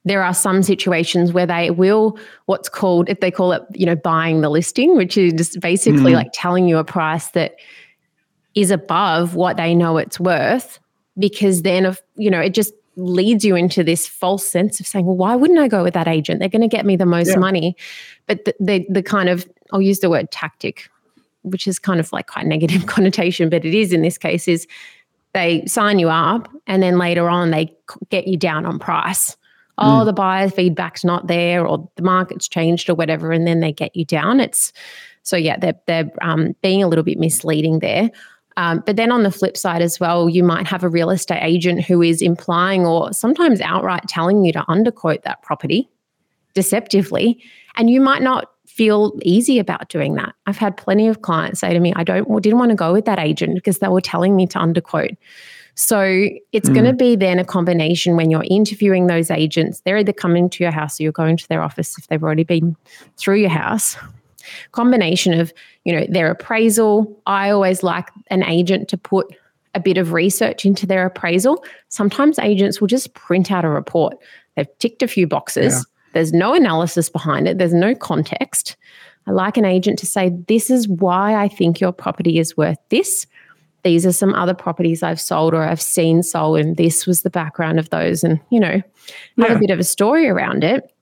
there 0.04 0.22
are 0.22 0.32
some 0.32 0.62
situations 0.62 1.32
where 1.32 1.46
they 1.46 1.70
will 1.70 2.16
what's 2.46 2.68
called 2.68 3.08
if 3.08 3.20
they 3.20 3.30
call 3.30 3.52
it 3.52 3.62
you 3.72 3.84
know 3.84 3.96
buying 3.96 4.40
the 4.42 4.48
listing 4.48 4.96
which 4.96 5.16
is 5.16 5.56
basically 5.56 6.12
mm. 6.12 6.14
like 6.14 6.30
telling 6.32 6.68
you 6.68 6.78
a 6.78 6.84
price 6.84 7.30
that 7.30 7.56
is 8.54 8.70
above 8.70 9.34
what 9.34 9.56
they 9.56 9.74
know 9.74 9.96
it's 9.96 10.20
worth 10.20 10.78
because 11.18 11.62
then 11.62 11.84
of 11.84 12.00
you 12.16 12.30
know 12.30 12.40
it 12.40 12.54
just 12.54 12.72
leads 12.96 13.44
you 13.44 13.56
into 13.56 13.82
this 13.82 14.06
false 14.06 14.46
sense 14.46 14.80
of 14.80 14.86
saying, 14.86 15.06
well, 15.06 15.16
why 15.16 15.34
wouldn't 15.34 15.58
I 15.58 15.68
go 15.68 15.82
with 15.82 15.94
that 15.94 16.08
agent? 16.08 16.40
They're 16.40 16.48
going 16.48 16.62
to 16.62 16.68
get 16.68 16.84
me 16.84 16.96
the 16.96 17.06
most 17.06 17.30
yeah. 17.30 17.36
money. 17.36 17.76
But 18.26 18.44
the, 18.44 18.54
the, 18.60 18.86
the 18.88 19.02
kind 19.02 19.28
of, 19.28 19.48
I'll 19.72 19.82
use 19.82 20.00
the 20.00 20.10
word 20.10 20.30
tactic, 20.30 20.90
which 21.42 21.66
is 21.66 21.78
kind 21.78 22.00
of 22.00 22.12
like 22.12 22.26
quite 22.26 22.46
negative 22.46 22.86
connotation, 22.86 23.48
but 23.48 23.64
it 23.64 23.74
is 23.74 23.92
in 23.92 24.02
this 24.02 24.18
case, 24.18 24.46
is 24.48 24.66
they 25.32 25.64
sign 25.66 25.98
you 25.98 26.08
up 26.08 26.48
and 26.66 26.82
then 26.82 26.98
later 26.98 27.28
on 27.28 27.50
they 27.50 27.74
get 28.08 28.26
you 28.26 28.36
down 28.36 28.66
on 28.66 28.78
price. 28.78 29.36
Oh, 29.78 30.02
mm. 30.02 30.04
the 30.04 30.12
buyer 30.12 30.50
feedback's 30.50 31.04
not 31.04 31.26
there 31.26 31.66
or 31.66 31.88
the 31.96 32.02
market's 32.02 32.48
changed 32.48 32.90
or 32.90 32.94
whatever, 32.94 33.32
and 33.32 33.46
then 33.46 33.60
they 33.60 33.72
get 33.72 33.94
you 33.96 34.04
down. 34.04 34.40
It's 34.40 34.72
so 35.22 35.36
yeah, 35.36 35.56
they're 35.58 35.78
they're 35.86 36.10
um, 36.22 36.54
being 36.62 36.82
a 36.82 36.88
little 36.88 37.04
bit 37.04 37.18
misleading 37.18 37.78
there. 37.78 38.10
Um, 38.56 38.82
but 38.84 38.96
then 38.96 39.12
on 39.12 39.22
the 39.22 39.30
flip 39.30 39.56
side 39.56 39.80
as 39.80 39.98
well, 39.98 40.28
you 40.28 40.42
might 40.42 40.66
have 40.66 40.82
a 40.82 40.88
real 40.88 41.10
estate 41.10 41.42
agent 41.42 41.82
who 41.82 42.02
is 42.02 42.20
implying 42.20 42.84
or 42.84 43.12
sometimes 43.12 43.60
outright 43.60 44.06
telling 44.08 44.44
you 44.44 44.52
to 44.52 44.62
underquote 44.62 45.22
that 45.22 45.40
property 45.42 45.88
deceptively. 46.54 47.42
And 47.76 47.88
you 47.88 48.00
might 48.00 48.22
not 48.22 48.50
feel 48.80 49.12
easy 49.20 49.58
about 49.58 49.90
doing 49.90 50.14
that. 50.14 50.34
I've 50.46 50.56
had 50.56 50.74
plenty 50.74 51.06
of 51.06 51.20
clients 51.20 51.60
say 51.60 51.74
to 51.74 51.80
me, 51.80 51.92
I 51.96 52.02
don't 52.02 52.42
didn't 52.42 52.58
want 52.58 52.70
to 52.70 52.74
go 52.74 52.94
with 52.94 53.04
that 53.04 53.18
agent 53.18 53.54
because 53.54 53.80
they 53.80 53.88
were 53.88 54.00
telling 54.00 54.34
me 54.34 54.46
to 54.46 54.58
underquote. 54.58 55.18
So 55.74 56.28
it's 56.52 56.70
mm. 56.70 56.72
going 56.72 56.86
to 56.86 56.94
be 56.94 57.14
then 57.14 57.38
a 57.38 57.44
combination 57.44 58.16
when 58.16 58.30
you're 58.30 58.46
interviewing 58.48 59.06
those 59.06 59.30
agents. 59.30 59.82
They're 59.82 59.98
either 59.98 60.14
coming 60.14 60.48
to 60.48 60.64
your 60.64 60.72
house 60.72 60.98
or 60.98 61.02
you're 61.02 61.12
going 61.12 61.36
to 61.36 61.48
their 61.48 61.60
office 61.60 61.98
if 61.98 62.06
they've 62.06 62.22
already 62.22 62.42
been 62.42 62.74
through 63.18 63.40
your 63.40 63.50
house 63.50 63.98
combination 64.72 65.38
of 65.38 65.52
you 65.84 65.94
know 65.94 66.06
their 66.08 66.30
appraisal 66.30 67.14
i 67.26 67.50
always 67.50 67.82
like 67.82 68.08
an 68.28 68.42
agent 68.44 68.88
to 68.88 68.96
put 68.96 69.26
a 69.74 69.80
bit 69.80 69.98
of 69.98 70.12
research 70.14 70.64
into 70.64 70.86
their 70.86 71.04
appraisal 71.04 71.62
sometimes 71.88 72.38
agents 72.38 72.80
will 72.80 72.88
just 72.88 73.12
print 73.12 73.52
out 73.52 73.66
a 73.66 73.68
report 73.68 74.16
they've 74.56 74.78
ticked 74.78 75.02
a 75.02 75.06
few 75.06 75.26
boxes 75.26 75.74
yeah. 75.74 75.82
There's 76.12 76.32
no 76.32 76.54
analysis 76.54 77.08
behind 77.08 77.46
it 77.48 77.58
there's 77.58 77.74
no 77.74 77.94
context 77.94 78.76
i 79.26 79.30
like 79.30 79.56
an 79.56 79.64
agent 79.64 79.98
to 79.98 80.06
say 80.06 80.30
this 80.48 80.70
is 80.70 80.88
why 80.88 81.34
i 81.34 81.48
think 81.48 81.80
your 81.80 81.92
property 81.92 82.38
is 82.38 82.56
worth 82.56 82.78
this 82.88 83.26
these 83.82 84.04
are 84.04 84.12
some 84.12 84.34
other 84.34 84.54
properties 84.54 85.02
I've 85.02 85.20
sold 85.20 85.54
or 85.54 85.62
I've 85.62 85.80
seen 85.80 86.22
sold, 86.22 86.58
and 86.58 86.76
this 86.76 87.06
was 87.06 87.22
the 87.22 87.30
background 87.30 87.78
of 87.78 87.90
those, 87.90 88.22
and 88.22 88.40
you 88.50 88.60
know, 88.60 88.82
have 89.38 89.50
yeah. 89.50 89.52
a 89.52 89.58
bit 89.58 89.70
of 89.70 89.78
a 89.78 89.84
story 89.84 90.28
around 90.28 90.64
it. 90.64 90.92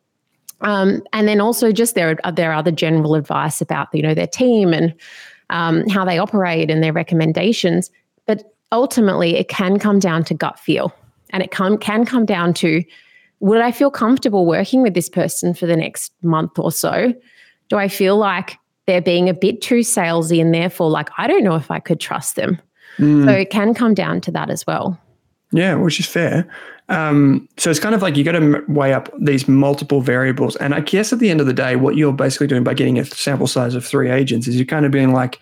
Um, 0.60 1.02
and 1.12 1.28
then 1.28 1.40
also 1.40 1.72
just 1.72 1.94
their 1.94 2.16
their 2.34 2.52
other 2.52 2.70
general 2.70 3.14
advice 3.14 3.60
about 3.60 3.88
you 3.92 4.02
know 4.02 4.14
their 4.14 4.26
team 4.26 4.72
and 4.72 4.94
um, 5.50 5.88
how 5.88 6.04
they 6.04 6.18
operate 6.18 6.70
and 6.70 6.82
their 6.82 6.92
recommendations. 6.92 7.90
But 8.26 8.44
ultimately, 8.70 9.36
it 9.36 9.48
can 9.48 9.78
come 9.78 9.98
down 9.98 10.24
to 10.24 10.34
gut 10.34 10.58
feel, 10.58 10.94
and 11.30 11.42
it 11.42 11.50
can 11.50 11.78
can 11.78 12.04
come 12.04 12.26
down 12.26 12.54
to 12.54 12.84
would 13.40 13.60
I 13.60 13.70
feel 13.70 13.90
comfortable 13.90 14.46
working 14.46 14.82
with 14.82 14.94
this 14.94 15.08
person 15.08 15.54
for 15.54 15.66
the 15.66 15.76
next 15.76 16.12
month 16.22 16.58
or 16.58 16.72
so? 16.72 17.14
Do 17.68 17.76
I 17.76 17.88
feel 17.88 18.16
like 18.16 18.58
they're 18.86 19.02
being 19.02 19.28
a 19.28 19.34
bit 19.34 19.60
too 19.60 19.80
salesy 19.80 20.40
and 20.40 20.52
therefore 20.52 20.90
like 20.90 21.10
I 21.18 21.26
don't 21.26 21.44
know 21.44 21.54
if 21.54 21.70
I 21.70 21.78
could 21.78 22.00
trust 22.00 22.36
them? 22.36 22.60
Mm. 22.98 23.26
So 23.26 23.32
it 23.32 23.50
can 23.50 23.74
come 23.74 23.94
down 23.94 24.20
to 24.22 24.30
that 24.32 24.50
as 24.50 24.66
well. 24.66 24.98
Yeah, 25.52 25.74
which 25.76 26.00
is 26.00 26.06
fair. 26.06 26.46
Um, 26.90 27.48
so 27.58 27.70
it's 27.70 27.80
kind 27.80 27.94
of 27.94 28.02
like 28.02 28.16
you 28.16 28.24
got 28.24 28.32
to 28.32 28.64
weigh 28.68 28.94
up 28.94 29.10
these 29.20 29.46
multiple 29.46 30.00
variables. 30.00 30.56
And 30.56 30.74
I 30.74 30.80
guess 30.80 31.12
at 31.12 31.18
the 31.18 31.30
end 31.30 31.40
of 31.40 31.46
the 31.46 31.52
day, 31.52 31.76
what 31.76 31.96
you're 31.96 32.12
basically 32.12 32.46
doing 32.46 32.64
by 32.64 32.74
getting 32.74 32.98
a 32.98 33.04
sample 33.04 33.46
size 33.46 33.74
of 33.74 33.84
three 33.84 34.10
agents 34.10 34.48
is 34.48 34.56
you're 34.56 34.64
kind 34.64 34.86
of 34.86 34.92
being 34.92 35.12
like, 35.12 35.38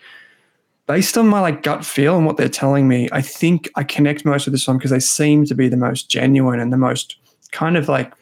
based 0.87 1.17
on 1.17 1.27
my 1.27 1.39
like 1.41 1.63
gut 1.63 1.85
feel 1.85 2.17
and 2.17 2.25
what 2.25 2.37
they're 2.37 2.49
telling 2.49 2.87
me, 2.87 3.09
I 3.11 3.21
think 3.21 3.69
I 3.75 3.83
connect 3.83 4.25
most 4.25 4.45
with 4.45 4.53
this 4.53 4.67
one 4.67 4.77
because 4.77 4.91
they 4.91 4.99
seem 4.99 5.45
to 5.45 5.55
be 5.55 5.67
the 5.67 5.77
most 5.77 6.09
genuine 6.09 6.59
and 6.59 6.71
the 6.71 6.77
most 6.77 7.17
kind 7.57 7.75
of 7.75 7.89
like, 7.89 8.13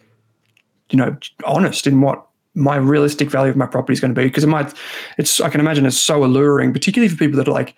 you 0.90 0.98
know, 0.98 1.18
honest 1.44 1.86
in 1.86 2.00
what 2.00 2.26
my 2.54 2.78
realistic 2.78 3.30
value 3.30 3.52
of 3.52 3.58
my 3.58 3.66
property 3.66 3.94
is 3.94 4.00
going 4.00 4.16
to 4.16 4.20
be. 4.20 4.28
Because 4.28 4.46
it 4.46 4.48
might, 4.48 4.74
it's 5.18 5.42
I 5.42 5.50
can 5.50 5.60
imagine 5.60 5.86
it's 5.86 5.98
so 5.98 6.24
alluring, 6.24 6.72
particularly 6.72 7.10
for 7.10 7.18
people 7.18 7.38
that 7.38 7.50
are 7.50 7.52
like 7.52 7.76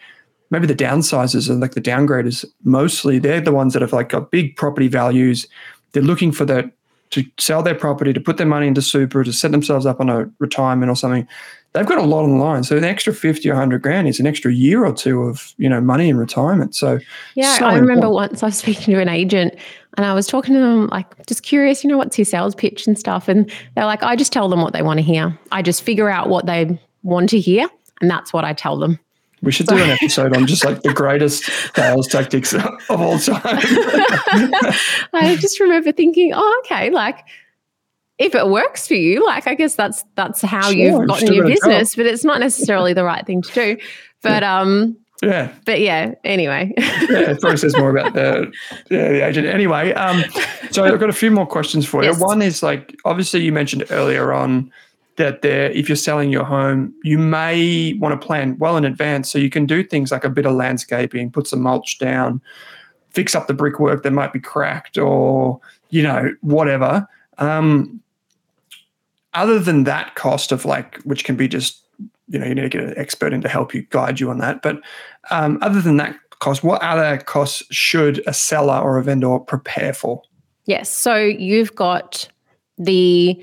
maybe 0.51 0.67
the 0.67 0.75
downsizers 0.75 1.49
and 1.49 1.59
like 1.59 1.73
the 1.73 1.81
downgraders 1.81 2.45
mostly 2.63 3.19
they're 3.19 3.41
the 3.41 3.51
ones 3.51 3.73
that 3.73 3.81
have 3.81 3.91
like 3.91 4.09
got 4.09 4.31
big 4.31 4.55
property 4.55 4.87
values 4.87 5.45
they're 5.91 6.03
looking 6.03 6.31
for 6.31 6.45
that 6.45 6.71
to 7.09 7.25
sell 7.37 7.63
their 7.63 7.75
property 7.75 8.13
to 8.13 8.19
put 8.21 8.37
their 8.37 8.47
money 8.47 8.67
into 8.67 8.81
super 8.81 9.23
to 9.23 9.33
set 9.33 9.51
themselves 9.51 9.85
up 9.85 9.99
on 9.99 10.09
a 10.09 10.29
retirement 10.39 10.89
or 10.89 10.95
something 10.95 11.27
they've 11.73 11.85
got 11.85 11.97
a 11.97 12.03
lot 12.03 12.23
on 12.23 12.37
the 12.37 12.43
line. 12.43 12.63
So 12.63 12.77
an 12.77 12.83
extra 12.83 13.13
50 13.13 13.49
or 13.49 13.53
100 13.53 13.81
grand 13.81 14.07
is 14.07 14.19
an 14.19 14.27
extra 14.27 14.53
year 14.53 14.85
or 14.85 14.93
two 14.93 15.23
of 15.23 15.53
you 15.57 15.69
know 15.69 15.81
money 15.81 16.09
in 16.09 16.17
retirement. 16.17 16.75
So 16.75 16.99
yeah 17.35 17.57
so 17.57 17.65
i 17.65 17.75
remember 17.75 18.09
once 18.09 18.43
i 18.43 18.47
was 18.47 18.57
speaking 18.63 18.93
to 18.93 19.01
an 19.01 19.09
agent 19.09 19.55
and 19.95 20.05
i 20.05 20.13
was 20.13 20.27
talking 20.27 20.53
to 20.53 20.59
them 20.59 20.87
like 20.87 21.25
just 21.27 21.43
curious 21.43 21.83
you 21.83 21.89
know 21.89 21.97
what's 21.97 22.17
your 22.17 22.25
sales 22.25 22.55
pitch 22.55 22.87
and 22.87 22.97
stuff? 22.97 23.27
And 23.27 23.51
they're 23.75 23.85
like 23.85 24.03
i 24.03 24.15
just 24.15 24.33
tell 24.33 24.49
them 24.49 24.61
what 24.61 24.73
they 24.73 24.81
want 24.81 24.97
to 24.97 25.03
hear. 25.03 25.37
I 25.51 25.61
just 25.61 25.83
figure 25.83 26.09
out 26.09 26.29
what 26.29 26.45
they 26.45 26.79
want 27.03 27.29
to 27.29 27.39
hear 27.39 27.67
and 28.01 28.09
that's 28.09 28.33
what 28.33 28.45
i 28.45 28.53
tell 28.53 28.77
them. 28.77 28.99
We 29.43 29.51
should 29.51 29.67
do 29.67 29.77
an 29.77 29.91
episode 29.91 30.35
on 30.35 30.47
just 30.47 30.65
like 30.65 30.81
the 30.81 30.93
greatest 30.93 31.45
sales 31.75 32.07
tactics 32.07 32.53
of 32.89 32.89
all 32.89 33.19
time. 33.19 33.39
I 35.13 35.37
just 35.39 35.59
remember 35.59 35.91
thinking, 35.91 36.31
oh, 36.33 36.61
okay, 36.65 36.89
like 36.89 37.19
if 38.19 38.33
it 38.33 38.47
works 38.47 38.87
for 38.87 38.95
you, 38.95 39.25
like 39.25 39.47
I 39.47 39.53
guess 39.53 39.75
that's 39.75 40.03
that's 40.15 40.41
how 40.41 40.71
sure, 40.71 40.73
you've 40.73 41.07
gotten 41.07 41.33
your 41.33 41.45
business, 41.45 41.95
but 41.95 42.05
it's 42.05 42.23
not 42.23 42.39
necessarily 42.39 42.93
the 42.93 43.03
right 43.03 43.25
thing 43.25 43.41
to 43.41 43.53
do. 43.53 43.77
But 44.21 44.43
yeah. 44.43 44.59
um 44.59 44.97
yeah. 45.23 45.51
But 45.65 45.81
yeah, 45.81 46.13
anyway. 46.23 46.73
yeah, 46.77 47.31
it 47.31 47.41
probably 47.41 47.57
says 47.57 47.75
more 47.75 47.89
about 47.89 48.13
the 48.13 48.51
yeah, 48.89 49.09
the 49.09 49.25
agent. 49.25 49.47
Anyway, 49.47 49.93
um, 49.93 50.23
so 50.71 50.83
I've 50.83 50.99
got 50.99 51.09
a 51.09 51.13
few 51.13 51.31
more 51.31 51.47
questions 51.47 51.87
for 51.87 52.03
you. 52.03 52.09
Yes. 52.09 52.19
One 52.19 52.41
is 52.41 52.61
like 52.61 52.95
obviously 53.05 53.41
you 53.41 53.51
mentioned 53.51 53.85
earlier 53.89 54.31
on 54.31 54.71
that 55.15 55.41
there, 55.41 55.71
if 55.71 55.89
you're 55.89 55.95
selling 55.95 56.31
your 56.31 56.43
home, 56.43 56.93
you 57.03 57.17
may 57.17 57.93
want 57.93 58.19
to 58.19 58.25
plan 58.25 58.55
well 58.59 58.77
in 58.77 58.85
advance. 58.85 59.31
So 59.31 59.39
you 59.39 59.49
can 59.49 59.65
do 59.65 59.83
things 59.83 60.11
like 60.11 60.23
a 60.23 60.29
bit 60.29 60.45
of 60.45 60.53
landscaping, 60.53 61.31
put 61.31 61.47
some 61.47 61.61
mulch 61.61 61.97
down, 61.97 62.39
fix 63.09 63.33
up 63.33 63.47
the 63.47 63.53
brickwork 63.55 64.03
that 64.03 64.11
might 64.11 64.31
be 64.31 64.39
cracked, 64.39 64.97
or 64.97 65.59
you 65.89 66.03
know 66.03 66.35
whatever. 66.41 67.07
Um, 67.39 68.01
other 69.33 69.59
than 69.59 69.83
that 69.83 70.15
cost 70.15 70.51
of 70.51 70.65
like, 70.65 70.97
which 71.03 71.23
can 71.23 71.35
be 71.35 71.47
just 71.47 71.83
you 72.27 72.39
know 72.39 72.45
you 72.45 72.55
need 72.55 72.61
to 72.61 72.69
get 72.69 72.83
an 72.83 72.97
expert 72.97 73.33
in 73.33 73.41
to 73.41 73.49
help 73.49 73.73
you 73.73 73.83
guide 73.89 74.19
you 74.19 74.29
on 74.29 74.39
that. 74.39 74.61
But 74.61 74.81
um, 75.29 75.59
other 75.61 75.81
than 75.81 75.97
that 75.97 76.15
cost, 76.39 76.63
what 76.63 76.81
other 76.81 77.17
costs 77.17 77.63
should 77.73 78.23
a 78.27 78.33
seller 78.33 78.79
or 78.79 78.97
a 78.97 79.03
vendor 79.03 79.39
prepare 79.39 79.93
for? 79.93 80.21
Yes. 80.65 80.89
So 80.89 81.15
you've 81.15 81.73
got 81.75 82.27
the 82.77 83.41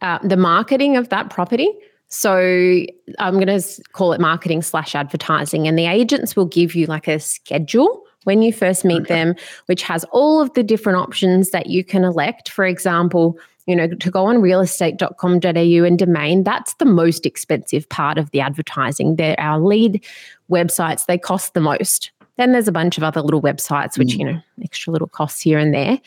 uh, 0.00 0.18
the 0.22 0.36
marketing 0.36 0.96
of 0.96 1.08
that 1.10 1.30
property. 1.30 1.70
So 2.08 2.84
I'm 3.18 3.34
going 3.34 3.46
to 3.46 3.82
call 3.92 4.12
it 4.12 4.20
marketing 4.20 4.62
slash 4.62 4.94
advertising, 4.94 5.66
and 5.66 5.78
the 5.78 5.86
agents 5.86 6.36
will 6.36 6.46
give 6.46 6.74
you 6.74 6.86
like 6.86 7.08
a 7.08 7.18
schedule 7.18 8.04
when 8.24 8.42
you 8.42 8.52
first 8.52 8.84
meet 8.84 9.02
okay. 9.02 9.14
them, 9.14 9.34
which 9.66 9.82
has 9.82 10.04
all 10.12 10.40
of 10.40 10.52
the 10.54 10.62
different 10.62 10.98
options 10.98 11.50
that 11.50 11.66
you 11.66 11.82
can 11.82 12.04
elect. 12.04 12.50
For 12.50 12.64
example, 12.64 13.38
you 13.66 13.76
know, 13.76 13.88
to 13.88 14.10
go 14.10 14.26
on 14.26 14.36
realestate.com.au 14.36 15.84
and 15.84 15.98
domain, 15.98 16.44
that's 16.44 16.74
the 16.74 16.84
most 16.84 17.26
expensive 17.26 17.88
part 17.88 18.18
of 18.18 18.30
the 18.30 18.40
advertising. 18.40 19.16
They're 19.16 19.38
our 19.38 19.60
lead 19.60 20.04
websites, 20.50 21.06
they 21.06 21.18
cost 21.18 21.54
the 21.54 21.60
most. 21.60 22.10
Then 22.38 22.52
there's 22.52 22.68
a 22.68 22.72
bunch 22.72 22.96
of 22.96 23.04
other 23.04 23.20
little 23.20 23.42
websites, 23.42 23.98
which, 23.98 24.14
mm. 24.14 24.18
you 24.18 24.24
know, 24.24 24.40
extra 24.62 24.92
little 24.92 25.08
costs 25.08 25.40
here 25.40 25.58
and 25.58 25.74
there. 25.74 26.00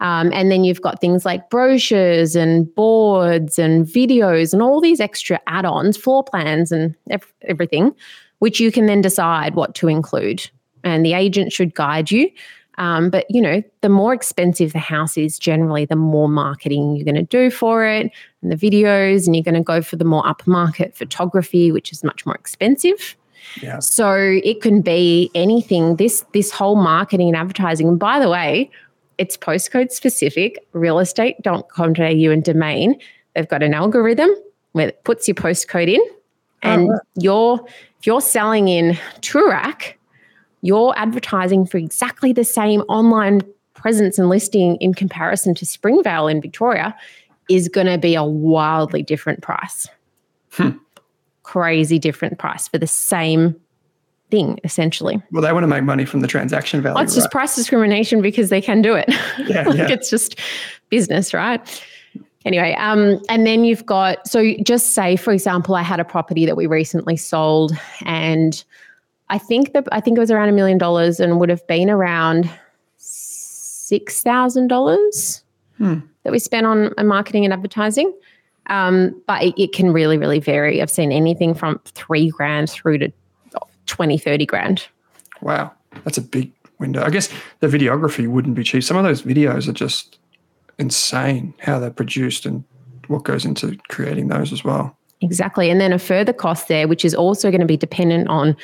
Um, 0.00 0.32
and 0.32 0.50
then 0.50 0.64
you've 0.64 0.80
got 0.80 1.00
things 1.00 1.24
like 1.24 1.48
brochures 1.50 2.34
and 2.34 2.72
boards 2.74 3.58
and 3.58 3.86
videos 3.86 4.52
and 4.52 4.60
all 4.60 4.80
these 4.80 5.00
extra 5.00 5.40
add 5.46 5.64
ons, 5.64 5.96
floor 5.96 6.24
plans, 6.24 6.72
and 6.72 6.94
ev- 7.10 7.32
everything, 7.42 7.94
which 8.40 8.58
you 8.58 8.72
can 8.72 8.86
then 8.86 9.00
decide 9.00 9.54
what 9.54 9.74
to 9.76 9.88
include. 9.88 10.48
And 10.82 11.06
the 11.06 11.12
agent 11.12 11.52
should 11.52 11.74
guide 11.74 12.10
you. 12.10 12.30
Um, 12.78 13.10
but 13.10 13.26
you 13.28 13.40
know, 13.40 13.62
the 13.82 13.88
more 13.88 14.14
expensive 14.14 14.72
the 14.72 14.78
house 14.78 15.16
is, 15.16 15.38
generally, 15.38 15.84
the 15.84 15.96
more 15.96 16.28
marketing 16.28 16.96
you're 16.96 17.04
going 17.04 17.14
to 17.14 17.22
do 17.22 17.50
for 17.50 17.84
it, 17.84 18.10
and 18.40 18.52
the 18.52 18.56
videos, 18.56 19.26
and 19.26 19.36
you're 19.36 19.44
going 19.44 19.54
to 19.54 19.62
go 19.62 19.82
for 19.82 19.96
the 19.96 20.04
more 20.04 20.22
upmarket 20.24 20.94
photography, 20.94 21.70
which 21.70 21.92
is 21.92 22.02
much 22.02 22.24
more 22.24 22.34
expensive. 22.34 23.16
Yeah. 23.60 23.80
So 23.80 24.14
it 24.42 24.62
can 24.62 24.80
be 24.80 25.30
anything. 25.34 25.96
This 25.96 26.24
this 26.32 26.50
whole 26.50 26.76
marketing 26.76 27.28
and 27.28 27.36
advertising. 27.36 27.88
And 27.88 27.98
by 27.98 28.18
the 28.18 28.30
way, 28.30 28.70
it's 29.18 29.36
postcode 29.36 29.92
specific, 29.92 30.58
realestate.com.au 30.72 32.30
and 32.30 32.44
domain. 32.44 32.98
they've 33.34 33.48
got 33.48 33.62
an 33.62 33.74
algorithm 33.74 34.30
where 34.72 34.88
it 34.88 35.04
puts 35.04 35.28
your 35.28 35.34
postcode 35.34 35.88
in, 35.88 36.00
and 36.62 36.88
right. 36.88 37.00
you're 37.16 37.60
if 38.00 38.06
you're 38.06 38.20
selling 38.20 38.68
in 38.68 38.98
Toorak, 39.20 39.94
you're 40.62 40.94
advertising 40.96 41.66
for 41.66 41.76
exactly 41.76 42.32
the 42.32 42.44
same 42.44 42.80
online 42.82 43.42
presence 43.74 44.18
and 44.18 44.28
listing 44.28 44.76
in 44.76 44.94
comparison 44.94 45.54
to 45.56 45.66
Springvale 45.66 46.28
in 46.28 46.40
Victoria 46.40 46.96
is 47.50 47.68
going 47.68 47.88
to 47.88 47.98
be 47.98 48.14
a 48.14 48.24
wildly 48.24 49.02
different 49.02 49.42
price. 49.42 49.88
Crazy 51.42 51.98
different 51.98 52.38
price 52.38 52.68
for 52.68 52.78
the 52.78 52.86
same 52.86 53.60
thing, 54.30 54.58
essentially. 54.64 55.20
Well, 55.32 55.42
they 55.42 55.52
want 55.52 55.64
to 55.64 55.68
make 55.68 55.82
money 55.82 56.04
from 56.04 56.20
the 56.20 56.28
transaction 56.28 56.80
value. 56.80 56.98
Oh, 56.98 57.02
it's 57.02 57.14
just 57.14 57.26
right? 57.26 57.32
price 57.32 57.56
discrimination 57.56 58.22
because 58.22 58.48
they 58.48 58.60
can 58.60 58.80
do 58.80 58.94
it. 58.94 59.08
Yeah, 59.46 59.64
like 59.66 59.76
yeah. 59.76 59.90
it's 59.90 60.08
just 60.08 60.38
business, 60.88 61.34
right? 61.34 61.60
Anyway, 62.44 62.74
um, 62.78 63.20
and 63.28 63.46
then 63.46 63.64
you've 63.64 63.84
got 63.86 64.26
so 64.26 64.54
just 64.64 64.90
say, 64.90 65.16
for 65.16 65.32
example, 65.32 65.74
I 65.74 65.82
had 65.82 66.00
a 66.00 66.04
property 66.04 66.46
that 66.46 66.56
we 66.56 66.66
recently 66.66 67.16
sold, 67.16 67.72
and 68.04 68.64
I 69.32 69.38
think 69.38 69.72
that 69.72 69.88
I 69.90 70.00
think 70.00 70.18
it 70.18 70.20
was 70.20 70.30
around 70.30 70.50
a 70.50 70.52
million 70.52 70.78
dollars 70.78 71.18
and 71.18 71.40
would 71.40 71.48
have 71.48 71.66
been 71.66 71.88
around 71.90 72.48
six 72.98 74.22
thousand 74.22 74.68
dollars 74.68 75.42
Hmm. 75.78 76.00
that 76.22 76.32
we 76.32 76.38
spent 76.38 76.66
on 76.66 76.92
marketing 77.02 77.44
and 77.44 77.52
advertising. 77.52 78.12
Um, 78.68 79.20
but 79.26 79.42
it, 79.42 79.54
it 79.60 79.72
can 79.72 79.92
really, 79.92 80.18
really 80.18 80.38
vary. 80.38 80.80
I've 80.80 80.90
seen 80.90 81.10
anything 81.10 81.54
from 81.54 81.80
three 81.86 82.28
grand 82.28 82.70
through 82.70 82.98
to 82.98 83.12
20, 83.86 84.18
30 84.18 84.46
grand. 84.46 84.86
Wow, 85.40 85.72
that's 86.04 86.18
a 86.18 86.22
big 86.22 86.52
window. 86.78 87.02
I 87.02 87.10
guess 87.10 87.28
the 87.60 87.66
videography 87.66 88.28
wouldn't 88.28 88.54
be 88.54 88.62
cheap. 88.62 88.84
Some 88.84 88.96
of 88.96 89.02
those 89.02 89.22
videos 89.22 89.66
are 89.66 89.72
just 89.72 90.18
insane 90.78 91.54
how 91.58 91.80
they're 91.80 91.90
produced 91.90 92.46
and 92.46 92.62
what 93.08 93.24
goes 93.24 93.44
into 93.44 93.76
creating 93.88 94.28
those 94.28 94.52
as 94.52 94.62
well. 94.62 94.96
Exactly. 95.22 95.70
And 95.70 95.80
then 95.80 95.92
a 95.92 95.98
further 95.98 96.32
cost 96.32 96.68
there, 96.68 96.86
which 96.86 97.04
is 97.04 97.14
also 97.14 97.50
going 97.50 97.60
to 97.60 97.66
be 97.66 97.76
dependent 97.76 98.28
on 98.28 98.56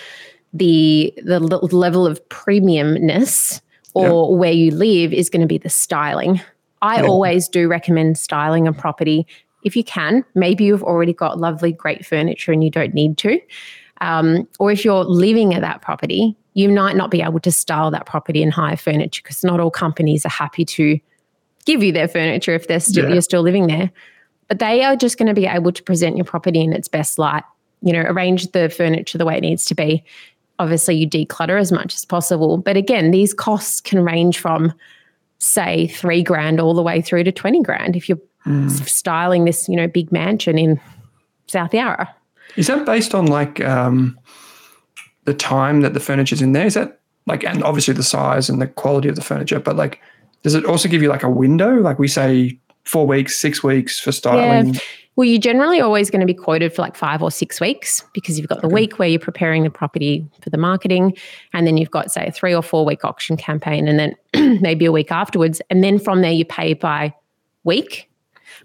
the 0.53 1.13
the 1.23 1.41
level 1.41 2.07
of 2.07 2.27
premiumness 2.29 3.61
or 3.95 4.37
where 4.37 4.53
you 4.53 4.71
live 4.71 5.13
is 5.13 5.29
going 5.29 5.41
to 5.41 5.47
be 5.47 5.59
the 5.59 5.69
styling. 5.69 6.41
I 6.83 7.03
always 7.03 7.49
do 7.49 7.67
recommend 7.69 8.17
styling 8.17 8.69
a 8.69 8.73
property 8.73 9.27
if 9.65 9.75
you 9.75 9.83
can. 9.83 10.25
Maybe 10.35 10.65
you've 10.65 10.85
already 10.85 11.13
got 11.13 11.39
lovely, 11.39 11.73
great 11.73 12.07
furniture 12.07 12.53
and 12.53 12.63
you 12.63 12.71
don't 12.71 12.95
need 12.95 13.19
to. 13.19 13.41
Um, 14.01 14.47
or 14.61 14.71
if 14.71 14.85
you're 14.85 15.05
living 15.05 15.55
at 15.55 15.63
that 15.63 15.83
property, 15.83 16.37
you 16.55 16.69
might 16.69 16.95
not 16.95 17.11
be 17.11 17.21
able 17.23 17.41
to 17.41 17.51
style 17.51 17.91
that 17.91 18.07
property 18.07 18.43
and 18.43 18.53
hire 18.53 18.77
furniture 18.77 19.21
because 19.23 19.43
not 19.43 19.59
all 19.59 19.71
companies 19.71 20.25
are 20.25 20.31
happy 20.31 20.65
to 20.65 21.01
give 21.65 21.83
you 21.83 21.93
their 21.93 22.09
furniture 22.09 22.55
if 22.55 22.69
they're 22.69 22.79
still 22.81 23.07
Yeah. 23.07 23.15
you're 23.15 23.23
still 23.23 23.43
living 23.43 23.67
there. 23.67 23.91
But 24.47 24.61
they 24.61 24.85
are 24.85 24.97
just 24.97 25.19
going 25.19 25.27
to 25.29 25.35
be 25.35 25.47
able 25.47 25.73
to 25.73 25.83
present 25.83 26.17
your 26.17 26.25
property 26.25 26.61
in 26.61 26.73
its 26.73 26.87
best 26.89 27.19
light. 27.19 27.43
You 27.83 27.93
know, 27.93 28.03
arrange 28.03 28.53
the 28.53 28.69
furniture 28.69 29.19
the 29.19 29.25
way 29.27 29.37
it 29.37 29.41
needs 29.43 29.65
to 29.67 29.75
be. 29.75 30.05
Obviously, 30.59 30.97
you 30.97 31.09
declutter 31.09 31.59
as 31.61 31.71
much 31.71 31.95
as 31.95 32.05
possible. 32.05 32.57
But 32.59 32.77
again, 32.77 33.11
these 33.11 33.33
costs 33.33 33.81
can 33.81 34.03
range 34.05 34.39
from, 34.39 34.73
say, 35.39 35.87
three 35.87 36.23
grand 36.23 36.61
all 36.61 36.75
the 36.75 36.83
way 36.83 37.01
through 37.01 37.25
to 37.25 37.33
20 37.33 37.63
grand 37.63 37.95
if 37.97 38.09
you're 38.09 38.19
s- 38.47 38.91
styling 38.91 39.45
this, 39.45 39.69
you 39.69 39.77
know, 39.77 39.87
big 39.87 40.11
mansion 40.11 40.59
in 40.59 40.81
South 41.47 41.73
Yarra. 41.73 42.13
Is 42.57 42.67
that 42.67 42.85
based 42.87 43.15
on 43.15 43.27
like 43.27 43.61
um, 43.61 44.19
the 45.25 45.35
time 45.35 45.83
that 45.83 45.95
the 45.95 46.01
furniture's 46.01 46.43
in 46.43 46.53
there? 46.53 46.67
Is 46.67 46.75
that 46.75 46.99
like, 47.27 47.45
and 47.45 47.63
obviously 47.63 47.95
the 47.95 48.03
size 48.03 48.49
and 48.49 48.61
the 48.61 48.67
quality 48.67 49.09
of 49.09 49.15
the 49.17 49.23
furniture, 49.23 49.61
but 49.61 49.77
like, 49.77 50.01
does 50.43 50.55
it 50.55 50.65
also 50.65 50.89
give 50.89 51.03
you 51.03 51.09
like 51.09 51.23
a 51.23 51.31
window? 51.31 51.77
Like 51.77 51.99
we 51.99 52.09
say 52.09 52.59
four 52.85 53.07
weeks, 53.07 53.37
six 53.37 53.63
weeks 53.63 53.99
for 53.99 54.13
styling. 54.13 54.77
Well, 55.17 55.25
you're 55.25 55.41
generally 55.41 55.81
always 55.81 56.11
going 56.11 56.21
to 56.21 56.27
be 56.27 56.35
quoted 56.35 56.73
for 56.73 56.81
like 56.81 56.95
five 56.95 57.25
or 57.25 57.31
six 57.33 57.61
weeks 57.61 58.05
because 58.15 58.39
you've 58.39 58.49
got 58.49 58.63
the 58.63 58.69
week 58.69 59.01
where 59.01 59.09
you're 59.09 59.19
preparing 59.19 59.65
the 59.65 59.71
property 59.71 60.25
for 60.43 60.51
the 60.51 60.57
marketing. 60.57 61.17
And 61.53 61.67
then 61.67 61.77
you've 61.77 61.91
got, 61.91 62.13
say, 62.13 62.27
a 62.29 62.31
three 62.31 62.55
or 62.55 62.63
four 62.63 62.85
week 62.85 63.05
auction 63.05 63.37
campaign 63.37 63.89
and 63.89 63.99
then 63.99 64.61
maybe 64.63 64.85
a 64.85 64.93
week 64.93 65.11
afterwards. 65.11 65.61
And 65.71 65.83
then 65.83 65.99
from 65.99 66.23
there, 66.23 66.31
you 66.31 66.45
pay 66.45 66.75
by 66.75 67.13
week. 67.65 68.09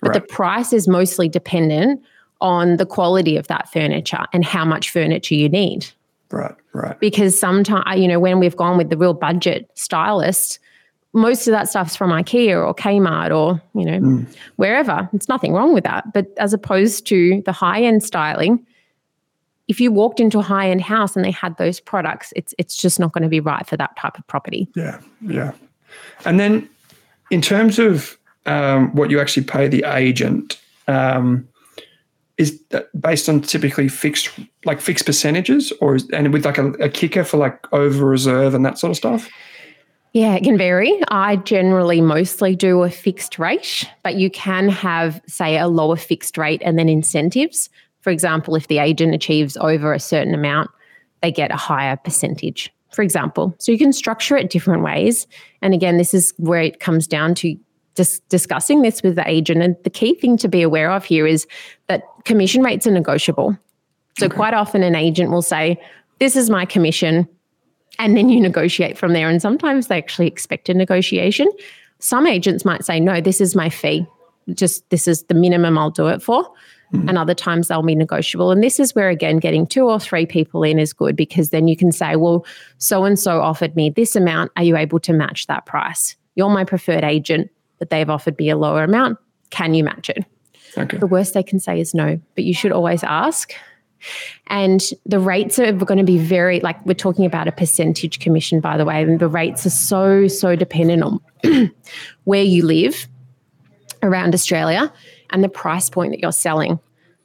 But 0.01 0.14
the 0.14 0.22
price 0.22 0.74
is 0.74 0.88
mostly 0.88 1.28
dependent 1.28 2.03
on 2.39 2.78
the 2.78 2.86
quality 2.86 3.38
of 3.38 3.47
that 3.47 3.72
furniture 3.72 4.26
and 4.32 4.45
how 4.45 4.66
much 4.66 4.89
furniture 4.89 5.34
you 5.34 5.49
need 5.49 5.88
Right, 6.30 6.53
right. 6.74 6.99
because 6.99 7.39
sometimes 7.39 7.99
you 7.99 8.07
know 8.07 8.20
when 8.20 8.39
we've 8.39 8.55
gone 8.55 8.78
with 8.78 8.89
the 8.89 8.97
real 8.97 9.14
budget 9.14 9.70
stylist 9.76 10.59
most 11.14 11.47
of 11.47 11.51
that 11.51 11.70
stuff's 11.70 11.95
from 11.95 12.09
ikea 12.09 12.55
or 12.55 12.74
kmart 12.74 13.36
or 13.36 13.61
you 13.80 13.86
know 13.86 14.26
wherever 14.55 15.07
it's 15.14 15.30
nothing 15.30 15.53
wrong 15.53 15.74
with 15.74 15.84
that 15.84 16.11
but 16.14 16.28
as 16.38 16.53
opposed 16.53 17.05
to 17.05 17.41
the 17.45 17.51
high 17.51 17.82
end 17.82 18.03
styling 18.03 18.66
if 19.68 19.80
you 19.80 19.91
walked 19.91 20.20
into 20.20 20.39
a 20.39 20.41
high 20.41 20.70
end 20.70 20.82
house 20.82 21.16
and 21.16 21.24
they 21.24 21.32
had 21.32 21.55
those 21.57 21.80
products 21.80 22.34
it's 22.36 22.53
it's 22.57 22.76
just 22.76 22.99
not 22.99 23.14
going 23.14 23.24
to 23.24 23.30
be 23.30 23.39
right 23.39 23.68
for 23.68 23.78
that 23.78 23.95
type 23.95 24.18
of 24.18 24.26
property 24.28 24.68
Yeah, 24.76 24.99
yeah. 25.22 25.53
And 26.26 26.39
then 26.39 26.70
in 27.32 27.41
terms 27.41 27.80
of 27.80 28.18
um, 28.45 28.93
what 28.95 29.09
you 29.09 29.20
actually 29.20 29.45
pay 29.45 29.68
the 29.68 29.84
agent, 29.84 30.59
um, 30.88 31.47
is 32.38 32.59
that 32.70 32.89
based 32.99 33.30
on 33.30 33.41
typically 33.41 33.88
fixed, 33.88 34.30
like 34.66 34.82
fixed 34.82 35.05
percentages, 35.05 35.72
or 35.80 35.95
is, 35.95 36.09
and 36.11 36.34
with 36.34 36.45
like 36.45 36.57
a, 36.57 36.72
a 36.74 36.89
kicker 36.89 37.24
for 37.24 37.38
like 37.38 37.72
over 37.72 38.05
reserve 38.05 38.53
and 38.53 38.66
that 38.66 38.78
sort 38.78 38.91
of 38.91 38.97
stuff? 38.97 39.30
Yeah, 40.14 40.36
it 40.36 40.43
can 40.43 40.59
vary. 40.59 41.01
I 41.09 41.38
generally 41.38 41.99
mostly 41.99 42.55
do 42.55 42.84
a 42.84 42.89
fixed 42.91 43.39
rate, 43.39 43.89
but 44.03 44.14
you 44.14 44.30
can 44.30 44.70
have, 44.70 45.20
say, 45.26 45.57
a 45.57 45.68
lower 45.68 45.95
fixed 45.95 46.38
rate 46.38 46.61
and 46.64 46.78
then 46.78 46.88
incentives. 46.88 47.68
For 48.01 48.11
example, 48.11 48.55
if 48.55 48.68
the 48.68 48.78
agent 48.78 49.16
achieves 49.16 49.57
over 49.57 49.91
a 49.91 49.99
certain 49.99 50.36
amount, 50.36 50.70
they 51.24 51.32
get 51.32 51.51
a 51.51 51.55
higher 51.55 51.97
percentage, 51.97 52.72
for 52.91 53.01
example. 53.01 53.55
So 53.57 53.72
you 53.72 53.78
can 53.80 53.91
structure 53.91 54.38
it 54.38 54.51
different 54.51 54.84
ways. 54.84 55.26
And 55.64 55.74
again, 55.74 55.97
this 55.97 56.14
is 56.14 56.32
where 56.38 56.61
it 56.61 56.80
comes 56.80 57.07
down 57.07 57.34
to 57.36 57.57
just 57.95 58.28
discussing 58.30 58.84
this 58.84 59.01
with 59.01 59.16
the 59.16 59.28
agent. 59.28 59.64
And 59.64 59.76
the 59.84 59.89
key 59.89 60.14
thing 60.14 60.38
to 60.38 60.47
be 60.47 60.61
aware 60.61 60.91
of 60.91 61.03
here 61.05 61.26
is 61.26 61.47
that 61.88 62.03
commission 62.24 62.61
rates 62.61 62.86
are 62.86 62.91
negotiable. 62.91 63.57
So 64.20 64.30
quite 64.30 64.53
often 64.53 64.84
an 64.84 64.93
agent 64.93 65.32
will 65.32 65.41
say, 65.41 65.82
This 66.20 66.36
is 66.36 66.51
my 66.51 66.66
commission 66.66 67.28
and 68.00 68.18
then 68.18 68.30
you 68.30 68.41
negotiate 68.41 68.98
from 68.98 69.14
there. 69.14 69.30
And 69.30 69.41
sometimes 69.41 69.88
they 69.88 69.98
actually 69.98 70.28
expect 70.28 70.70
a 70.70 70.74
negotiation. 70.74 71.50
Some 72.00 72.28
agents 72.28 72.66
might 72.66 72.84
say, 72.84 73.00
no, 73.00 73.22
this 73.22 73.39
is 73.39 73.56
my 73.56 73.70
fee. 73.70 74.06
Just 74.54 74.89
this 74.89 75.08
is 75.08 75.24
the 75.24 75.34
minimum 75.34 75.78
I'll 75.78 75.91
do 75.91 76.08
it 76.08 76.22
for. 76.22 76.44
Mm-hmm. 76.94 77.10
And 77.10 77.18
other 77.18 77.34
times 77.34 77.68
they'll 77.70 77.82
be 77.82 77.96
negotiable. 77.96 78.52
And 78.52 78.62
this 78.62 78.80
is 78.80 78.94
where, 78.94 79.10
again, 79.10 79.38
getting 79.38 79.66
two 79.66 79.88
or 79.88 80.00
three 80.00 80.26
people 80.26 80.64
in 80.64 80.80
is 80.80 80.94
good 80.94 81.16
because 81.16 81.50
then 81.50 81.68
you 81.68 81.76
can 81.76 81.91
say, 81.91 82.16
well, 82.16 82.46
so 82.78 83.04
and 83.06 83.18
so 83.18 83.41
offered 83.41 83.76
me 83.76 83.89
this 83.89 84.16
amount. 84.16 84.52
Are 84.58 84.64
you 84.64 84.78
able 84.78 85.00
to 85.00 85.14
match 85.14 85.48
that 85.48 85.66
price? 85.66 86.16
You're 86.36 86.50
my 86.50 86.66
preferred 86.66 87.04
agent, 87.04 87.50
but 87.80 87.89
they've 87.89 88.10
offered 88.10 88.38
me 88.38 88.50
a 88.50 88.58
lower 88.58 88.84
amount. 88.84 89.18
Can 89.50 89.74
you 89.74 89.84
match 89.84 90.10
it? 90.10 90.26
Okay. 90.78 90.98
The 90.98 91.08
worst 91.08 91.34
they 91.34 91.44
can 91.44 91.60
say 91.60 91.80
is 91.80 91.94
no, 91.94 92.20
but 92.36 92.44
you 92.44 92.54
should 92.54 92.72
always 92.72 93.04
ask. 93.04 93.54
And 94.47 94.82
the 95.06 95.20
rates 95.20 95.58
are 95.60 95.72
going 95.72 95.97
to 95.97 96.04
be 96.04 96.18
very, 96.18 96.60
like 96.60 96.84
we're 96.86 96.93
talking 96.93 97.26
about 97.26 97.47
a 97.47 97.51
percentage 97.51 98.20
commission, 98.20 98.60
by 98.60 98.78
the 98.78 98.86
way, 98.86 99.01
and 99.01 99.20
the 99.20 99.28
rates 99.28 99.66
are 99.66 99.70
so, 99.72 100.28
so 100.28 100.56
dependent 100.56 101.04
on 101.04 101.20
where 102.26 102.43
you 102.43 102.66
live 102.66 103.08
around 104.01 104.34
Australia 104.34 104.91
and 105.30 105.43
the 105.43 105.49
price 105.49 105.89
point 105.89 106.12
that 106.12 106.20
you're 106.20 106.32
selling. 106.32 106.80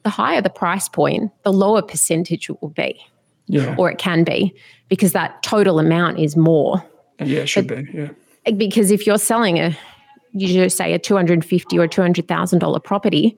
The 0.05 0.11
higher 0.11 0.41
the 0.41 0.51
price 0.51 0.89
point, 0.89 1.33
the 1.43 1.53
lower 1.53 1.83
percentage 1.83 2.49
it 2.49 2.63
will 2.63 2.71
be, 2.71 2.99
Yeah. 3.47 3.75
or 3.77 3.91
it 3.91 3.99
can 3.99 4.25
be, 4.25 4.55
because 4.89 5.13
that 5.13 5.43
total 5.43 5.79
amount 5.81 6.19
is 6.19 6.37
more. 6.37 6.83
yeah, 7.19 7.41
it 7.41 7.49
should 7.49 7.67
be. 7.67 7.87
Yeah. 7.93 8.11
Because 8.57 8.91
if 8.91 9.07
you're 9.07 9.19
selling 9.19 9.59
a, 9.59 9.77
you 10.33 10.49
just 10.49 10.77
say 10.77 10.93
a 10.95 10.99
two 10.99 11.17
hundred 11.17 11.45
fifty 11.45 11.79
or 11.79 11.87
two 11.89 12.01
hundred 12.01 12.29
thousand 12.29 12.61
dollar 12.61 12.79
property, 12.81 13.37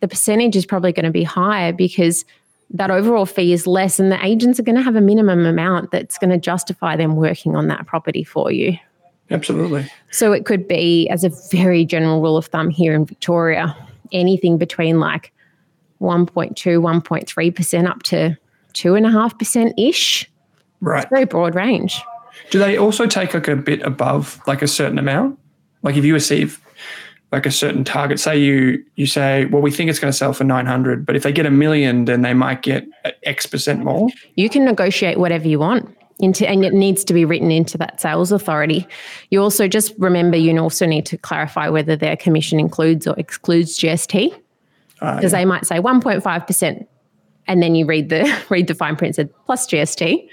the 0.00 0.08
percentage 0.08 0.56
is 0.56 0.64
probably 0.64 0.92
going 0.92 1.04
to 1.04 1.10
be 1.12 1.22
higher 1.24 1.72
because 1.72 2.24
that 2.70 2.90
overall 2.90 3.26
fee 3.26 3.52
is 3.52 3.66
less, 3.66 3.98
and 3.98 4.12
the 4.12 4.24
agents 4.24 4.60
are 4.60 4.62
going 4.62 4.76
to 4.76 4.82
have 4.82 4.96
a 4.96 5.00
minimum 5.00 5.46
amount 5.46 5.90
that's 5.90 6.18
going 6.18 6.30
to 6.30 6.38
justify 6.38 6.96
them 6.96 7.16
working 7.16 7.56
on 7.56 7.68
that 7.68 7.86
property 7.86 8.24
for 8.24 8.50
you. 8.50 8.76
Absolutely. 9.30 9.90
So 10.10 10.32
it 10.32 10.44
could 10.44 10.66
be, 10.68 11.08
as 11.08 11.24
a 11.24 11.30
very 11.50 11.84
general 11.84 12.20
rule 12.20 12.36
of 12.36 12.46
thumb 12.46 12.70
here 12.70 12.94
in 12.94 13.04
Victoria, 13.04 13.76
anything 14.12 14.58
between 14.58 15.00
like 15.00 15.32
1.2, 16.00 16.54
1.3% 16.54 17.88
up 17.88 18.02
to 18.04 18.36
2.5% 18.74 19.72
ish. 19.76 20.30
Right. 20.80 21.08
Very 21.10 21.24
broad 21.24 21.54
range. 21.54 22.00
Do 22.50 22.58
they 22.58 22.76
also 22.76 23.06
take 23.06 23.34
like 23.34 23.48
a 23.48 23.56
bit 23.56 23.82
above 23.82 24.40
like 24.46 24.62
a 24.62 24.68
certain 24.68 24.98
amount? 24.98 25.38
Like 25.82 25.96
if 25.96 26.04
you 26.04 26.14
receive 26.14 26.60
like 27.30 27.44
a 27.44 27.50
certain 27.50 27.84
target, 27.84 28.18
say 28.18 28.38
you 28.38 28.82
you 28.96 29.06
say, 29.06 29.44
well, 29.46 29.60
we 29.60 29.70
think 29.70 29.90
it's 29.90 29.98
going 29.98 30.10
to 30.10 30.16
sell 30.16 30.32
for 30.32 30.44
nine 30.44 30.66
hundred, 30.66 31.04
but 31.04 31.14
if 31.14 31.22
they 31.22 31.32
get 31.32 31.46
a 31.46 31.50
million, 31.50 32.06
then 32.06 32.22
they 32.22 32.34
might 32.34 32.62
get 32.62 32.86
X 33.22 33.46
percent 33.46 33.84
more. 33.84 34.08
You 34.36 34.48
can 34.48 34.64
negotiate 34.64 35.18
whatever 35.18 35.46
you 35.46 35.58
want. 35.58 35.94
Into, 36.20 36.48
and 36.48 36.64
it 36.64 36.72
needs 36.72 37.04
to 37.04 37.14
be 37.14 37.24
written 37.24 37.52
into 37.52 37.78
that 37.78 38.00
sales 38.00 38.32
authority. 38.32 38.84
You 39.30 39.40
also 39.40 39.68
just 39.68 39.94
remember 39.98 40.36
you 40.36 40.58
also 40.58 40.84
need 40.84 41.06
to 41.06 41.16
clarify 41.16 41.68
whether 41.68 41.94
their 41.94 42.16
commission 42.16 42.58
includes 42.58 43.06
or 43.06 43.14
excludes 43.16 43.78
GST. 43.78 44.34
Ah, 45.00 45.14
because 45.14 45.32
yeah. 45.32 45.38
they 45.38 45.44
might 45.44 45.64
say 45.64 45.78
1.5%, 45.78 46.86
and 47.46 47.62
then 47.62 47.76
you 47.76 47.86
read 47.86 48.08
the 48.08 48.42
read 48.48 48.66
the 48.66 48.74
fine 48.74 48.96
print 48.96 49.14
said 49.14 49.30
plus 49.44 49.68
GST. 49.68 50.28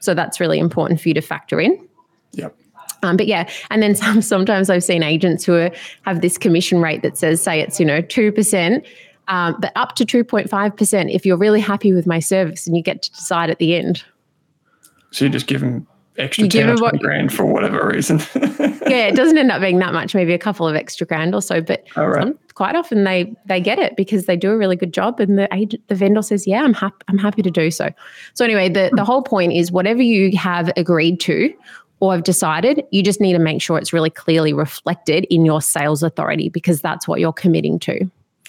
So 0.00 0.14
that's 0.14 0.40
really 0.40 0.58
important 0.58 1.00
for 1.00 1.08
you 1.08 1.14
to 1.14 1.20
factor 1.20 1.60
in. 1.60 1.88
Yep. 2.32 2.57
Um, 3.02 3.16
but 3.16 3.26
yeah, 3.26 3.48
and 3.70 3.82
then 3.82 3.94
some, 3.94 4.22
sometimes 4.22 4.70
I've 4.70 4.84
seen 4.84 5.02
agents 5.02 5.44
who 5.44 5.54
are, 5.54 5.70
have 6.02 6.20
this 6.20 6.38
commission 6.38 6.80
rate 6.80 7.02
that 7.02 7.16
says, 7.18 7.42
say 7.42 7.60
it's 7.60 7.78
you 7.78 7.86
know 7.86 8.00
two 8.00 8.32
percent, 8.32 8.84
um, 9.28 9.56
but 9.60 9.72
up 9.76 9.94
to 9.96 10.04
two 10.04 10.24
point 10.24 10.48
five 10.50 10.76
percent 10.76 11.10
if 11.10 11.24
you're 11.26 11.36
really 11.36 11.60
happy 11.60 11.92
with 11.92 12.06
my 12.06 12.18
service, 12.18 12.66
and 12.66 12.76
you 12.76 12.82
get 12.82 13.02
to 13.02 13.10
decide 13.12 13.50
at 13.50 13.58
the 13.58 13.74
end. 13.74 14.02
So 15.10 15.24
you 15.24 15.30
just 15.30 15.46
give 15.46 15.62
them 15.62 15.86
extra 16.18 16.44
You 16.44 16.50
give 16.50 16.62
10 16.66 16.70
or 16.70 16.76
them 16.76 16.82
what- 16.82 17.00
grand 17.00 17.32
for 17.32 17.46
whatever 17.46 17.88
reason. 17.88 18.20
Yeah, 18.88 19.06
it 19.06 19.16
doesn't 19.16 19.36
end 19.36 19.52
up 19.52 19.60
being 19.60 19.78
that 19.80 19.92
much, 19.92 20.14
maybe 20.14 20.32
a 20.32 20.38
couple 20.38 20.66
of 20.66 20.74
extra 20.74 21.06
grand 21.06 21.34
or 21.34 21.42
so, 21.42 21.60
but 21.60 21.84
All 21.94 22.08
right. 22.08 22.22
some, 22.22 22.38
quite 22.54 22.74
often 22.74 23.04
they 23.04 23.30
they 23.44 23.60
get 23.60 23.78
it 23.78 23.96
because 23.96 24.24
they 24.24 24.34
do 24.34 24.50
a 24.50 24.56
really 24.56 24.76
good 24.76 24.94
job, 24.94 25.20
and 25.20 25.36
the 25.38 25.46
agent, 25.54 25.86
the 25.88 25.94
vendor 25.94 26.22
says, 26.22 26.46
"Yeah, 26.46 26.62
I'm 26.62 26.72
happy. 26.72 26.96
I'm 27.08 27.18
happy 27.18 27.42
to 27.42 27.50
do 27.50 27.70
so." 27.70 27.90
So 28.32 28.46
anyway, 28.46 28.70
the 28.70 28.90
the 28.94 29.04
whole 29.04 29.20
point 29.20 29.52
is 29.52 29.70
whatever 29.70 30.00
you 30.00 30.34
have 30.38 30.72
agreed 30.78 31.20
to 31.20 31.52
or 32.00 32.12
have 32.12 32.24
decided, 32.24 32.84
you 32.90 33.02
just 33.02 33.20
need 33.20 33.32
to 33.32 33.38
make 33.38 33.60
sure 33.60 33.78
it's 33.78 33.92
really 33.92 34.10
clearly 34.10 34.52
reflected 34.52 35.26
in 35.30 35.44
your 35.44 35.60
sales 35.60 36.02
authority 36.02 36.48
because 36.48 36.80
that's 36.80 37.08
what 37.08 37.20
you're 37.20 37.32
committing 37.32 37.78
to. 37.80 38.08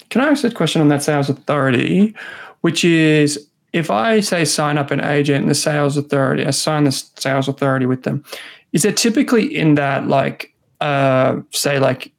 Can 0.09 0.21
I 0.21 0.29
ask 0.29 0.43
a 0.43 0.51
question 0.51 0.81
on 0.81 0.87
that 0.89 1.03
sales 1.03 1.29
authority, 1.29 2.15
which 2.61 2.83
is 2.83 3.47
if 3.73 3.91
I 3.91 4.19
say 4.19 4.45
sign 4.45 4.77
up 4.77 4.91
an 4.91 5.01
agent 5.01 5.43
and 5.43 5.51
the 5.51 5.55
sales 5.55 5.97
authority, 5.97 6.45
I 6.45 6.51
sign 6.51 6.85
the 6.85 6.91
sales 6.91 7.47
authority 7.47 7.85
with 7.85 8.03
them, 8.03 8.23
is 8.73 8.85
it 8.85 8.97
typically 8.97 9.55
in 9.55 9.75
that 9.75 10.07
like 10.07 10.53
uh 10.81 11.37
say 11.51 11.79
like 11.79 12.11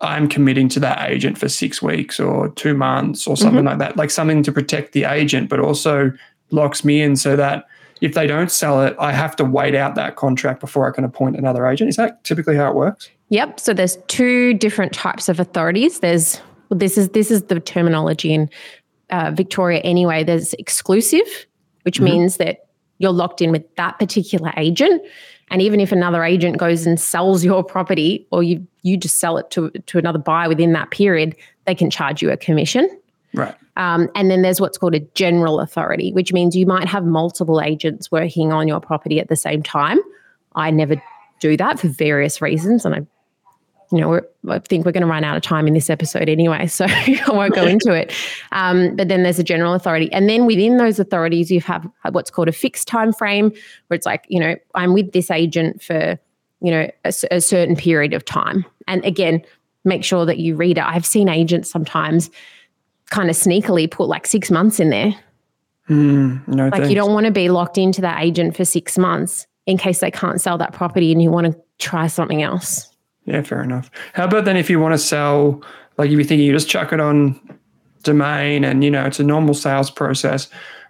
I'm 0.00 0.28
committing 0.28 0.68
to 0.70 0.80
that 0.80 1.10
agent 1.10 1.38
for 1.38 1.48
six 1.48 1.82
weeks 1.82 2.20
or 2.20 2.50
two 2.50 2.74
months 2.74 3.26
or 3.26 3.36
something 3.36 3.64
like 3.64 3.78
that, 3.78 3.96
like 3.96 4.10
something 4.10 4.42
to 4.44 4.52
protect 4.52 4.92
the 4.92 5.04
agent, 5.04 5.48
but 5.48 5.58
also 5.58 6.12
locks 6.50 6.84
me 6.84 7.02
in 7.02 7.16
so 7.16 7.34
that 7.34 7.66
if 8.00 8.14
they 8.14 8.26
don't 8.26 8.50
sell 8.50 8.82
it, 8.82 8.96
I 8.98 9.12
have 9.12 9.36
to 9.36 9.44
wait 9.44 9.74
out 9.74 9.94
that 9.94 10.16
contract 10.16 10.60
before 10.60 10.88
I 10.88 10.94
can 10.94 11.04
appoint 11.04 11.36
another 11.36 11.66
agent. 11.66 11.88
Is 11.88 11.96
that 11.96 12.22
typically 12.24 12.56
how 12.56 12.68
it 12.68 12.74
works? 12.74 13.10
Yep. 13.30 13.60
So 13.60 13.74
there's 13.74 13.98
two 14.08 14.54
different 14.54 14.92
types 14.92 15.28
of 15.28 15.38
authorities. 15.40 16.00
There's 16.00 16.40
well, 16.70 16.78
this 16.78 16.98
is 16.98 17.10
this 17.10 17.30
is 17.30 17.44
the 17.44 17.60
terminology 17.60 18.32
in 18.32 18.50
uh, 19.10 19.32
Victoria 19.34 19.80
anyway. 19.80 20.24
There's 20.24 20.54
exclusive, 20.54 21.46
which 21.82 22.00
means 22.00 22.36
that 22.36 22.66
you're 22.98 23.12
locked 23.12 23.40
in 23.40 23.50
with 23.50 23.64
that 23.76 23.98
particular 23.98 24.52
agent, 24.56 25.02
and 25.50 25.62
even 25.62 25.80
if 25.80 25.92
another 25.92 26.24
agent 26.24 26.58
goes 26.58 26.86
and 26.86 27.00
sells 27.00 27.44
your 27.44 27.64
property, 27.64 28.26
or 28.30 28.42
you 28.42 28.66
you 28.82 28.96
just 28.96 29.18
sell 29.18 29.38
it 29.38 29.50
to 29.50 29.70
to 29.70 29.98
another 29.98 30.18
buyer 30.18 30.48
within 30.48 30.72
that 30.72 30.90
period, 30.90 31.36
they 31.66 31.74
can 31.74 31.90
charge 31.90 32.22
you 32.22 32.30
a 32.30 32.36
commission. 32.36 32.88
Right. 33.34 33.54
Um, 33.76 34.08
and 34.14 34.30
then 34.30 34.42
there's 34.42 34.60
what's 34.60 34.78
called 34.78 34.94
a 34.94 35.00
general 35.00 35.60
authority, 35.60 36.12
which 36.12 36.32
means 36.32 36.56
you 36.56 36.66
might 36.66 36.88
have 36.88 37.04
multiple 37.04 37.60
agents 37.60 38.10
working 38.10 38.52
on 38.52 38.66
your 38.66 38.80
property 38.80 39.20
at 39.20 39.28
the 39.28 39.36
same 39.36 39.62
time. 39.62 39.98
I 40.54 40.70
never 40.70 41.00
do 41.40 41.56
that 41.56 41.78
for 41.78 41.88
various 41.88 42.42
reasons, 42.42 42.84
and 42.84 42.94
I, 42.94 43.06
you 43.92 44.00
know, 44.00 44.20
I 44.48 44.58
think 44.58 44.84
we're 44.84 44.92
going 44.92 45.02
to 45.02 45.08
run 45.08 45.22
out 45.22 45.36
of 45.36 45.42
time 45.42 45.68
in 45.68 45.74
this 45.74 45.88
episode 45.88 46.28
anyway, 46.28 46.66
so 46.66 46.86
I 46.88 47.22
won't 47.28 47.54
go 47.54 47.64
into 47.64 47.92
it. 47.92 48.12
Um, 48.50 48.96
but 48.96 49.08
then 49.08 49.22
there's 49.22 49.38
a 49.38 49.44
general 49.44 49.74
authority, 49.74 50.12
and 50.12 50.28
then 50.28 50.46
within 50.46 50.78
those 50.78 50.98
authorities, 50.98 51.50
you 51.50 51.60
have 51.60 51.88
what's 52.10 52.30
called 52.30 52.48
a 52.48 52.52
fixed 52.52 52.88
time 52.88 53.12
frame, 53.12 53.52
where 53.86 53.96
it's 53.96 54.06
like, 54.06 54.24
you 54.28 54.40
know, 54.40 54.56
I'm 54.74 54.92
with 54.92 55.12
this 55.12 55.30
agent 55.30 55.82
for, 55.82 56.18
you 56.60 56.70
know, 56.72 56.90
a, 57.04 57.12
a 57.30 57.40
certain 57.40 57.76
period 57.76 58.12
of 58.12 58.24
time, 58.24 58.64
and 58.88 59.04
again, 59.04 59.44
make 59.84 60.02
sure 60.02 60.26
that 60.26 60.38
you 60.38 60.56
read 60.56 60.78
it. 60.78 60.84
I've 60.84 61.06
seen 61.06 61.28
agents 61.28 61.70
sometimes 61.70 62.30
kind 63.10 63.30
of 63.30 63.36
sneakily 63.36 63.90
put 63.90 64.08
like 64.08 64.26
six 64.26 64.50
months 64.50 64.80
in 64.80 64.90
there. 64.90 65.14
Mm, 65.88 66.46
no, 66.48 66.64
Like 66.64 66.74
thanks. 66.74 66.88
you 66.90 66.94
don't 66.94 67.14
want 67.14 67.26
to 67.26 67.32
be 67.32 67.48
locked 67.48 67.78
into 67.78 68.00
that 68.02 68.22
agent 68.22 68.56
for 68.56 68.64
six 68.64 68.98
months 68.98 69.46
in 69.66 69.78
case 69.78 70.00
they 70.00 70.10
can't 70.10 70.40
sell 70.40 70.58
that 70.58 70.72
property 70.72 71.12
and 71.12 71.22
you 71.22 71.30
want 71.30 71.46
to 71.46 71.58
try 71.78 72.06
something 72.06 72.42
else. 72.42 72.90
Yeah, 73.24 73.42
fair 73.42 73.62
enough. 73.62 73.90
How 74.14 74.24
about 74.24 74.44
then 74.44 74.56
if 74.56 74.68
you 74.70 74.80
want 74.80 74.94
to 74.94 74.98
sell, 74.98 75.62
like 75.96 76.06
if 76.06 76.12
you're 76.12 76.24
thinking 76.24 76.46
you 76.46 76.52
just 76.52 76.68
chuck 76.68 76.92
it 76.92 77.00
on 77.00 77.38
domain 78.02 78.64
and 78.64 78.84
you 78.84 78.90
know 78.90 79.04
it's 79.04 79.18
a 79.20 79.24
normal 79.24 79.54
sales 79.54 79.90
process 79.90 80.48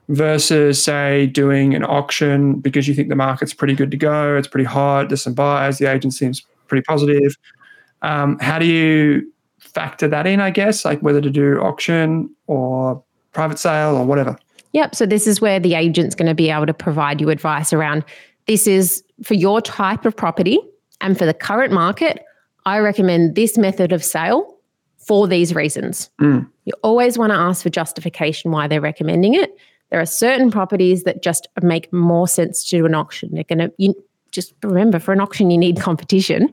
versus 0.08 0.82
say 0.82 1.26
doing 1.26 1.74
an 1.74 1.84
auction 1.84 2.60
because 2.60 2.86
you 2.88 2.94
think 2.94 3.08
the 3.08 3.16
market's 3.16 3.52
pretty 3.54 3.74
good 3.74 3.90
to 3.90 3.96
go, 3.96 4.36
it's 4.36 4.48
pretty 4.48 4.64
hot, 4.64 5.08
there's 5.08 5.22
some 5.22 5.34
buyers, 5.34 5.78
the 5.78 5.86
agent 5.90 6.14
seems 6.14 6.44
pretty 6.66 6.82
positive. 6.82 7.36
Um, 8.02 8.38
how 8.40 8.58
do 8.58 8.66
you 8.66 9.30
factor 9.79 10.09
that 10.09 10.26
in, 10.26 10.41
I 10.41 10.51
guess, 10.51 10.85
like 10.85 11.01
whether 11.01 11.20
to 11.20 11.31
do 11.31 11.59
auction 11.61 12.35
or 12.49 13.01
private 13.33 13.61
sale 13.61 13.97
or 13.97 14.05
whatever? 14.05 14.37
Yep. 14.72 14.95
So 14.97 15.07
this 15.07 15.26
is 15.29 15.41
where 15.41 15.61
the 15.61 15.74
agent's 15.74 16.16
going 16.16 16.26
to 16.26 16.35
be 16.35 16.51
able 16.51 16.66
to 16.66 16.74
provide 16.74 17.20
you 17.20 17.31
advice 17.31 17.72
around 17.72 18.05
this 18.49 18.66
is 18.66 19.05
for 19.22 19.35
your 19.35 19.61
type 19.61 20.05
of 20.05 20.16
property 20.16 20.59
and 21.01 21.16
for 21.16 21.26
the 21.26 21.35
current 21.35 21.72
market. 21.72 22.24
I 22.66 22.79
recommend 22.79 23.37
this 23.37 23.57
method 23.57 23.93
of 23.93 24.03
sale 24.03 24.57
for 24.97 25.29
these 25.29 25.55
reasons. 25.55 26.11
Mm. 26.20 26.49
You 26.64 26.72
always 26.83 27.16
want 27.16 27.31
to 27.31 27.39
ask 27.39 27.62
for 27.62 27.70
justification 27.70 28.51
why 28.51 28.66
they're 28.66 28.81
recommending 28.81 29.35
it. 29.35 29.55
There 29.91 30.01
are 30.01 30.07
certain 30.07 30.51
properties 30.51 31.05
that 31.05 31.22
just 31.22 31.47
make 31.62 31.93
more 31.93 32.26
sense 32.26 32.64
to 32.64 32.79
do 32.79 32.87
an 32.87 32.95
auction. 32.95 33.31
They're 33.33 33.45
going 33.45 33.61
to 33.61 33.72
you 33.79 33.95
just 34.33 34.55
remember 34.62 34.99
for 34.99 35.12
an 35.12 35.20
auction 35.20 35.51
you 35.51 35.57
need 35.57 35.81
competition 35.81 36.53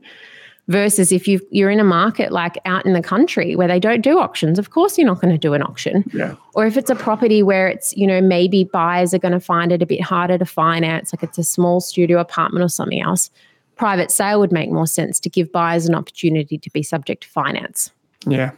versus 0.68 1.12
if 1.12 1.28
you 1.28 1.40
you're 1.50 1.70
in 1.70 1.78
a 1.80 1.84
market 1.84 2.32
like 2.32 2.58
out 2.64 2.84
in 2.86 2.92
the 2.92 3.02
country 3.02 3.54
where 3.56 3.68
they 3.68 3.78
don't 3.78 4.00
do 4.02 4.18
auctions, 4.18 4.58
of 4.58 4.70
course 4.70 4.98
you're 4.98 5.06
not 5.06 5.20
going 5.20 5.32
to 5.32 5.38
do 5.38 5.54
an 5.54 5.62
auction 5.62 6.04
Yeah. 6.12 6.34
or 6.54 6.66
if 6.66 6.76
it's 6.76 6.90
a 6.90 6.94
property 6.96 7.42
where 7.42 7.68
it's 7.68 7.96
you 7.96 8.06
know 8.06 8.20
maybe 8.20 8.64
buyers 8.64 9.14
are 9.14 9.18
going 9.18 9.32
to 9.32 9.40
find 9.40 9.70
it 9.72 9.80
a 9.82 9.86
bit 9.86 10.00
harder 10.00 10.38
to 10.38 10.44
finance 10.44 11.12
like 11.12 11.22
it's 11.22 11.38
a 11.38 11.44
small 11.44 11.80
studio 11.80 12.18
apartment 12.18 12.64
or 12.64 12.68
something 12.68 13.00
else 13.00 13.30
private 13.76 14.10
sale 14.10 14.40
would 14.40 14.50
make 14.52 14.70
more 14.70 14.86
sense 14.86 15.20
to 15.20 15.28
give 15.30 15.52
buyers 15.52 15.86
an 15.86 15.94
opportunity 15.94 16.58
to 16.58 16.70
be 16.70 16.82
subject 16.82 17.22
to 17.22 17.28
finance 17.28 17.90
Yeah. 18.26 18.50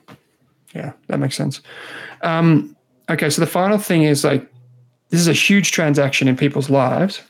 Yeah, 0.75 0.93
that 1.09 1.19
makes 1.19 1.35
sense. 1.37 1.63
Um, 2.23 2.77
okay, 3.09 3.31
so 3.31 3.41
the 3.41 3.47
final 3.47 3.79
thing 3.79 4.03
is 4.03 4.23
like 4.23 4.47
this 5.09 5.19
is 5.21 5.27
a 5.29 5.33
huge 5.33 5.73
transaction 5.73 6.29
in 6.29 6.37
people's 6.37 6.69
lives, 6.69 7.23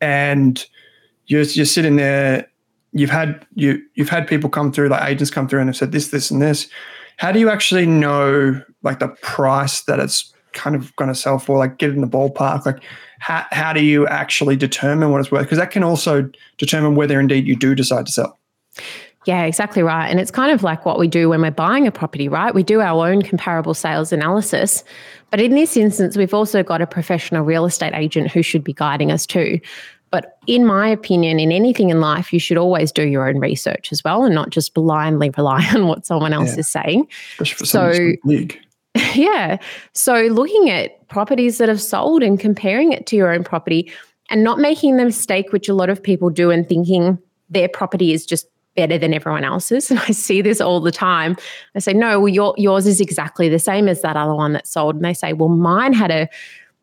and 0.00 0.64
you're 1.26 1.42
you're 1.42 1.64
sitting 1.66 1.96
there. 1.96 2.48
You've 2.92 3.10
had 3.10 3.46
you 3.54 3.82
you've 3.94 4.08
had 4.08 4.26
people 4.26 4.50
come 4.50 4.72
through, 4.72 4.88
like 4.88 5.08
agents 5.08 5.30
come 5.30 5.48
through, 5.48 5.60
and 5.60 5.68
have 5.68 5.76
said 5.76 5.92
this, 5.92 6.08
this, 6.08 6.30
and 6.30 6.42
this. 6.42 6.68
How 7.16 7.32
do 7.32 7.38
you 7.38 7.50
actually 7.50 7.86
know 7.86 8.60
like 8.82 8.98
the 8.98 9.08
price 9.08 9.82
that 9.82 10.00
it's 10.00 10.32
kind 10.52 10.76
of 10.76 10.94
going 10.96 11.08
to 11.08 11.14
sell 11.14 11.38
for? 11.38 11.58
Like 11.58 11.78
get 11.78 11.90
in 11.90 12.00
the 12.00 12.06
ballpark. 12.06 12.66
Like 12.66 12.82
how 13.20 13.46
how 13.50 13.72
do 13.72 13.82
you 13.84 14.06
actually 14.08 14.56
determine 14.56 15.10
what 15.10 15.20
it's 15.20 15.30
worth? 15.30 15.44
Because 15.44 15.58
that 15.58 15.70
can 15.70 15.84
also 15.84 16.30
determine 16.58 16.94
whether 16.94 17.18
indeed 17.18 17.46
you 17.46 17.56
do 17.56 17.74
decide 17.74 18.06
to 18.06 18.12
sell. 18.12 18.38
yeah 19.26 19.44
exactly 19.44 19.82
right 19.82 20.08
and 20.08 20.18
it's 20.18 20.30
kind 20.30 20.52
of 20.52 20.62
like 20.62 20.84
what 20.84 20.98
we 20.98 21.06
do 21.06 21.28
when 21.28 21.40
we're 21.40 21.50
buying 21.50 21.86
a 21.86 21.92
property 21.92 22.28
right 22.28 22.54
we 22.54 22.62
do 22.62 22.80
our 22.80 23.08
own 23.08 23.22
comparable 23.22 23.74
sales 23.74 24.12
analysis 24.12 24.82
but 25.30 25.40
in 25.40 25.54
this 25.54 25.76
instance 25.76 26.16
we've 26.16 26.34
also 26.34 26.62
got 26.62 26.80
a 26.80 26.86
professional 26.86 27.44
real 27.44 27.64
estate 27.64 27.94
agent 27.94 28.30
who 28.30 28.42
should 28.42 28.64
be 28.64 28.72
guiding 28.72 29.12
us 29.12 29.26
too 29.26 29.60
but 30.12 30.38
in 30.46 30.64
my 30.64 30.86
opinion 30.86 31.40
in 31.40 31.50
anything 31.50 31.90
in 31.90 32.00
life 32.00 32.32
you 32.32 32.38
should 32.38 32.56
always 32.58 32.92
do 32.92 33.02
your 33.08 33.28
own 33.28 33.38
research 33.40 33.90
as 33.90 34.04
well 34.04 34.22
and 34.24 34.34
not 34.34 34.50
just 34.50 34.74
blindly 34.74 35.30
rely 35.36 35.66
on 35.74 35.88
what 35.88 36.06
someone 36.06 36.32
else 36.32 36.52
Yeah. 36.52 36.60
is 36.60 36.68
saying 36.68 37.08
Especially 37.40 37.56
for 37.56 37.66
So-. 37.66 38.12
Yeah. 39.14 39.56
So 39.94 40.14
looking 40.30 40.68
at 40.70 41.08
properties 41.08 41.56
that 41.58 41.68
have 41.68 41.80
sold 41.80 42.22
and 42.22 42.38
comparing 42.38 42.92
it 42.92 43.06
to 43.06 43.16
your 43.16 43.32
own 43.32 43.42
property 43.42 43.90
and 44.30 44.44
not 44.44 44.58
making 44.58 44.96
the 44.98 45.04
mistake, 45.04 45.50
which 45.52 45.68
a 45.68 45.74
lot 45.74 45.88
of 45.90 46.02
people 46.02 46.28
do, 46.30 46.50
and 46.50 46.68
thinking 46.68 47.18
their 47.48 47.68
property 47.68 48.12
is 48.12 48.24
just 48.26 48.46
better 48.76 48.98
than 48.98 49.12
everyone 49.14 49.44
else's. 49.44 49.90
And 49.90 49.98
I 50.00 50.10
see 50.12 50.42
this 50.42 50.60
all 50.60 50.80
the 50.80 50.92
time. 50.92 51.36
I 51.74 51.78
say, 51.78 51.92
no, 51.94 52.20
well, 52.20 52.28
your, 52.28 52.54
yours 52.58 52.86
is 52.86 53.00
exactly 53.00 53.48
the 53.48 53.58
same 53.58 53.88
as 53.88 54.02
that 54.02 54.16
other 54.16 54.34
one 54.34 54.52
that 54.52 54.66
sold. 54.66 54.96
And 54.96 55.04
they 55.04 55.14
say, 55.14 55.32
well, 55.32 55.48
mine 55.50 55.92
had 55.94 56.10
a, 56.10 56.28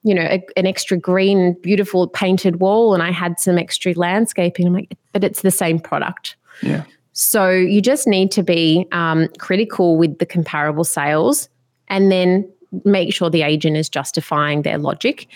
you 0.03 0.15
know, 0.15 0.23
a, 0.23 0.43
an 0.55 0.65
extra 0.65 0.97
green, 0.97 1.53
beautiful 1.61 2.07
painted 2.07 2.59
wall, 2.59 2.93
and 2.93 3.03
I 3.03 3.11
had 3.11 3.39
some 3.39 3.57
extra 3.57 3.93
landscaping. 3.93 4.67
I'm 4.67 4.73
like, 4.73 4.97
but 5.13 5.23
it's 5.23 5.41
the 5.41 5.51
same 5.51 5.79
product. 5.79 6.35
Yeah. 6.61 6.83
So 7.13 7.49
you 7.49 7.81
just 7.81 8.07
need 8.07 8.31
to 8.31 8.43
be 8.43 8.87
um, 8.91 9.27
critical 9.39 9.97
with 9.97 10.19
the 10.19 10.25
comparable 10.25 10.85
sales 10.85 11.49
and 11.89 12.11
then 12.11 12.49
make 12.85 13.13
sure 13.13 13.29
the 13.29 13.41
agent 13.41 13.75
is 13.75 13.89
justifying 13.89 14.61
their 14.61 14.77
logic. 14.77 15.27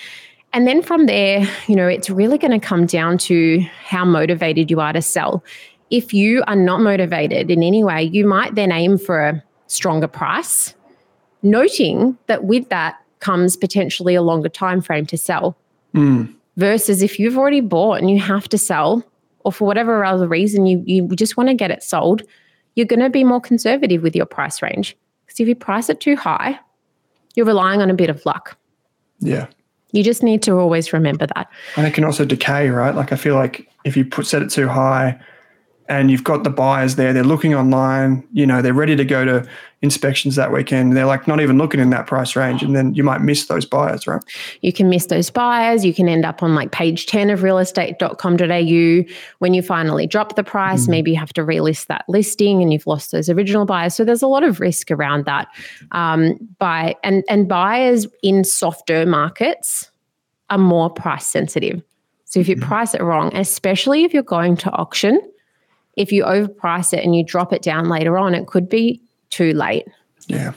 And 0.54 0.68
then 0.68 0.82
from 0.82 1.08
there, 1.08 1.48
you 1.68 1.76
know, 1.76 1.88
it's 1.88 2.10
really 2.10 2.38
going 2.38 2.58
to 2.58 2.66
come 2.66 2.86
down 2.86 3.18
to 3.20 3.60
how 3.84 4.06
motivated 4.06 4.70
you 4.70 4.80
are 4.80 4.94
to 4.94 5.02
sell. 5.02 5.44
If 5.90 6.14
you 6.14 6.44
are 6.48 6.56
not 6.56 6.80
motivated 6.80 7.52
in 7.52 7.64
any 7.64 7.84
way, 7.84 8.04
you 8.04 8.26
might 8.26 8.56
then 8.56 8.72
aim 8.72 8.98
for 8.98 9.20
a 9.20 9.44
stronger 9.68 10.08
price, 10.08 10.76
noting 11.42 12.18
that 12.28 12.46
with 12.46 12.70
that 12.70 12.96
comes 13.24 13.58
potentially 13.58 14.16
a 14.16 14.22
longer 14.22 14.50
time 14.50 14.82
frame 14.82 15.06
to 15.08 15.18
sell 15.18 15.56
Mm. 15.96 16.34
versus 16.58 17.02
if 17.04 17.20
you've 17.20 17.38
already 17.38 17.62
bought 17.62 18.00
and 18.00 18.10
you 18.10 18.20
have 18.20 18.50
to 18.50 18.58
sell 18.58 19.04
or 19.46 19.52
for 19.52 19.66
whatever 19.68 20.04
other 20.04 20.28
reason 20.28 20.66
you, 20.66 20.82
you 20.86 21.08
just 21.16 21.38
want 21.38 21.50
to 21.50 21.56
get 21.56 21.70
it 21.72 21.84
sold 21.84 22.24
you're 22.76 22.88
going 22.88 23.00
to 23.00 23.10
be 23.10 23.24
more 23.24 23.40
conservative 23.42 24.02
with 24.02 24.16
your 24.16 24.26
price 24.26 24.62
range 24.62 24.98
Because 25.26 25.40
if 25.40 25.48
you 25.48 25.56
price 25.56 25.90
it 25.90 26.00
too 26.00 26.16
high, 26.16 26.60
you're 27.36 27.46
relying 27.46 27.82
on 27.82 27.90
a 27.92 27.94
bit 27.94 28.10
of 28.10 28.26
luck. 28.26 28.58
Yeah. 29.20 29.46
You 29.92 30.04
just 30.04 30.24
need 30.24 30.42
to 30.44 30.58
always 30.58 30.92
remember 30.92 31.28
that. 31.36 31.48
And 31.78 31.86
it 31.86 31.94
can 31.94 32.04
also 32.04 32.26
decay, 32.26 32.70
right? 32.70 32.96
Like 32.96 33.12
I 33.12 33.16
feel 33.16 33.36
like 33.36 33.70
if 33.86 33.96
you 33.96 34.06
put 34.06 34.26
set 34.26 34.42
it 34.42 34.50
too 34.50 34.68
high 34.68 35.20
and 35.90 36.10
you've 36.10 36.24
got 36.24 36.44
the 36.44 36.50
buyers 36.50 36.96
there, 36.96 37.14
they're 37.14 37.24
looking 37.24 37.54
online, 37.54 38.28
you 38.32 38.46
know, 38.46 38.62
they're 38.62 38.74
ready 38.74 38.96
to 38.96 39.06
go 39.06 39.26
to 39.26 39.48
inspections 39.82 40.38
that 40.38 40.52
weekend. 40.52 40.96
They're 40.96 41.06
like 41.06 41.28
not 41.28 41.42
even 41.42 41.58
looking 41.58 41.82
in 41.82 41.90
that 41.90 42.08
price 42.08 42.38
range. 42.38 42.64
And 42.64 42.74
then 42.74 42.94
you 42.94 43.04
might 43.04 43.22
miss 43.22 43.48
those 43.48 43.66
buyers, 43.66 44.08
right? 44.08 44.24
You 44.62 44.72
can 44.72 44.88
miss 44.88 45.08
those 45.08 45.30
buyers. 45.30 45.84
You 45.84 45.94
can 45.94 46.08
end 46.08 46.26
up 46.26 46.42
on 46.42 46.56
like 46.56 46.72
page 46.72 47.06
10 47.06 47.30
of 47.30 47.42
realestate.com.au. 47.42 49.14
When 49.40 49.54
you 49.54 49.62
finally 49.62 50.08
drop 50.08 50.38
the 50.38 50.44
price, 50.44 50.86
mm. 50.86 50.90
maybe 50.90 51.12
you 51.12 51.18
have 51.18 51.34
to 51.34 51.42
relist 51.42 51.88
that 51.88 52.06
listing 52.08 52.62
and 52.62 52.72
you've 52.72 52.88
lost 52.88 53.12
those 53.12 53.30
original 53.30 53.66
buyers. 53.66 53.94
So 53.94 54.06
there's 54.06 54.22
a 54.22 54.28
lot 54.28 54.44
of 54.44 54.62
risk 54.62 54.90
around 54.90 55.26
that. 55.26 55.50
Um, 55.92 56.38
by 56.60 56.96
and 57.04 57.26
and 57.28 57.50
buyers 57.50 58.08
in 58.24 58.46
softer 58.46 59.06
markets 59.06 59.92
are 60.50 60.58
more 60.58 60.90
price 60.90 61.26
sensitive. 61.26 61.82
So 62.24 62.40
if 62.40 62.48
you 62.48 62.56
mm. 62.56 62.62
price 62.62 62.94
it 62.94 63.02
wrong, 63.02 63.36
especially 63.36 64.06
if 64.06 64.14
you're 64.14 64.24
going 64.24 64.56
to 64.58 64.72
auction, 64.72 65.22
if 65.96 66.12
you 66.12 66.24
overprice 66.24 66.94
it 66.94 67.04
and 67.04 67.16
you 67.16 67.24
drop 67.24 67.54
it 67.54 67.62
down 67.62 67.90
later 67.90 68.18
on, 68.18 68.34
it 68.34 68.48
could 68.48 68.70
be 68.70 69.02
too 69.30 69.54
late. 69.54 69.86
Yeah. 70.28 70.54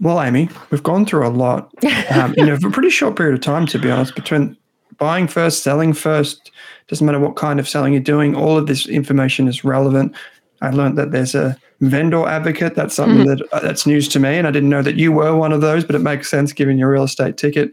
Well, 0.00 0.20
Amy, 0.20 0.48
we've 0.70 0.82
gone 0.82 1.06
through 1.06 1.26
a 1.26 1.30
lot 1.30 1.72
um, 2.10 2.34
in 2.36 2.48
a 2.48 2.58
pretty 2.70 2.90
short 2.90 3.16
period 3.16 3.34
of 3.34 3.40
time, 3.40 3.66
to 3.66 3.78
be 3.78 3.90
honest, 3.90 4.14
between 4.14 4.56
buying 4.98 5.26
first, 5.26 5.62
selling 5.62 5.92
first, 5.92 6.50
doesn't 6.88 7.06
matter 7.06 7.20
what 7.20 7.36
kind 7.36 7.58
of 7.58 7.68
selling 7.68 7.92
you're 7.92 8.02
doing, 8.02 8.34
all 8.34 8.58
of 8.58 8.66
this 8.66 8.86
information 8.86 9.48
is 9.48 9.64
relevant. 9.64 10.14
I 10.60 10.70
learned 10.70 10.98
that 10.98 11.10
there's 11.10 11.34
a 11.34 11.56
vendor 11.80 12.26
advocate. 12.26 12.74
That's 12.74 12.94
something 12.94 13.26
mm-hmm. 13.26 13.36
that 13.38 13.52
uh, 13.52 13.60
that's 13.60 13.86
news 13.86 14.08
to 14.08 14.18
me, 14.18 14.36
and 14.36 14.46
I 14.46 14.50
didn't 14.50 14.70
know 14.70 14.82
that 14.82 14.96
you 14.96 15.12
were 15.12 15.36
one 15.36 15.52
of 15.52 15.60
those. 15.60 15.84
But 15.84 15.96
it 15.96 16.00
makes 16.00 16.30
sense 16.30 16.52
given 16.52 16.78
your 16.78 16.90
real 16.90 17.04
estate 17.04 17.36
ticket. 17.36 17.72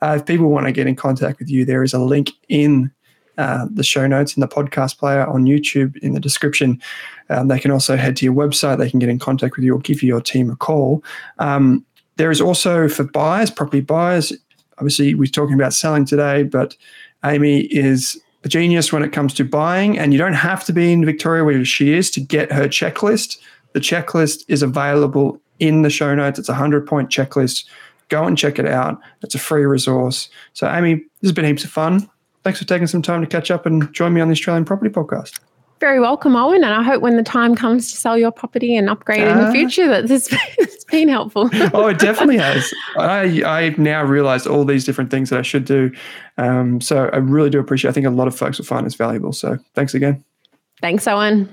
Uh, 0.00 0.16
if 0.18 0.26
people 0.26 0.48
want 0.48 0.66
to 0.66 0.72
get 0.72 0.86
in 0.86 0.96
contact 0.96 1.38
with 1.38 1.48
you, 1.48 1.64
there 1.64 1.82
is 1.82 1.92
a 1.92 1.98
link 1.98 2.30
in 2.48 2.90
uh, 3.38 3.66
the 3.70 3.82
show 3.82 4.06
notes 4.06 4.36
in 4.36 4.40
the 4.40 4.48
podcast 4.48 4.98
player 4.98 5.26
on 5.26 5.44
YouTube 5.44 5.96
in 5.98 6.12
the 6.12 6.20
description. 6.20 6.80
Um, 7.30 7.48
they 7.48 7.58
can 7.58 7.70
also 7.70 7.96
head 7.96 8.16
to 8.16 8.24
your 8.24 8.34
website. 8.34 8.78
They 8.78 8.90
can 8.90 8.98
get 8.98 9.08
in 9.08 9.18
contact 9.18 9.56
with 9.56 9.64
you 9.64 9.74
or 9.74 9.78
give 9.78 10.02
your 10.02 10.20
team 10.20 10.50
a 10.50 10.56
call. 10.56 11.02
Um, 11.38 11.84
there 12.16 12.30
is 12.30 12.40
also 12.40 12.88
for 12.88 13.04
buyers, 13.04 13.50
property 13.50 13.80
buyers. 13.80 14.32
Obviously, 14.78 15.14
we're 15.14 15.26
talking 15.26 15.54
about 15.54 15.72
selling 15.72 16.04
today, 16.04 16.42
but 16.42 16.76
Amy 17.24 17.60
is 17.62 18.20
a 18.44 18.48
genius 18.48 18.92
when 18.92 19.02
it 19.02 19.12
comes 19.12 19.32
to 19.34 19.44
buying, 19.44 19.98
and 19.98 20.12
you 20.12 20.18
don't 20.18 20.34
have 20.34 20.64
to 20.64 20.72
be 20.72 20.92
in 20.92 21.04
Victoria 21.04 21.44
where 21.44 21.64
she 21.64 21.92
is 21.92 22.10
to 22.10 22.20
get 22.20 22.52
her 22.52 22.68
checklist. 22.68 23.38
The 23.72 23.80
checklist 23.80 24.44
is 24.48 24.62
available 24.62 25.40
in 25.58 25.82
the 25.82 25.90
show 25.90 26.14
notes. 26.14 26.38
It's 26.38 26.48
a 26.48 26.52
100 26.52 26.86
point 26.86 27.08
checklist. 27.08 27.64
Go 28.08 28.24
and 28.24 28.36
check 28.36 28.58
it 28.58 28.66
out. 28.66 29.00
It's 29.22 29.34
a 29.34 29.38
free 29.38 29.64
resource. 29.64 30.28
So, 30.52 30.68
Amy, 30.68 30.96
this 30.96 31.28
has 31.28 31.32
been 31.32 31.46
heaps 31.46 31.64
of 31.64 31.70
fun 31.70 32.10
thanks 32.44 32.58
for 32.58 32.66
taking 32.66 32.86
some 32.86 33.02
time 33.02 33.20
to 33.20 33.26
catch 33.26 33.50
up 33.50 33.66
and 33.66 33.92
join 33.92 34.14
me 34.14 34.20
on 34.20 34.28
the 34.28 34.32
Australian 34.32 34.64
Property 34.64 34.90
Podcast. 34.90 35.40
Very 35.80 35.98
welcome, 35.98 36.36
Owen. 36.36 36.62
And 36.62 36.72
I 36.72 36.82
hope 36.84 37.02
when 37.02 37.16
the 37.16 37.24
time 37.24 37.56
comes 37.56 37.90
to 37.90 37.96
sell 37.96 38.16
your 38.16 38.30
property 38.30 38.76
and 38.76 38.88
upgrade 38.88 39.22
uh, 39.22 39.32
in 39.32 39.38
the 39.38 39.48
ah. 39.48 39.52
future, 39.52 39.88
that 39.88 40.06
this 40.06 40.28
has 40.58 40.84
been 40.84 41.08
helpful. 41.08 41.50
oh, 41.74 41.88
it 41.88 41.98
definitely 41.98 42.38
has. 42.38 42.72
I 42.96 43.42
I've 43.44 43.78
now 43.78 44.04
realize 44.04 44.46
all 44.46 44.64
these 44.64 44.84
different 44.84 45.10
things 45.10 45.30
that 45.30 45.40
I 45.40 45.42
should 45.42 45.64
do. 45.64 45.90
Um, 46.38 46.80
so 46.80 47.10
I 47.12 47.16
really 47.16 47.50
do 47.50 47.58
appreciate. 47.58 47.90
I 47.90 47.94
think 47.94 48.06
a 48.06 48.10
lot 48.10 48.28
of 48.28 48.36
folks 48.36 48.58
will 48.58 48.64
find 48.64 48.86
this 48.86 48.94
valuable. 48.94 49.32
So 49.32 49.58
thanks 49.74 49.92
again. 49.92 50.24
Thanks, 50.80 51.08
Owen. 51.08 51.52